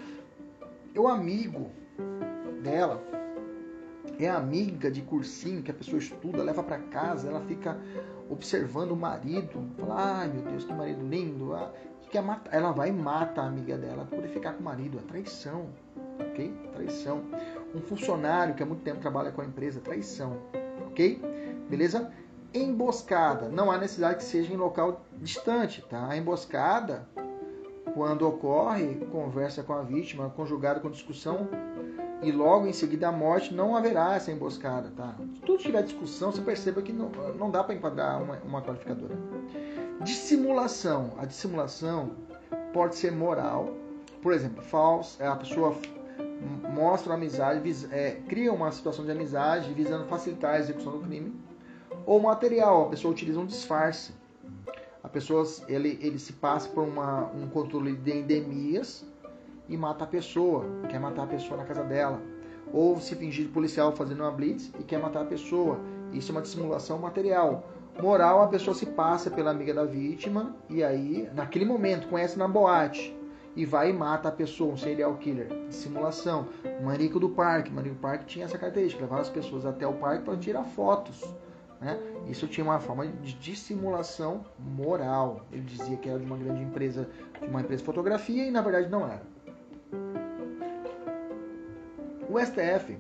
é 0.95 1.01
o 1.01 1.09
amigo 1.09 1.71
dela, 2.63 3.03
é 4.19 4.29
amiga 4.29 4.91
de 4.91 5.03
cursinho 5.03 5.63
que 5.63 5.71
a 5.71 5.75
pessoa 5.75 5.99
estuda, 5.99 6.43
leva 6.43 6.63
para 6.63 6.79
casa, 6.79 7.29
ela 7.29 7.41
fica 7.41 7.79
observando 8.31 8.93
o 8.93 8.97
marido, 8.97 9.69
fala, 9.79 10.21
ai 10.21 10.29
meu 10.29 10.43
Deus, 10.43 10.65
que 10.65 10.73
marido 10.73 11.07
lindo, 11.07 11.55
ah, 11.55 11.73
que 12.13 12.21
matar, 12.21 12.55
ela 12.55 12.73
vai 12.73 12.91
e 12.91 12.93
mata 12.93 13.41
a 13.41 13.47
amiga 13.47 13.77
dela 13.79 14.05
por 14.05 14.23
ficar 14.29 14.53
com 14.53 14.61
o 14.61 14.65
marido, 14.65 14.99
é 14.99 15.03
traição, 15.03 15.71
ok? 16.21 16.55
Traição. 16.75 17.23
Um 17.75 17.81
funcionário 17.81 18.55
que 18.55 18.63
há 18.63 18.67
muito 18.67 18.83
tempo 18.83 19.01
trabalha 19.01 19.33
com 19.33 19.41
a 19.41 19.45
empresa, 19.47 19.81
traição, 19.81 20.39
ok? 20.87 21.21
Beleza? 21.71 22.13
Emboscada, 22.53 23.49
não 23.49 23.71
há 23.71 23.79
necessidade 23.79 24.17
que 24.17 24.25
seja 24.25 24.53
em 24.53 24.59
local 24.59 25.07
distante, 25.17 25.83
tá? 25.89 26.07
A 26.11 26.17
emboscada, 26.17 27.09
quando 27.95 28.27
ocorre, 28.27 28.95
conversa 29.11 29.63
com 29.63 29.73
a 29.73 29.83
vítima, 29.83 30.31
conjugada 30.31 30.81
com 30.81 30.91
discussão, 30.91 31.49
e 32.23 32.31
logo 32.31 32.67
em 32.67 32.73
seguida 32.73 33.09
a 33.09 33.13
morte, 33.13 33.53
não 33.53 33.75
haverá 33.75 34.15
essa 34.15 34.31
emboscada, 34.31 34.93
tá? 34.97 35.15
Se 35.35 35.41
tudo 35.41 35.59
tiver 35.59 35.83
discussão, 35.83 36.31
você 36.31 36.41
perceba 36.41 36.81
que 36.81 36.93
não, 36.93 37.11
não 37.37 37.51
dá 37.51 37.65
para 37.65 37.75
enquadrar 37.75 38.23
uma, 38.23 38.37
uma 38.45 38.63
qualificadora. 38.63 39.19
Dissimulação. 40.03 41.15
A 41.19 41.25
dissimulação 41.25 42.13
pode 42.73 42.95
ser 42.95 43.11
moral. 43.11 43.75
Por 44.23 44.33
exemplo, 44.33 44.63
falso, 44.63 45.21
é, 45.21 45.27
a 45.27 45.35
pessoa 45.35 45.77
mostra 46.73 47.15
amizade, 47.15 47.61
é, 47.91 48.21
cria 48.29 48.53
uma 48.53 48.71
situação 48.71 49.05
de 49.05 49.11
amizade 49.11 49.73
visando 49.73 50.05
facilitar 50.07 50.55
a 50.55 50.59
execução 50.61 50.93
do 50.93 51.01
crime. 51.01 51.35
Ou 52.07 52.21
material, 52.21 52.87
a 52.87 52.89
pessoa 52.91 53.13
utiliza 53.13 53.41
um 53.41 53.47
disfarce. 53.47 54.13
A 55.13 55.21
pessoa 55.21 55.45
ele, 55.69 55.99
ele 56.01 56.19
se 56.19 56.33
passa 56.33 56.67
por 56.71 56.85
uma, 56.85 57.31
um 57.35 57.47
controle 57.47 57.95
de 57.95 58.17
endemias 58.17 59.05
e 59.69 59.77
mata 59.77 60.05
a 60.05 60.07
pessoa, 60.07 60.65
quer 60.89 60.99
matar 60.99 61.25
a 61.25 61.27
pessoa 61.27 61.59
na 61.59 61.67
casa 61.67 61.85
dela. 61.85 62.19
Ou 62.73 62.99
se 62.99 63.15
fingir 63.15 63.45
de 63.45 63.53
policial 63.53 63.93
fazendo 63.93 64.21
uma 64.21 64.31
blitz 64.31 64.73
e 64.81 64.83
quer 64.83 64.99
matar 64.99 65.21
a 65.21 65.27
pessoa. 65.27 65.79
Isso 66.15 66.31
é 66.31 66.35
uma 66.35 66.41
dissimulação 66.41 66.99
material. 66.99 67.69
Moral, 68.01 68.41
a 68.41 68.49
pessoa 68.49 68.75
se 68.75 68.87
passa 68.87 69.31
pela 69.31 69.51
amiga 69.51 69.75
da 69.75 69.85
vítima 69.85 70.57
e 70.71 70.83
aí, 70.83 71.29
naquele 71.35 71.67
momento, 71.67 72.09
conhece 72.09 72.39
na 72.39 72.49
boate 72.49 73.15
e 73.55 73.67
vai 73.67 73.91
e 73.91 73.93
mata 73.93 74.31
a 74.31 74.33
pessoa, 74.33 74.73
um 74.73 74.79
serial 74.79 75.15
killer. 75.17 75.47
Dissimulação. 75.69 76.47
Manico 76.83 77.21
do 77.21 77.29
Parque. 77.29 77.71
O 77.71 77.83
do 77.83 77.95
Parque 77.97 78.25
tinha 78.25 78.47
essa 78.47 78.57
característica, 78.57 79.03
levar 79.03 79.21
as 79.21 79.29
pessoas 79.29 79.67
até 79.67 79.87
o 79.87 79.93
parque 79.93 80.25
para 80.25 80.39
tirar 80.39 80.65
fotos. 80.65 81.23
Né? 81.83 81.99
Isso 82.29 82.47
tinha 82.47 82.63
uma 82.63 82.79
forma 82.79 83.05
de 83.07 83.35
dissimulação 83.35 84.47
moral. 84.57 85.45
Ele 85.51 85.63
dizia 85.63 85.97
que 85.97 86.09
era 86.09 86.19
de 86.19 86.25
uma 86.25 86.37
grande 86.37 86.63
empresa, 86.63 87.09
de 87.41 87.49
uma 87.49 87.61
empresa 87.61 87.81
de 87.81 87.87
fotografia 87.87 88.47
e 88.47 88.53
na 88.53 88.63
verdade 88.63 88.89
não 88.89 89.05
era. 89.05 89.23
O 92.31 92.39
STF 92.39 92.97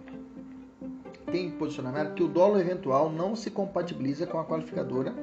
tem 1.30 1.52
posicionamento 1.52 2.14
que 2.14 2.24
o 2.24 2.28
dolo 2.28 2.58
eventual 2.58 3.08
não 3.08 3.36
se 3.36 3.52
compatibiliza 3.52 4.26
com 4.26 4.40
a 4.40 4.44
qualificadora 4.44 5.14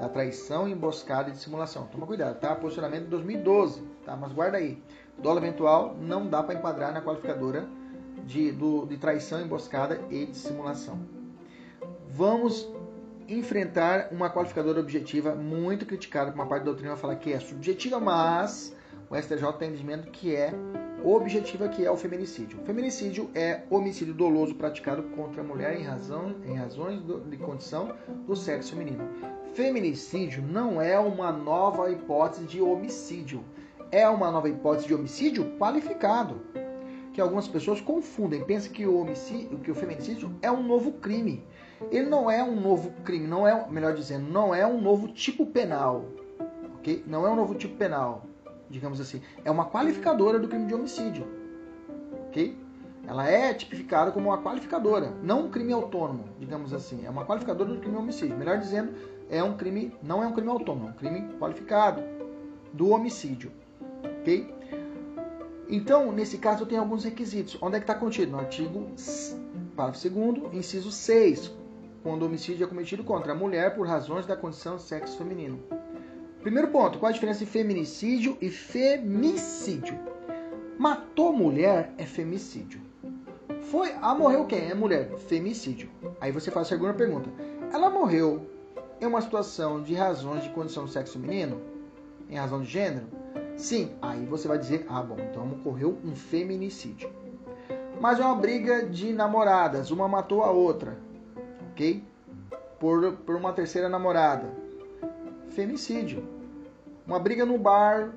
da 0.00 0.08
traição, 0.08 0.68
emboscada 0.68 1.30
e 1.30 1.32
dissimulação. 1.32 1.88
Toma 1.88 2.06
cuidado, 2.06 2.38
tá? 2.38 2.54
Posicionamento 2.54 3.02
de 3.04 3.10
2012, 3.10 3.82
tá? 4.06 4.16
Mas 4.16 4.32
guarda 4.32 4.56
aí. 4.56 4.80
Dolo 5.18 5.40
eventual 5.40 5.96
não 6.00 6.28
dá 6.28 6.44
para 6.44 6.54
enquadrar 6.54 6.92
na 6.92 7.02
qualificadora 7.02 7.68
de, 8.24 8.52
do, 8.52 8.86
de 8.86 8.96
traição, 8.96 9.42
emboscada 9.42 10.00
e 10.08 10.26
dissimulação. 10.26 11.00
Vamos 12.08 12.66
enfrentar 13.30 14.08
uma 14.10 14.30
qualificadora 14.30 14.80
objetiva 14.80 15.34
muito 15.34 15.86
criticada 15.86 16.30
por 16.30 16.38
uma 16.38 16.46
parte 16.46 16.62
da 16.62 16.66
doutrina, 16.66 16.90
vai 16.90 17.00
falar 17.00 17.16
que 17.16 17.32
é 17.32 17.38
subjetiva, 17.40 18.00
mas 18.00 18.74
o 19.08 19.16
STJ 19.16 19.52
tem 19.58 19.68
entendimento 19.68 20.10
que 20.10 20.34
é 20.34 20.52
objetiva 21.04 21.68
que 21.68 21.84
é 21.84 21.90
o 21.90 21.96
feminicídio. 21.96 22.60
O 22.60 22.64
feminicídio 22.64 23.30
é 23.34 23.62
homicídio 23.70 24.14
doloso 24.14 24.54
praticado 24.54 25.02
contra 25.14 25.40
a 25.40 25.44
mulher 25.44 25.78
em, 25.78 25.82
razão, 25.82 26.36
em 26.44 26.54
razões 26.54 27.00
do, 27.00 27.20
de 27.20 27.36
condição 27.36 27.94
do 28.26 28.36
sexo 28.36 28.72
feminino. 28.72 29.08
Feminicídio 29.54 30.42
não 30.42 30.80
é 30.80 30.98
uma 30.98 31.32
nova 31.32 31.90
hipótese 31.90 32.44
de 32.44 32.60
homicídio, 32.60 33.44
é 33.90 34.08
uma 34.08 34.30
nova 34.30 34.48
hipótese 34.48 34.86
de 34.86 34.94
homicídio 34.94 35.56
qualificado. 35.58 36.40
Que 37.12 37.20
algumas 37.20 37.48
pessoas 37.48 37.80
confundem, 37.80 38.44
pensam 38.44 38.72
que 38.72 38.86
o 38.86 39.00
homicídio, 39.00 39.58
que 39.58 39.70
o 39.70 39.74
feminicídio 39.74 40.32
é 40.40 40.50
um 40.50 40.62
novo 40.62 40.92
crime. 40.92 41.44
Ele 41.90 42.08
não 42.08 42.30
é 42.30 42.42
um 42.42 42.60
novo 42.60 42.90
crime, 43.04 43.26
não 43.26 43.46
é, 43.46 43.68
melhor 43.68 43.94
dizendo, 43.94 44.30
não 44.30 44.54
é 44.54 44.66
um 44.66 44.80
novo 44.80 45.08
tipo 45.08 45.46
penal, 45.46 46.04
ok? 46.76 47.04
Não 47.06 47.26
é 47.26 47.30
um 47.30 47.36
novo 47.36 47.54
tipo 47.54 47.76
penal 47.76 48.26
digamos 48.70 49.00
assim, 49.00 49.20
é 49.44 49.50
uma 49.50 49.68
qualificadora 49.68 50.38
do 50.38 50.48
crime 50.48 50.66
de 50.66 50.74
homicídio. 50.74 51.26
Ok? 52.28 52.56
Ela 53.06 53.26
é 53.26 53.52
tipificada 53.52 54.12
como 54.12 54.28
uma 54.28 54.40
qualificadora, 54.40 55.12
não 55.22 55.46
um 55.46 55.50
crime 55.50 55.72
autônomo, 55.72 56.24
digamos 56.38 56.72
assim. 56.72 57.04
É 57.04 57.10
uma 57.10 57.26
qualificadora 57.26 57.70
do 57.70 57.80
crime 57.80 57.96
de 57.96 58.00
homicídio. 58.00 58.38
Melhor 58.38 58.58
dizendo, 58.58 58.94
é 59.28 59.42
um 59.42 59.56
crime, 59.56 59.92
não 60.00 60.22
é 60.22 60.26
um 60.26 60.32
crime 60.32 60.48
autônomo, 60.48 60.88
é 60.88 60.90
um 60.90 60.94
crime 60.94 61.28
qualificado 61.38 62.02
do 62.72 62.90
homicídio. 62.90 63.50
Ok? 64.20 64.54
Então, 65.68 66.12
nesse 66.12 66.38
caso, 66.38 66.62
eu 66.62 66.66
tenho 66.66 66.80
alguns 66.80 67.02
requisitos. 67.02 67.58
Onde 67.60 67.76
é 67.76 67.80
que 67.80 67.84
está 67.84 67.94
contido? 67.94 68.30
No 68.30 68.38
artigo, 68.38 68.86
parágrafo 69.74 70.08
2, 70.08 70.54
inciso 70.54 70.92
6, 70.92 71.52
quando 72.02 72.22
o 72.22 72.26
homicídio 72.26 72.64
é 72.64 72.68
cometido 72.68 73.04
contra 73.04 73.32
a 73.32 73.34
mulher 73.34 73.74
por 73.74 73.86
razões 73.86 74.26
da 74.26 74.36
condição 74.36 74.78
sexo 74.78 75.18
feminino. 75.18 75.60
Primeiro 76.40 76.68
ponto, 76.68 76.98
qual 76.98 77.10
a 77.10 77.12
diferença 77.12 77.42
entre 77.42 77.52
feminicídio 77.52 78.36
e 78.40 78.48
femicídio? 78.48 79.98
Matou 80.78 81.32
mulher 81.32 81.92
é 81.98 82.04
femicídio. 82.04 82.80
Foi, 83.70 83.92
ah, 84.00 84.14
morreu 84.14 84.46
quem? 84.46 84.70
É 84.70 84.74
mulher, 84.74 85.10
femicídio. 85.18 85.90
Aí 86.20 86.32
você 86.32 86.50
faz 86.50 86.66
a 86.66 86.70
segunda 86.70 86.94
pergunta. 86.94 87.28
Ela 87.72 87.90
morreu 87.90 88.46
em 89.00 89.06
uma 89.06 89.20
situação 89.20 89.82
de 89.82 89.94
razões 89.94 90.42
de 90.42 90.50
condição 90.50 90.88
sexo 90.88 91.20
feminino? 91.20 91.60
Em 92.28 92.36
razão 92.36 92.62
de 92.62 92.70
gênero? 92.70 93.06
Sim. 93.56 93.92
Aí 94.00 94.24
você 94.24 94.48
vai 94.48 94.56
dizer, 94.56 94.86
ah, 94.88 95.02
bom, 95.02 95.16
então 95.18 95.46
ocorreu 95.52 95.98
um 96.02 96.16
feminicídio. 96.16 97.12
Mas 98.00 98.18
é 98.18 98.24
uma 98.24 98.34
briga 98.34 98.86
de 98.86 99.12
namoradas, 99.12 99.90
uma 99.90 100.08
matou 100.08 100.42
a 100.42 100.50
outra, 100.50 100.96
Por, 102.78 103.12
por 103.26 103.36
uma 103.36 103.52
terceira 103.52 103.88
namorada 103.88 104.48
femicídio. 105.50 106.26
Uma 107.06 107.18
briga 107.18 107.44
no 107.44 107.58
bar, 107.58 108.12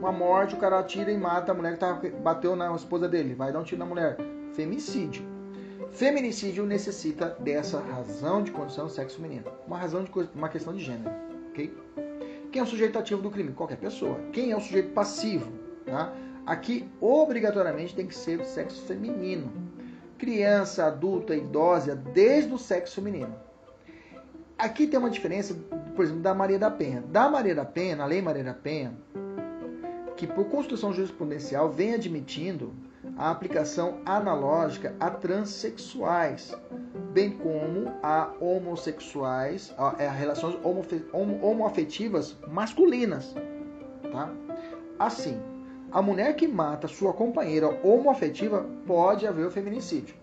uma 0.00 0.10
morte, 0.10 0.54
o 0.54 0.58
cara 0.58 0.82
tira 0.82 1.12
e 1.12 1.18
mata 1.18 1.52
a 1.52 1.54
mulher 1.54 1.74
que 1.74 1.78
tá, 1.78 2.00
bateu 2.22 2.56
na 2.56 2.74
esposa 2.74 3.08
dele, 3.08 3.34
vai 3.34 3.52
dar 3.52 3.60
um 3.60 3.64
tiro 3.64 3.78
na 3.78 3.86
mulher. 3.86 4.16
Femicídio. 4.54 5.22
Feminicídio 5.92 6.66
necessita 6.66 7.36
dessa 7.40 7.80
razão 7.80 8.42
de 8.42 8.50
condição 8.50 8.88
sexo 8.88 9.16
feminino. 9.16 9.44
Uma 9.66 9.78
razão 9.78 10.02
de 10.02 10.10
uma 10.34 10.48
questão 10.48 10.74
de 10.74 10.82
gênero, 10.82 11.10
ok? 11.50 11.74
Quem 12.50 12.60
é 12.60 12.62
o 12.62 12.66
sujeito 12.66 12.98
ativo 12.98 13.22
do 13.22 13.30
crime? 13.30 13.52
Qualquer 13.52 13.76
pessoa. 13.76 14.18
Quem 14.32 14.50
é 14.50 14.56
o 14.56 14.60
sujeito 14.60 14.92
passivo? 14.92 15.50
Tá? 15.84 16.12
Aqui, 16.46 16.88
obrigatoriamente, 17.00 17.94
tem 17.94 18.06
que 18.06 18.14
ser 18.14 18.38
do 18.38 18.44
sexo 18.44 18.82
feminino. 18.86 19.52
Criança, 20.18 20.86
adulta, 20.86 21.34
idosa, 21.34 21.94
desde 21.94 22.52
o 22.52 22.58
sexo 22.58 22.96
feminino. 22.96 23.34
Aqui 24.58 24.88
tem 24.88 24.98
uma 24.98 25.08
diferença, 25.08 25.54
por 25.94 26.04
exemplo, 26.04 26.22
da 26.22 26.34
Maria 26.34 26.58
da 26.58 26.70
Penha. 26.70 27.00
Da 27.02 27.30
Maria 27.30 27.54
da 27.54 27.64
Penha, 27.64 27.94
na 27.94 28.04
Lei 28.04 28.20
Maria 28.20 28.42
da 28.42 28.54
Penha, 28.54 28.92
que 30.16 30.26
por 30.26 30.46
construção 30.46 30.92
jurisprudencial 30.92 31.70
vem 31.70 31.94
admitindo 31.94 32.74
a 33.16 33.30
aplicação 33.30 34.00
analógica 34.04 34.96
a 34.98 35.10
transexuais, 35.10 36.52
bem 37.12 37.30
como 37.30 37.92
a 38.02 38.32
homossexuais, 38.40 39.72
a, 39.78 39.90
a 39.90 40.10
relações 40.10 40.58
homoafetivas 41.42 42.36
masculinas. 42.48 43.34
Tá? 44.10 44.28
Assim, 44.98 45.40
a 45.90 46.02
mulher 46.02 46.36
que 46.36 46.46
mata 46.46 46.86
sua 46.86 47.12
companheira 47.12 47.68
homoafetiva 47.82 48.66
pode 48.86 49.26
haver 49.26 49.46
o 49.46 49.50
feminicídio. 49.50 50.14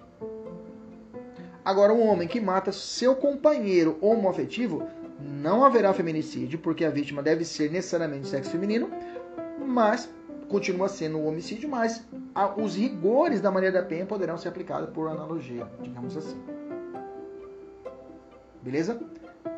Agora, 1.64 1.94
um 1.94 2.08
homem 2.08 2.28
que 2.28 2.40
mata 2.40 2.72
seu 2.72 3.16
companheiro 3.16 3.98
homoafetivo, 4.00 4.88
não 5.20 5.66
haverá 5.66 5.94
feminicídio, 5.94 6.60
porque 6.60 6.86
a 6.86 6.90
vítima 6.90 7.24
deve 7.24 7.44
ser 7.44 7.72
necessariamente 7.72 8.28
sexo 8.28 8.52
feminino, 8.52 8.90
mas 9.66 10.08
continua 10.48 10.88
sendo 10.88 11.18
um 11.18 11.28
homicídio, 11.28 11.68
mas 11.68 12.06
os 12.58 12.76
rigores 12.76 13.42
da 13.42 13.50
Maria 13.50 13.72
da 13.72 13.82
Penha 13.82 14.06
poderão 14.06 14.38
ser 14.38 14.50
aplicados 14.50 14.92
por 14.92 15.10
analogia, 15.10 15.66
digamos 15.82 16.16
assim. 16.16 16.40
Beleza? 18.62 19.00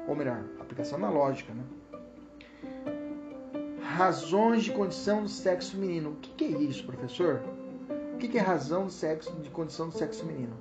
Ou 0.07 0.15
melhor, 0.15 0.45
aplicação 0.61 0.97
analógica, 0.97 1.53
né? 1.53 1.63
Razões 3.97 4.63
de 4.63 4.71
condição 4.71 5.23
do 5.23 5.27
sexo 5.27 5.71
feminino. 5.71 6.11
O 6.11 6.15
que 6.17 6.45
é 6.45 6.49
isso, 6.49 6.85
professor? 6.85 7.41
O 8.13 8.17
que 8.19 8.37
é 8.37 8.41
razão 8.41 8.85
do 8.85 8.91
sexo, 8.91 9.31
de 9.37 9.49
condição 9.49 9.89
do 9.89 9.97
sexo 9.97 10.23
feminino? 10.23 10.53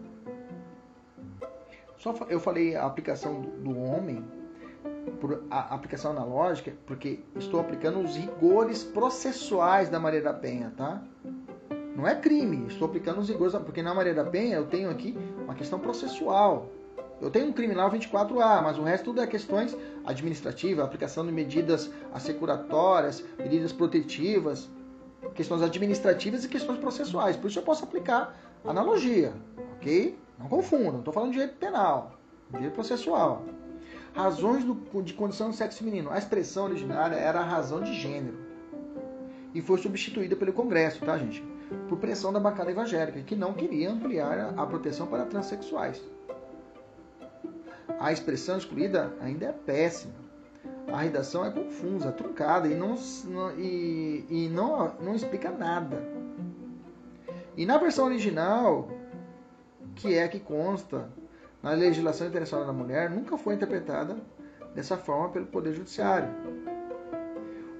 Só 1.99 2.14
eu 2.30 2.41
falei 2.41 2.74
a 2.76 2.87
aplicação 2.87 3.43
do 3.43 3.78
homem, 3.78 4.24
por 5.20 5.45
a 5.51 5.74
aplicação 5.74 6.12
analógica, 6.12 6.72
porque 6.87 7.20
estou 7.37 7.61
aplicando 7.61 8.01
os 8.01 8.16
rigores 8.16 8.82
processuais 8.82 9.91
da 9.91 10.01
Maria 10.01 10.22
da 10.22 10.32
Penha, 10.32 10.72
tá? 10.74 11.03
Não 11.95 12.09
é 12.09 12.14
crime. 12.14 12.66
Estou 12.68 12.89
aplicando 12.89 13.20
os 13.20 13.28
rigores, 13.28 13.55
porque 13.57 13.82
na 13.82 13.93
Maria 13.93 14.14
da 14.14 14.24
Penha 14.24 14.57
eu 14.57 14.66
tenho 14.66 14.89
aqui 14.89 15.14
uma 15.45 15.55
questão 15.55 15.78
processual. 15.78 16.70
Eu 17.20 17.30
tenho 17.30 17.46
um 17.46 17.52
criminal 17.52 17.90
24A, 17.90 18.62
mas 18.62 18.78
o 18.78 18.82
resto 18.82 19.04
tudo 19.04 19.22
é 19.22 19.26
questões 19.26 19.76
administrativas, 20.04 20.84
aplicação 20.84 21.24
de 21.24 21.32
medidas 21.32 21.90
assecuratórias, 22.12 23.24
medidas 23.38 23.72
protetivas, 23.72 24.68
questões 25.34 25.62
administrativas 25.62 26.44
e 26.44 26.48
questões 26.48 26.78
processuais. 26.78 27.36
Por 27.36 27.48
isso 27.48 27.58
eu 27.58 27.62
posso 27.62 27.84
aplicar 27.84 28.36
analogia, 28.64 29.32
ok? 29.76 30.18
Não 30.38 30.48
confunda, 30.48 30.92
não 30.92 30.98
estou 30.98 31.14
falando 31.14 31.30
de 31.30 31.38
direito 31.38 31.56
penal, 31.56 32.18
direito 32.50 32.74
processual. 32.74 33.44
Razões 34.12 34.64
do, 34.64 34.74
de 35.02 35.14
condição 35.14 35.50
de 35.50 35.56
sexo 35.56 35.78
feminino. 35.78 36.10
A 36.10 36.18
expressão 36.18 36.66
originária 36.66 37.16
era 37.16 37.40
a 37.40 37.44
razão 37.44 37.80
de 37.80 37.94
gênero 37.94 38.36
e 39.54 39.62
foi 39.62 39.78
substituída 39.78 40.36
pelo 40.36 40.52
Congresso, 40.52 41.02
tá, 41.02 41.16
gente? 41.16 41.42
Por 41.88 41.98
pressão 41.98 42.30
da 42.30 42.38
bancada 42.38 42.70
evangélica, 42.70 43.22
que 43.22 43.34
não 43.34 43.54
queria 43.54 43.90
ampliar 43.90 44.54
a 44.54 44.66
proteção 44.66 45.06
para 45.06 45.24
transexuais. 45.24 46.02
A 47.99 48.12
expressão 48.12 48.59
excluída 48.59 49.14
ainda 49.20 49.47
é 49.47 49.53
péssima. 49.53 50.14
A 50.92 51.01
redação 51.01 51.44
é 51.44 51.51
confusa, 51.51 52.12
truncada 52.12 52.68
e 52.68 52.74
não, 52.74 52.94
e, 53.59 54.24
e 54.28 54.49
não, 54.49 54.94
não 55.01 55.14
explica 55.14 55.51
nada. 55.51 56.03
E 57.57 57.64
na 57.64 57.78
versão 57.78 58.05
original, 58.05 58.88
que 59.94 60.14
é 60.14 60.28
que 60.28 60.38
consta 60.38 61.09
na 61.62 61.72
legislação 61.72 62.26
internacional 62.26 62.66
da 62.66 62.72
mulher, 62.72 63.11
nunca 63.11 63.36
foi 63.38 63.55
interpretada 63.55 64.16
dessa 64.74 64.97
forma 64.97 65.30
pelo 65.30 65.47
Poder 65.47 65.74
Judiciário. 65.74 66.28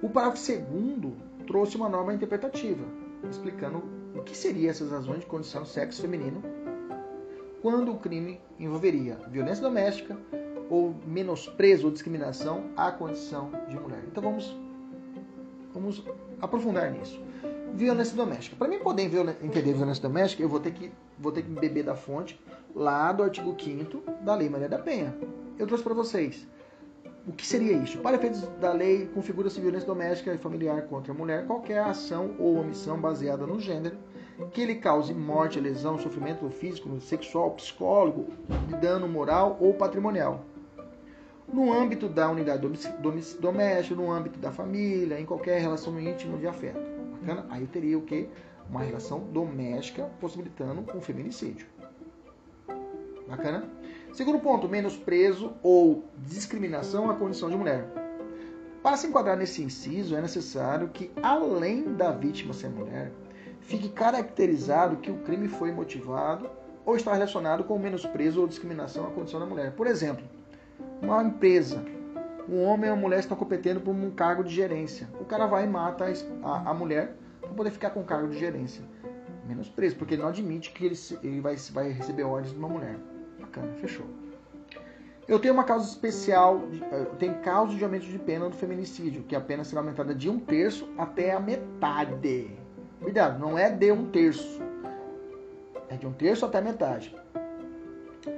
O 0.01 0.09
parágrafo 0.09 0.41
segundo 0.41 1.15
trouxe 1.45 1.77
uma 1.77 1.87
norma 1.87 2.13
interpretativa, 2.13 2.83
explicando 3.29 3.83
o 4.15 4.23
que 4.23 4.35
seriam 4.35 4.71
essas 4.71 4.91
razões 4.91 5.19
de 5.19 5.25
condição 5.27 5.61
do 5.61 5.67
sexo 5.67 6.01
feminino 6.01 6.41
quando 7.67 7.91
o 7.91 7.97
crime 7.97 8.39
envolveria 8.57 9.17
violência 9.29 9.61
doméstica 9.61 10.17
ou 10.69 10.95
menosprezo 11.05 11.87
ou 11.87 11.91
discriminação 11.91 12.71
à 12.77 12.93
condição 12.93 13.51
de 13.67 13.77
mulher. 13.77 14.05
Então 14.07 14.23
vamos, 14.23 14.57
vamos 15.73 16.01
aprofundar 16.41 16.89
nisso. 16.89 17.21
Violência 17.73 18.15
doméstica. 18.15 18.55
Para 18.55 18.69
mim 18.69 18.79
poder 18.79 19.03
entender 19.43 19.73
violência 19.73 20.01
doméstica, 20.01 20.41
eu 20.41 20.47
vou 20.47 20.61
ter 20.61 20.71
que 20.71 20.89
vou 21.19 21.29
ter 21.29 21.41
que 21.41 21.49
beber 21.49 21.83
da 21.83 21.93
fonte 21.93 22.39
lá 22.73 23.11
do 23.11 23.21
artigo 23.21 23.53
5 23.61 24.01
da 24.21 24.33
Lei 24.33 24.47
Maria 24.47 24.69
da 24.69 24.79
Penha. 24.79 25.13
Eu 25.59 25.67
trouxe 25.67 25.83
para 25.83 25.93
vocês 25.93 26.47
o 27.27 27.33
que 27.33 27.45
seria 27.45 27.73
isso? 27.73 27.97
Para 27.97 28.15
efeitos 28.15 28.43
da 28.61 28.71
lei, 28.71 29.07
configura-se 29.13 29.59
violência 29.59 29.85
doméstica 29.85 30.33
e 30.33 30.37
familiar 30.37 30.83
contra 30.83 31.11
a 31.11 31.15
mulher 31.15 31.45
qualquer 31.45 31.79
ação 31.79 32.33
ou 32.39 32.61
omissão 32.61 32.97
baseada 32.97 33.45
no 33.45 33.59
gênero 33.59 33.97
que 34.45 34.65
lhe 34.65 34.75
cause 34.75 35.13
morte, 35.13 35.59
lesão, 35.59 35.97
sofrimento 35.97 36.49
físico, 36.49 36.99
sexual, 37.01 37.51
psicólogo, 37.51 38.27
dano 38.79 39.07
moral 39.07 39.57
ou 39.59 39.73
patrimonial. 39.73 40.43
No 41.51 41.71
âmbito 41.73 42.09
da 42.09 42.29
unidade 42.29 42.61
doméstica, 43.39 43.95
no 43.95 44.11
âmbito 44.11 44.37
da 44.37 44.51
família, 44.51 45.19
em 45.19 45.25
qualquer 45.25 45.61
relação 45.61 45.99
íntima 45.99 46.37
de 46.37 46.45
afeto. 46.45 46.79
Bacana? 47.21 47.45
Aí 47.49 47.61
eu 47.61 47.67
teria 47.67 47.97
o 47.97 48.01
que? 48.01 48.29
Uma 48.69 48.81
relação 48.81 49.21
doméstica 49.31 50.03
possibilitando 50.19 50.85
um 50.93 51.01
feminicídio. 51.01 51.65
Bacana? 53.27 53.63
Segundo 54.13 54.39
ponto, 54.39 54.67
menosprezo 54.67 55.53
ou 55.63 56.03
discriminação 56.17 57.09
à 57.09 57.15
condição 57.15 57.49
de 57.49 57.55
mulher. 57.55 57.87
Para 58.83 58.97
se 58.97 59.07
enquadrar 59.07 59.37
nesse 59.37 59.63
inciso, 59.63 60.15
é 60.15 60.21
necessário 60.21 60.89
que, 60.89 61.11
além 61.21 61.95
da 61.95 62.11
vítima 62.11 62.53
ser 62.53 62.69
mulher, 62.69 63.11
fique 63.67 63.89
caracterizado 63.89 64.97
que 64.97 65.11
o 65.11 65.17
crime 65.19 65.47
foi 65.49 65.71
motivado 65.71 66.49
ou 66.85 66.95
está 66.95 67.13
relacionado 67.13 67.65
com 67.65 67.77
menosprezo 67.77 68.39
ou 68.39 68.47
discriminação 68.47 69.05
à 69.05 69.11
condição 69.11 69.41
da 69.41 69.45
mulher. 69.45 69.73
Por 69.73 69.87
exemplo, 69.87 70.23
uma 71.01 71.21
empresa, 71.21 71.83
um 72.47 72.63
homem 72.63 72.89
e 72.89 72.93
uma 72.93 72.99
mulher 72.99 73.19
estão 73.19 73.35
competindo 73.35 73.81
por 73.81 73.91
um 73.91 74.09
cargo 74.09 74.41
de 74.41 74.55
gerência. 74.55 75.09
O 75.19 75.25
cara 75.25 75.45
vai 75.45 75.65
e 75.65 75.67
mata 75.67 76.05
a, 76.43 76.69
a 76.69 76.73
mulher 76.73 77.13
para 77.41 77.49
poder 77.49 77.71
ficar 77.71 77.89
com 77.89 77.99
o 77.99 78.05
cargo 78.05 78.29
de 78.29 78.39
gerência. 78.39 78.81
Menosprezo, 79.45 79.97
porque 79.97 80.13
ele 80.13 80.21
não 80.21 80.29
admite 80.29 80.71
que 80.71 80.85
ele, 80.85 80.95
ele 81.21 81.41
vai, 81.41 81.55
vai 81.71 81.91
receber 81.91 82.23
ordens 82.23 82.53
de 82.53 82.59
uma 82.59 82.69
mulher. 82.69 82.97
Bacana, 83.37 83.73
fechou. 83.73 84.05
Eu 85.27 85.39
tenho 85.39 85.53
uma 85.53 85.65
causa 85.65 85.89
especial, 85.89 86.61
eh, 86.89 87.05
tem 87.19 87.33
causa 87.41 87.75
de 87.75 87.83
aumento 87.83 88.05
de 88.05 88.17
pena 88.17 88.49
do 88.49 88.55
feminicídio, 88.55 89.23
que 89.23 89.35
a 89.35 89.41
pena 89.41 89.65
será 89.65 89.81
aumentada 89.81 90.15
de 90.15 90.29
um 90.29 90.39
terço 90.39 90.89
até 90.97 91.33
a 91.33 91.39
metade. 91.39 92.66
Cuidado, 93.01 93.39
não 93.39 93.57
é 93.57 93.69
de 93.69 93.91
um 93.91 94.09
terço. 94.09 94.61
É 95.89 95.95
de 95.95 96.05
um 96.05 96.13
terço 96.13 96.45
até 96.45 96.59
metade. 96.61 97.15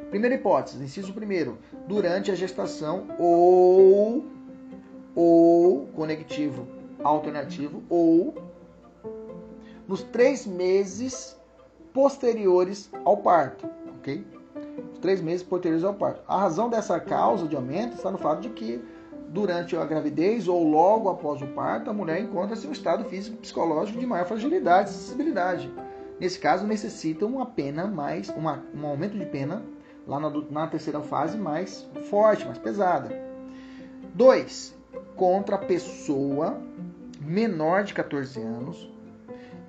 Primeira 0.09 0.35
hipótese, 0.35 0.83
inciso 0.83 1.13
primeiro, 1.13 1.57
durante 1.87 2.31
a 2.31 2.35
gestação 2.35 3.07
ou 3.17 4.25
ou 5.15 5.87
conectivo 5.87 6.67
alternativo 7.03 7.83
ou 7.89 8.35
nos 9.87 10.03
três 10.03 10.45
meses 10.45 11.35
posteriores 11.91 12.89
ao 13.03 13.17
parto, 13.17 13.67
ok? 13.97 14.23
três 15.01 15.21
meses 15.21 15.43
posteriores 15.43 15.83
ao 15.83 15.93
parto. 15.93 16.21
A 16.27 16.37
razão 16.37 16.69
dessa 16.69 16.99
causa 16.99 17.47
de 17.47 17.55
aumento 17.55 17.95
está 17.95 18.11
no 18.11 18.17
fato 18.17 18.41
de 18.41 18.49
que 18.49 18.81
durante 19.29 19.75
a 19.75 19.85
gravidez 19.85 20.47
ou 20.47 20.63
logo 20.63 21.09
após 21.09 21.41
o 21.41 21.47
parto, 21.47 21.89
a 21.89 21.93
mulher 21.93 22.21
encontra-se 22.21 22.65
em 22.65 22.69
um 22.69 22.73
estado 22.73 23.05
físico 23.05 23.37
e 23.37 23.39
psicológico 23.39 23.99
de 23.99 24.05
maior 24.05 24.25
fragilidade 24.25 24.89
e 24.89 24.93
sensibilidade. 24.93 25.71
Nesse 26.19 26.39
caso, 26.39 26.67
necessita 26.67 27.25
uma 27.25 27.45
pena 27.45 27.87
mais, 27.87 28.29
uma, 28.29 28.63
um 28.75 28.85
aumento 28.85 29.17
de 29.17 29.25
pena 29.25 29.63
lá 30.07 30.19
na, 30.19 30.29
na 30.49 30.67
terceira 30.67 30.99
fase 31.01 31.37
mais 31.37 31.87
forte, 32.09 32.45
mais 32.45 32.57
pesada. 32.57 33.09
2. 34.15 34.75
Contra 35.15 35.55
a 35.55 35.59
pessoa 35.59 36.59
menor 37.21 37.83
de 37.83 37.93
14 37.93 38.41
anos 38.41 38.91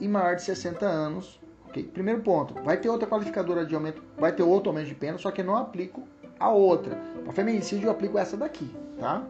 e 0.01 0.09
maior 0.09 0.35
de 0.35 0.43
60 0.43 0.87
anos 0.87 1.41
Okay? 1.71 1.85
Primeiro 1.85 2.21
ponto, 2.21 2.55
vai 2.65 2.77
ter 2.77 2.89
outra 2.89 3.09
qualificadora 3.09 3.65
de 3.65 3.75
aumento, 3.75 4.03
vai 4.19 4.33
ter 4.33 4.43
outro 4.43 4.71
aumento 4.71 4.89
de 4.89 4.95
pena, 4.95 5.19
só 5.19 5.31
que 5.31 5.43
não 5.43 5.57
aplico 5.57 6.03
a 6.39 6.51
outra. 6.51 6.97
Para 7.23 7.33
feminicídio 7.33 7.87
eu 7.87 7.93
aplico 7.93 8.19
essa 8.19 8.37
daqui, 8.37 8.69
tá? 8.99 9.25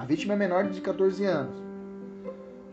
A 0.00 0.04
vítima 0.06 0.32
é 0.32 0.36
menor 0.36 0.66
de 0.66 0.80
14 0.80 1.22
anos 1.26 1.54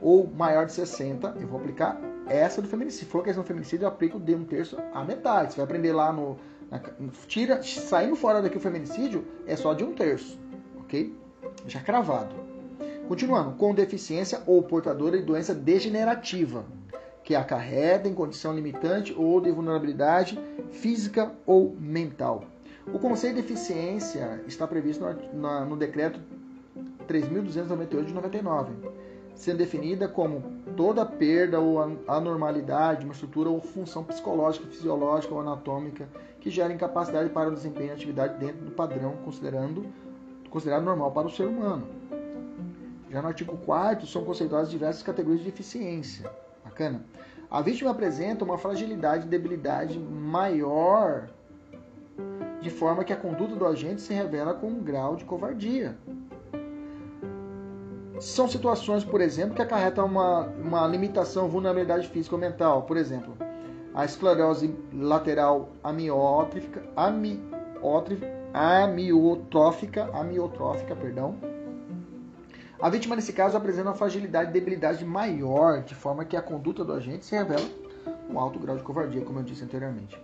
ou 0.02 0.26
maior 0.28 0.66
de 0.66 0.72
60, 0.72 1.36
eu 1.42 1.46
vou 1.46 1.60
aplicar 1.60 2.00
essa 2.26 2.62
do 2.62 2.70
feminicídio. 2.70 3.06
Se 3.06 3.12
for 3.12 3.22
questão 3.22 3.44
do 3.44 3.48
feminicídio, 3.48 3.84
eu 3.84 3.90
aplico 3.90 4.18
de 4.18 4.34
um 4.34 4.46
terço 4.46 4.78
a 4.94 5.04
metade. 5.04 5.52
Você 5.52 5.58
vai 5.58 5.66
aprender 5.66 5.92
lá 5.92 6.14
no. 6.14 6.38
Na, 6.72 6.80
tira, 7.28 7.62
saindo 7.62 8.16
fora 8.16 8.42
daqui 8.42 8.56
o 8.56 8.62
feminicídio, 8.62 9.26
é 9.46 9.58
só 9.58 9.74
de 9.74 9.84
um 9.84 9.94
terço, 9.94 10.40
ok? 10.80 11.14
Já 11.68 11.82
cravado. 11.82 12.34
Continuando, 13.10 13.58
com 13.58 13.76
deficiência 13.76 14.42
ou 14.48 14.64
portadora 14.64 15.18
de 15.18 15.26
doença 15.26 15.54
degenerativa 15.54 16.64
que 17.26 17.36
acarreta 17.36 18.08
em 18.08 18.14
condição 18.14 18.56
limitante 18.56 19.14
ou 19.14 19.42
de 19.42 19.52
vulnerabilidade 19.52 20.40
física 20.72 21.34
ou 21.46 21.76
mental. 21.78 22.46
O 22.94 22.98
conceito 23.00 23.36
de 23.36 23.42
deficiência 23.42 24.42
está 24.48 24.66
previsto 24.66 25.04
no, 25.34 25.66
no 25.66 25.76
decreto 25.76 26.22
3.298 27.08 28.06
de 28.06 28.14
99, 28.14 28.74
sendo 29.34 29.58
definida 29.58 30.08
como 30.08 30.42
toda 30.76 31.06
perda 31.06 31.60
ou 31.60 31.80
anormalidade 32.08 33.00
de 33.00 33.06
uma 33.06 33.14
estrutura 33.14 33.50
ou 33.50 33.62
função 33.62 34.04
psicológica, 34.04 34.68
fisiológica 34.68 35.34
ou 35.34 35.42
anatômica 35.42 36.08
que 36.40 36.50
gera 36.50 36.74
incapacidade 36.74 37.30
para 37.30 37.50
o 37.50 37.54
desempenho 37.54 37.88
de 37.88 37.94
atividade 37.94 38.38
dentro 38.38 38.66
do 38.66 38.72
padrão 38.72 39.16
considerando, 39.24 39.86
considerado 40.50 40.84
normal 40.84 41.12
para 41.12 41.28
o 41.28 41.32
ser 41.32 41.48
humano. 41.48 41.88
Já 43.10 43.22
no 43.22 43.30
artigo 43.30 43.58
4 43.58 44.06
são 44.06 44.24
conceituadas 44.24 44.70
diversas 44.70 45.02
categorias 45.02 45.44
de 45.44 45.50
deficiência. 45.50 46.30
Bacana? 46.64 47.04
A 47.50 47.62
vítima 47.62 47.92
apresenta 47.92 48.44
uma 48.44 48.58
fragilidade 48.58 49.26
e 49.26 49.30
debilidade 49.30 49.98
maior, 49.98 51.30
de 52.60 52.70
forma 52.70 53.06
que 53.06 53.14
a 53.14 53.16
conduta 53.16 53.56
do 53.56 53.66
agente 53.66 54.02
se 54.02 54.14
revela 54.14 54.54
com 54.54 54.68
um 54.68 54.84
grau 54.84 55.16
de 55.16 55.24
covardia. 55.24 55.98
São 58.20 58.48
situações, 58.48 59.04
por 59.04 59.22
exemplo, 59.22 59.56
que 59.56 59.62
acarretam 59.62 60.06
uma, 60.06 60.48
uma 60.48 60.88
limitação, 60.88 61.48
vulnerabilidade 61.48 62.08
física 62.08 62.36
ou 62.36 62.42
mental. 62.42 62.84
Por 62.84 62.98
exemplo, 62.98 63.38
a 63.94 64.06
esclerose 64.06 64.74
lateral 64.94 65.70
amiotrófica, 65.84 66.84
amiotrófica, 66.96 68.28
amiotrófica, 70.14 70.96
perdão, 70.96 71.36
a 72.80 72.92
vítima, 72.92 73.16
nesse 73.16 73.34
caso, 73.34 73.58
apresenta 73.58 73.90
uma 73.90 73.96
fragilidade 73.96 74.52
e 74.52 74.54
debilidade 74.54 75.04
maior, 75.04 75.82
de 75.82 75.96
forma 75.96 76.24
que 76.24 76.38
a 76.38 76.42
conduta 76.44 76.86
do 76.86 76.94
agente 76.94 77.26
se 77.26 77.36
revela 77.36 77.68
um 78.30 78.40
alto 78.40 78.60
grau 78.60 78.78
de 78.78 78.84
covardia, 78.84 79.22
como 79.22 79.40
eu 79.40 79.44
disse 79.44 79.64
anteriormente. 79.64 80.16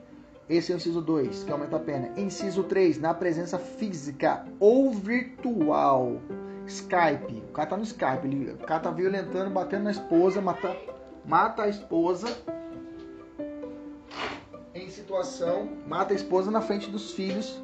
Esse 0.48 0.72
é 0.72 0.76
o 0.76 0.78
inciso 0.78 1.02
2, 1.02 1.46
que 1.46 1.52
aumenta 1.52 1.78
a 1.78 1.80
pena. 1.80 2.12
Inciso 2.16 2.64
3, 2.64 3.00
na 3.00 3.12
presença 3.12 3.58
física 3.58 4.46
ou 4.60 4.92
virtual. 4.92 6.22
Skype. 6.68 7.44
O 7.50 7.52
cara 7.54 7.70
tá 7.70 7.78
no 7.78 7.84
Skype, 7.84 8.26
ele, 8.26 8.52
o 8.52 8.58
cara 8.58 8.80
tá 8.80 8.92
violentando, 8.92 9.50
batendo 9.50 9.84
na 9.84 9.92
esposa, 9.92 10.42
mata, 10.42 10.76
mata 11.26 11.64
a 11.64 11.68
esposa 11.68 12.28
situação, 14.94 15.70
mata 15.88 16.14
a 16.14 16.16
esposa 16.16 16.50
na 16.50 16.62
frente 16.62 16.90
dos 16.90 17.12
filhos 17.12 17.62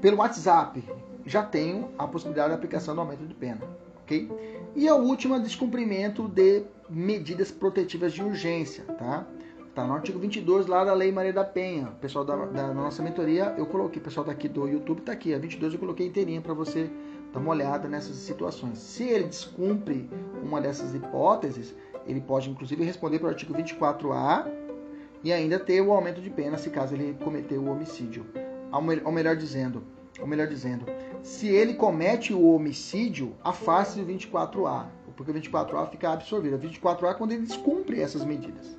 pelo 0.00 0.18
WhatsApp. 0.18 0.82
Já 1.26 1.42
tenho 1.42 1.90
a 1.98 2.06
possibilidade 2.06 2.50
de 2.50 2.54
aplicação 2.54 2.94
do 2.94 3.00
aumento 3.00 3.26
de 3.26 3.34
pena, 3.34 3.60
ok? 4.02 4.30
E 4.74 4.88
a 4.88 4.94
última, 4.94 5.40
descumprimento 5.40 6.28
de 6.28 6.62
medidas 6.88 7.50
protetivas 7.50 8.12
de 8.12 8.22
urgência, 8.22 8.84
tá? 8.84 9.26
Tá 9.74 9.86
no 9.86 9.94
artigo 9.94 10.18
22 10.18 10.66
lá 10.66 10.84
da 10.84 10.94
Lei 10.94 11.12
Maria 11.12 11.32
da 11.32 11.44
Penha. 11.44 11.88
Pessoal 12.00 12.24
da, 12.24 12.36
da 12.46 12.72
nossa 12.72 13.02
mentoria, 13.02 13.54
eu 13.58 13.66
coloquei, 13.66 14.00
pessoal 14.00 14.24
daqui 14.24 14.48
do 14.48 14.66
YouTube 14.66 15.02
tá 15.02 15.12
aqui, 15.12 15.34
a 15.34 15.38
22 15.38 15.74
eu 15.74 15.78
coloquei 15.78 16.06
inteirinha 16.06 16.40
para 16.40 16.54
você 16.54 16.90
dar 17.32 17.40
uma 17.40 17.50
olhada 17.50 17.88
nessas 17.88 18.16
situações. 18.16 18.78
Se 18.78 19.04
ele 19.04 19.24
descumpre 19.24 20.08
uma 20.42 20.60
dessas 20.60 20.94
hipóteses, 20.94 21.74
ele 22.06 22.20
pode 22.20 22.50
inclusive 22.50 22.82
responder 22.84 23.18
para 23.18 23.26
o 23.26 23.30
artigo 23.30 23.54
24A 23.54 24.50
e 25.22 25.32
ainda 25.32 25.58
ter 25.58 25.80
o 25.80 25.92
aumento 25.92 26.20
de 26.20 26.30
pena 26.30 26.56
se 26.56 26.70
caso 26.70 26.94
ele 26.94 27.16
cometeu 27.22 27.62
o 27.62 27.70
homicídio. 27.70 28.26
Ou 28.72 29.12
melhor 29.12 29.36
dizendo, 29.36 29.82
ou 30.20 30.26
melhor 30.26 30.46
dizendo, 30.46 30.86
se 31.22 31.48
ele 31.48 31.74
comete 31.74 32.32
o 32.32 32.54
homicídio, 32.54 33.34
afaste 33.42 34.00
o 34.00 34.06
24A, 34.06 34.86
porque 35.16 35.32
o 35.32 35.34
24A 35.34 35.90
fica 35.90 36.12
absorvido. 36.12 36.56
O 36.56 36.58
24A 36.58 37.10
é 37.10 37.14
quando 37.14 37.32
ele 37.32 37.42
descumpre 37.42 38.00
essas 38.00 38.24
medidas. 38.24 38.76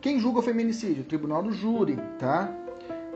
Quem 0.00 0.18
julga 0.18 0.40
o 0.40 0.42
feminicídio? 0.42 1.02
O 1.02 1.06
Tribunal 1.06 1.42
do 1.42 1.52
Júri, 1.52 1.96
tá? 2.18 2.52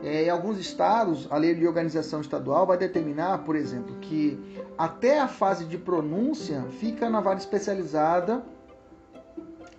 É, 0.03 0.23
em 0.23 0.29
alguns 0.29 0.59
estados, 0.59 1.27
a 1.31 1.37
lei 1.37 1.55
de 1.55 1.67
organização 1.67 2.21
estadual 2.21 2.65
vai 2.65 2.77
determinar, 2.77 3.39
por 3.39 3.55
exemplo, 3.55 3.95
que 4.01 4.39
até 4.77 5.19
a 5.19 5.27
fase 5.27 5.65
de 5.65 5.77
pronúncia 5.77 6.63
fica 6.79 7.09
na 7.09 7.21
vara 7.21 7.39
especializada 7.39 8.43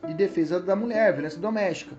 de 0.06 0.14
defesa 0.14 0.58
da 0.60 0.74
mulher, 0.74 1.12
violência 1.12 1.40
doméstica, 1.40 1.96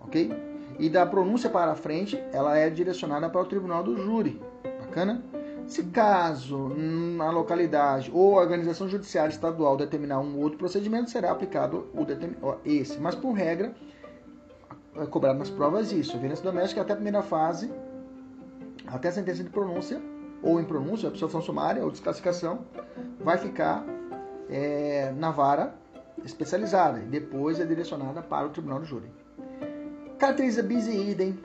ok? 0.00 0.32
E 0.78 0.88
da 0.88 1.06
pronúncia 1.06 1.50
para 1.50 1.74
frente, 1.74 2.20
ela 2.32 2.56
é 2.56 2.68
direcionada 2.68 3.28
para 3.28 3.40
o 3.40 3.44
tribunal 3.44 3.82
do 3.82 3.96
júri, 3.96 4.40
bacana? 4.80 5.22
Se 5.66 5.82
caso 5.84 6.68
na 6.68 7.30
localidade 7.30 8.10
ou 8.12 8.38
a 8.38 8.42
organização 8.42 8.88
judiciária 8.88 9.30
estadual 9.30 9.76
determinar 9.76 10.20
um 10.20 10.38
outro 10.38 10.58
procedimento, 10.58 11.10
será 11.10 11.30
aplicado 11.30 11.86
o 11.94 12.04
esse. 12.64 12.98
Mas 13.00 13.14
por 13.14 13.32
regra, 13.32 13.74
é 14.96 15.06
cobrado 15.06 15.38
nas 15.38 15.50
provas 15.50 15.92
isso. 15.92 16.18
Violência 16.18 16.44
doméstica 16.44 16.82
até 16.82 16.92
a 16.92 16.96
primeira 16.96 17.22
fase, 17.22 17.72
até 18.86 19.08
a 19.08 19.12
sentença 19.12 19.42
de 19.42 19.50
pronúncia, 19.50 20.00
ou 20.42 20.60
em 20.60 20.64
pronúncia, 20.64 21.08
absolução 21.08 21.40
sumária 21.40 21.82
ou 21.82 21.90
desclassificação, 21.90 22.66
vai 23.20 23.38
ficar 23.38 23.84
é, 24.48 25.12
na 25.16 25.30
vara 25.30 25.74
especializada 26.24 27.00
e 27.00 27.06
depois 27.06 27.58
é 27.60 27.64
direcionada 27.64 28.22
para 28.22 28.46
o 28.46 28.50
tribunal 28.50 28.80
do 28.80 28.84
júri. 28.84 29.10
Caracteriza 30.18 30.62
bis 30.62 30.86
e 30.86 31.10
idem 31.10 31.38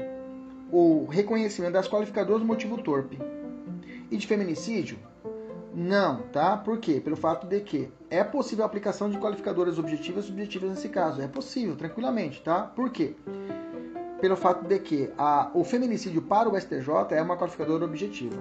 o 0.72 1.06
reconhecimento 1.06 1.74
das 1.74 1.88
qualificadoras 1.88 2.41
do 2.41 2.47
motivo 2.47 2.78
torpe. 2.82 3.20
E 4.12 4.18
de 4.18 4.28
feminicídio? 4.28 4.97
Não, 5.74 6.24
tá? 6.32 6.58
Por 6.58 6.80
quê? 6.80 7.00
Pelo 7.00 7.16
fato 7.16 7.47
de 7.47 7.60
que 7.62 7.91
é 8.10 8.24
possível 8.24 8.64
a 8.64 8.68
aplicação 8.68 9.10
de 9.10 9.18
qualificadoras 9.18 9.78
objetivas 9.78 10.26
e 10.26 10.28
subjetivas 10.28 10.70
nesse 10.70 10.89
caso. 10.89 11.22
É 11.22 11.28
possível, 11.28 11.76
tranquilamente, 11.76 12.41
tá? 12.41 12.64
Por 12.64 12.89
quê? 12.89 13.16
Pelo 14.22 14.36
fato 14.36 14.67
de 14.67 14.80
que 14.80 15.09
a, 15.17 15.49
o 15.53 15.63
feminicídio 15.63 16.22
para 16.22 16.49
o 16.49 16.59
STJ 16.59 16.89
é 17.11 17.22
uma 17.22 17.38
qualificadora 17.38 17.86
objetiva. 17.86 18.38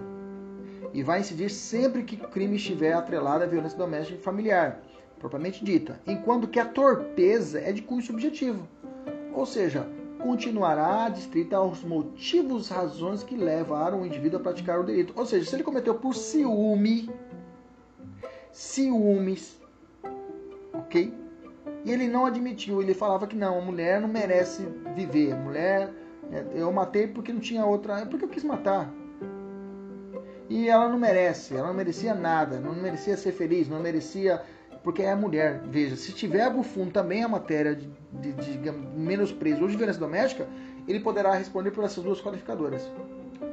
E 0.92 1.02
vai 1.02 1.20
incidir 1.20 1.50
sempre 1.50 2.02
que 2.02 2.16
o 2.16 2.28
crime 2.28 2.56
estiver 2.56 2.94
atrelado 2.94 3.44
à 3.44 3.46
violência 3.46 3.78
doméstica 3.78 4.18
e 4.18 4.22
familiar, 4.22 4.80
propriamente 5.20 5.64
dita. 5.64 6.00
Enquanto 6.06 6.48
que 6.48 6.58
a 6.58 6.64
torpeza 6.64 7.60
é 7.60 7.72
de 7.72 7.82
cunho 7.82 8.02
subjetivo. 8.02 8.66
Ou 9.32 9.46
seja, 9.46 9.88
continuará 10.18 11.04
adstrita 11.04 11.56
aos 11.56 11.84
motivos, 11.84 12.68
razões 12.68 13.22
que 13.22 13.36
levaram 13.36 14.02
o 14.02 14.06
indivíduo 14.06 14.40
a 14.40 14.42
praticar 14.42 14.80
o 14.80 14.84
delito. 14.84 15.12
Ou 15.16 15.24
seja, 15.24 15.48
se 15.48 15.54
ele 15.54 15.62
cometeu 15.62 15.94
por 15.94 16.14
ciúme, 16.14 17.08
ciúmes, 18.50 19.60
ok? 20.72 21.27
E 21.84 21.92
ele 21.92 22.08
não 22.08 22.26
admitiu, 22.26 22.82
ele 22.82 22.94
falava 22.94 23.26
que 23.26 23.36
não, 23.36 23.58
a 23.58 23.60
mulher 23.60 24.00
não 24.00 24.08
merece 24.08 24.62
viver, 24.94 25.32
a 25.32 25.36
mulher, 25.36 25.92
né, 26.30 26.44
eu 26.54 26.70
matei 26.72 27.06
porque 27.06 27.32
não 27.32 27.40
tinha 27.40 27.64
outra, 27.64 28.00
é 28.00 28.04
porque 28.04 28.24
eu 28.24 28.28
quis 28.28 28.44
matar. 28.44 28.92
E 30.48 30.68
ela 30.68 30.88
não 30.88 30.98
merece, 30.98 31.54
ela 31.54 31.68
não 31.68 31.74
merecia 31.74 32.14
nada, 32.14 32.58
não 32.58 32.74
merecia 32.74 33.16
ser 33.16 33.32
feliz, 33.32 33.68
não 33.68 33.80
merecia 33.80 34.42
porque 34.82 35.02
é 35.02 35.14
mulher. 35.14 35.60
Veja, 35.66 35.96
se 35.96 36.12
tiver 36.12 36.50
bufundo 36.50 36.90
também 36.90 37.22
a 37.22 37.28
matéria 37.28 37.74
de, 37.74 37.88
de, 38.32 38.32
de 38.32 38.70
menosprezo 38.70 39.62
ou 39.62 39.68
de 39.68 39.76
violência 39.76 40.00
doméstica, 40.00 40.48
ele 40.86 41.00
poderá 41.00 41.34
responder 41.34 41.70
por 41.70 41.84
essas 41.84 42.02
duas 42.02 42.20
qualificadoras, 42.20 42.90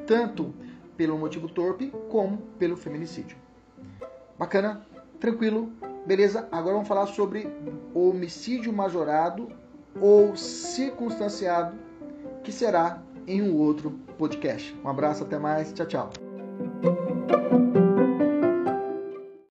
tanto 0.07 0.53
pelo 0.95 1.17
motivo 1.17 1.49
torpe 1.49 1.91
como 2.09 2.37
pelo 2.57 2.77
feminicídio. 2.77 3.37
Bacana? 4.39 4.85
Tranquilo? 5.19 5.71
Beleza? 6.05 6.47
Agora 6.51 6.73
vamos 6.73 6.87
falar 6.87 7.07
sobre 7.07 7.47
homicídio 7.93 8.71
majorado 8.71 9.49
ou 9.99 10.35
circunstanciado, 10.35 11.77
que 12.43 12.51
será 12.51 13.01
em 13.27 13.41
um 13.41 13.57
outro 13.57 13.91
podcast. 14.17 14.75
Um 14.83 14.89
abraço, 14.89 15.23
até 15.23 15.39
mais, 15.39 15.73
tchau, 15.73 15.85
tchau. 15.87 16.09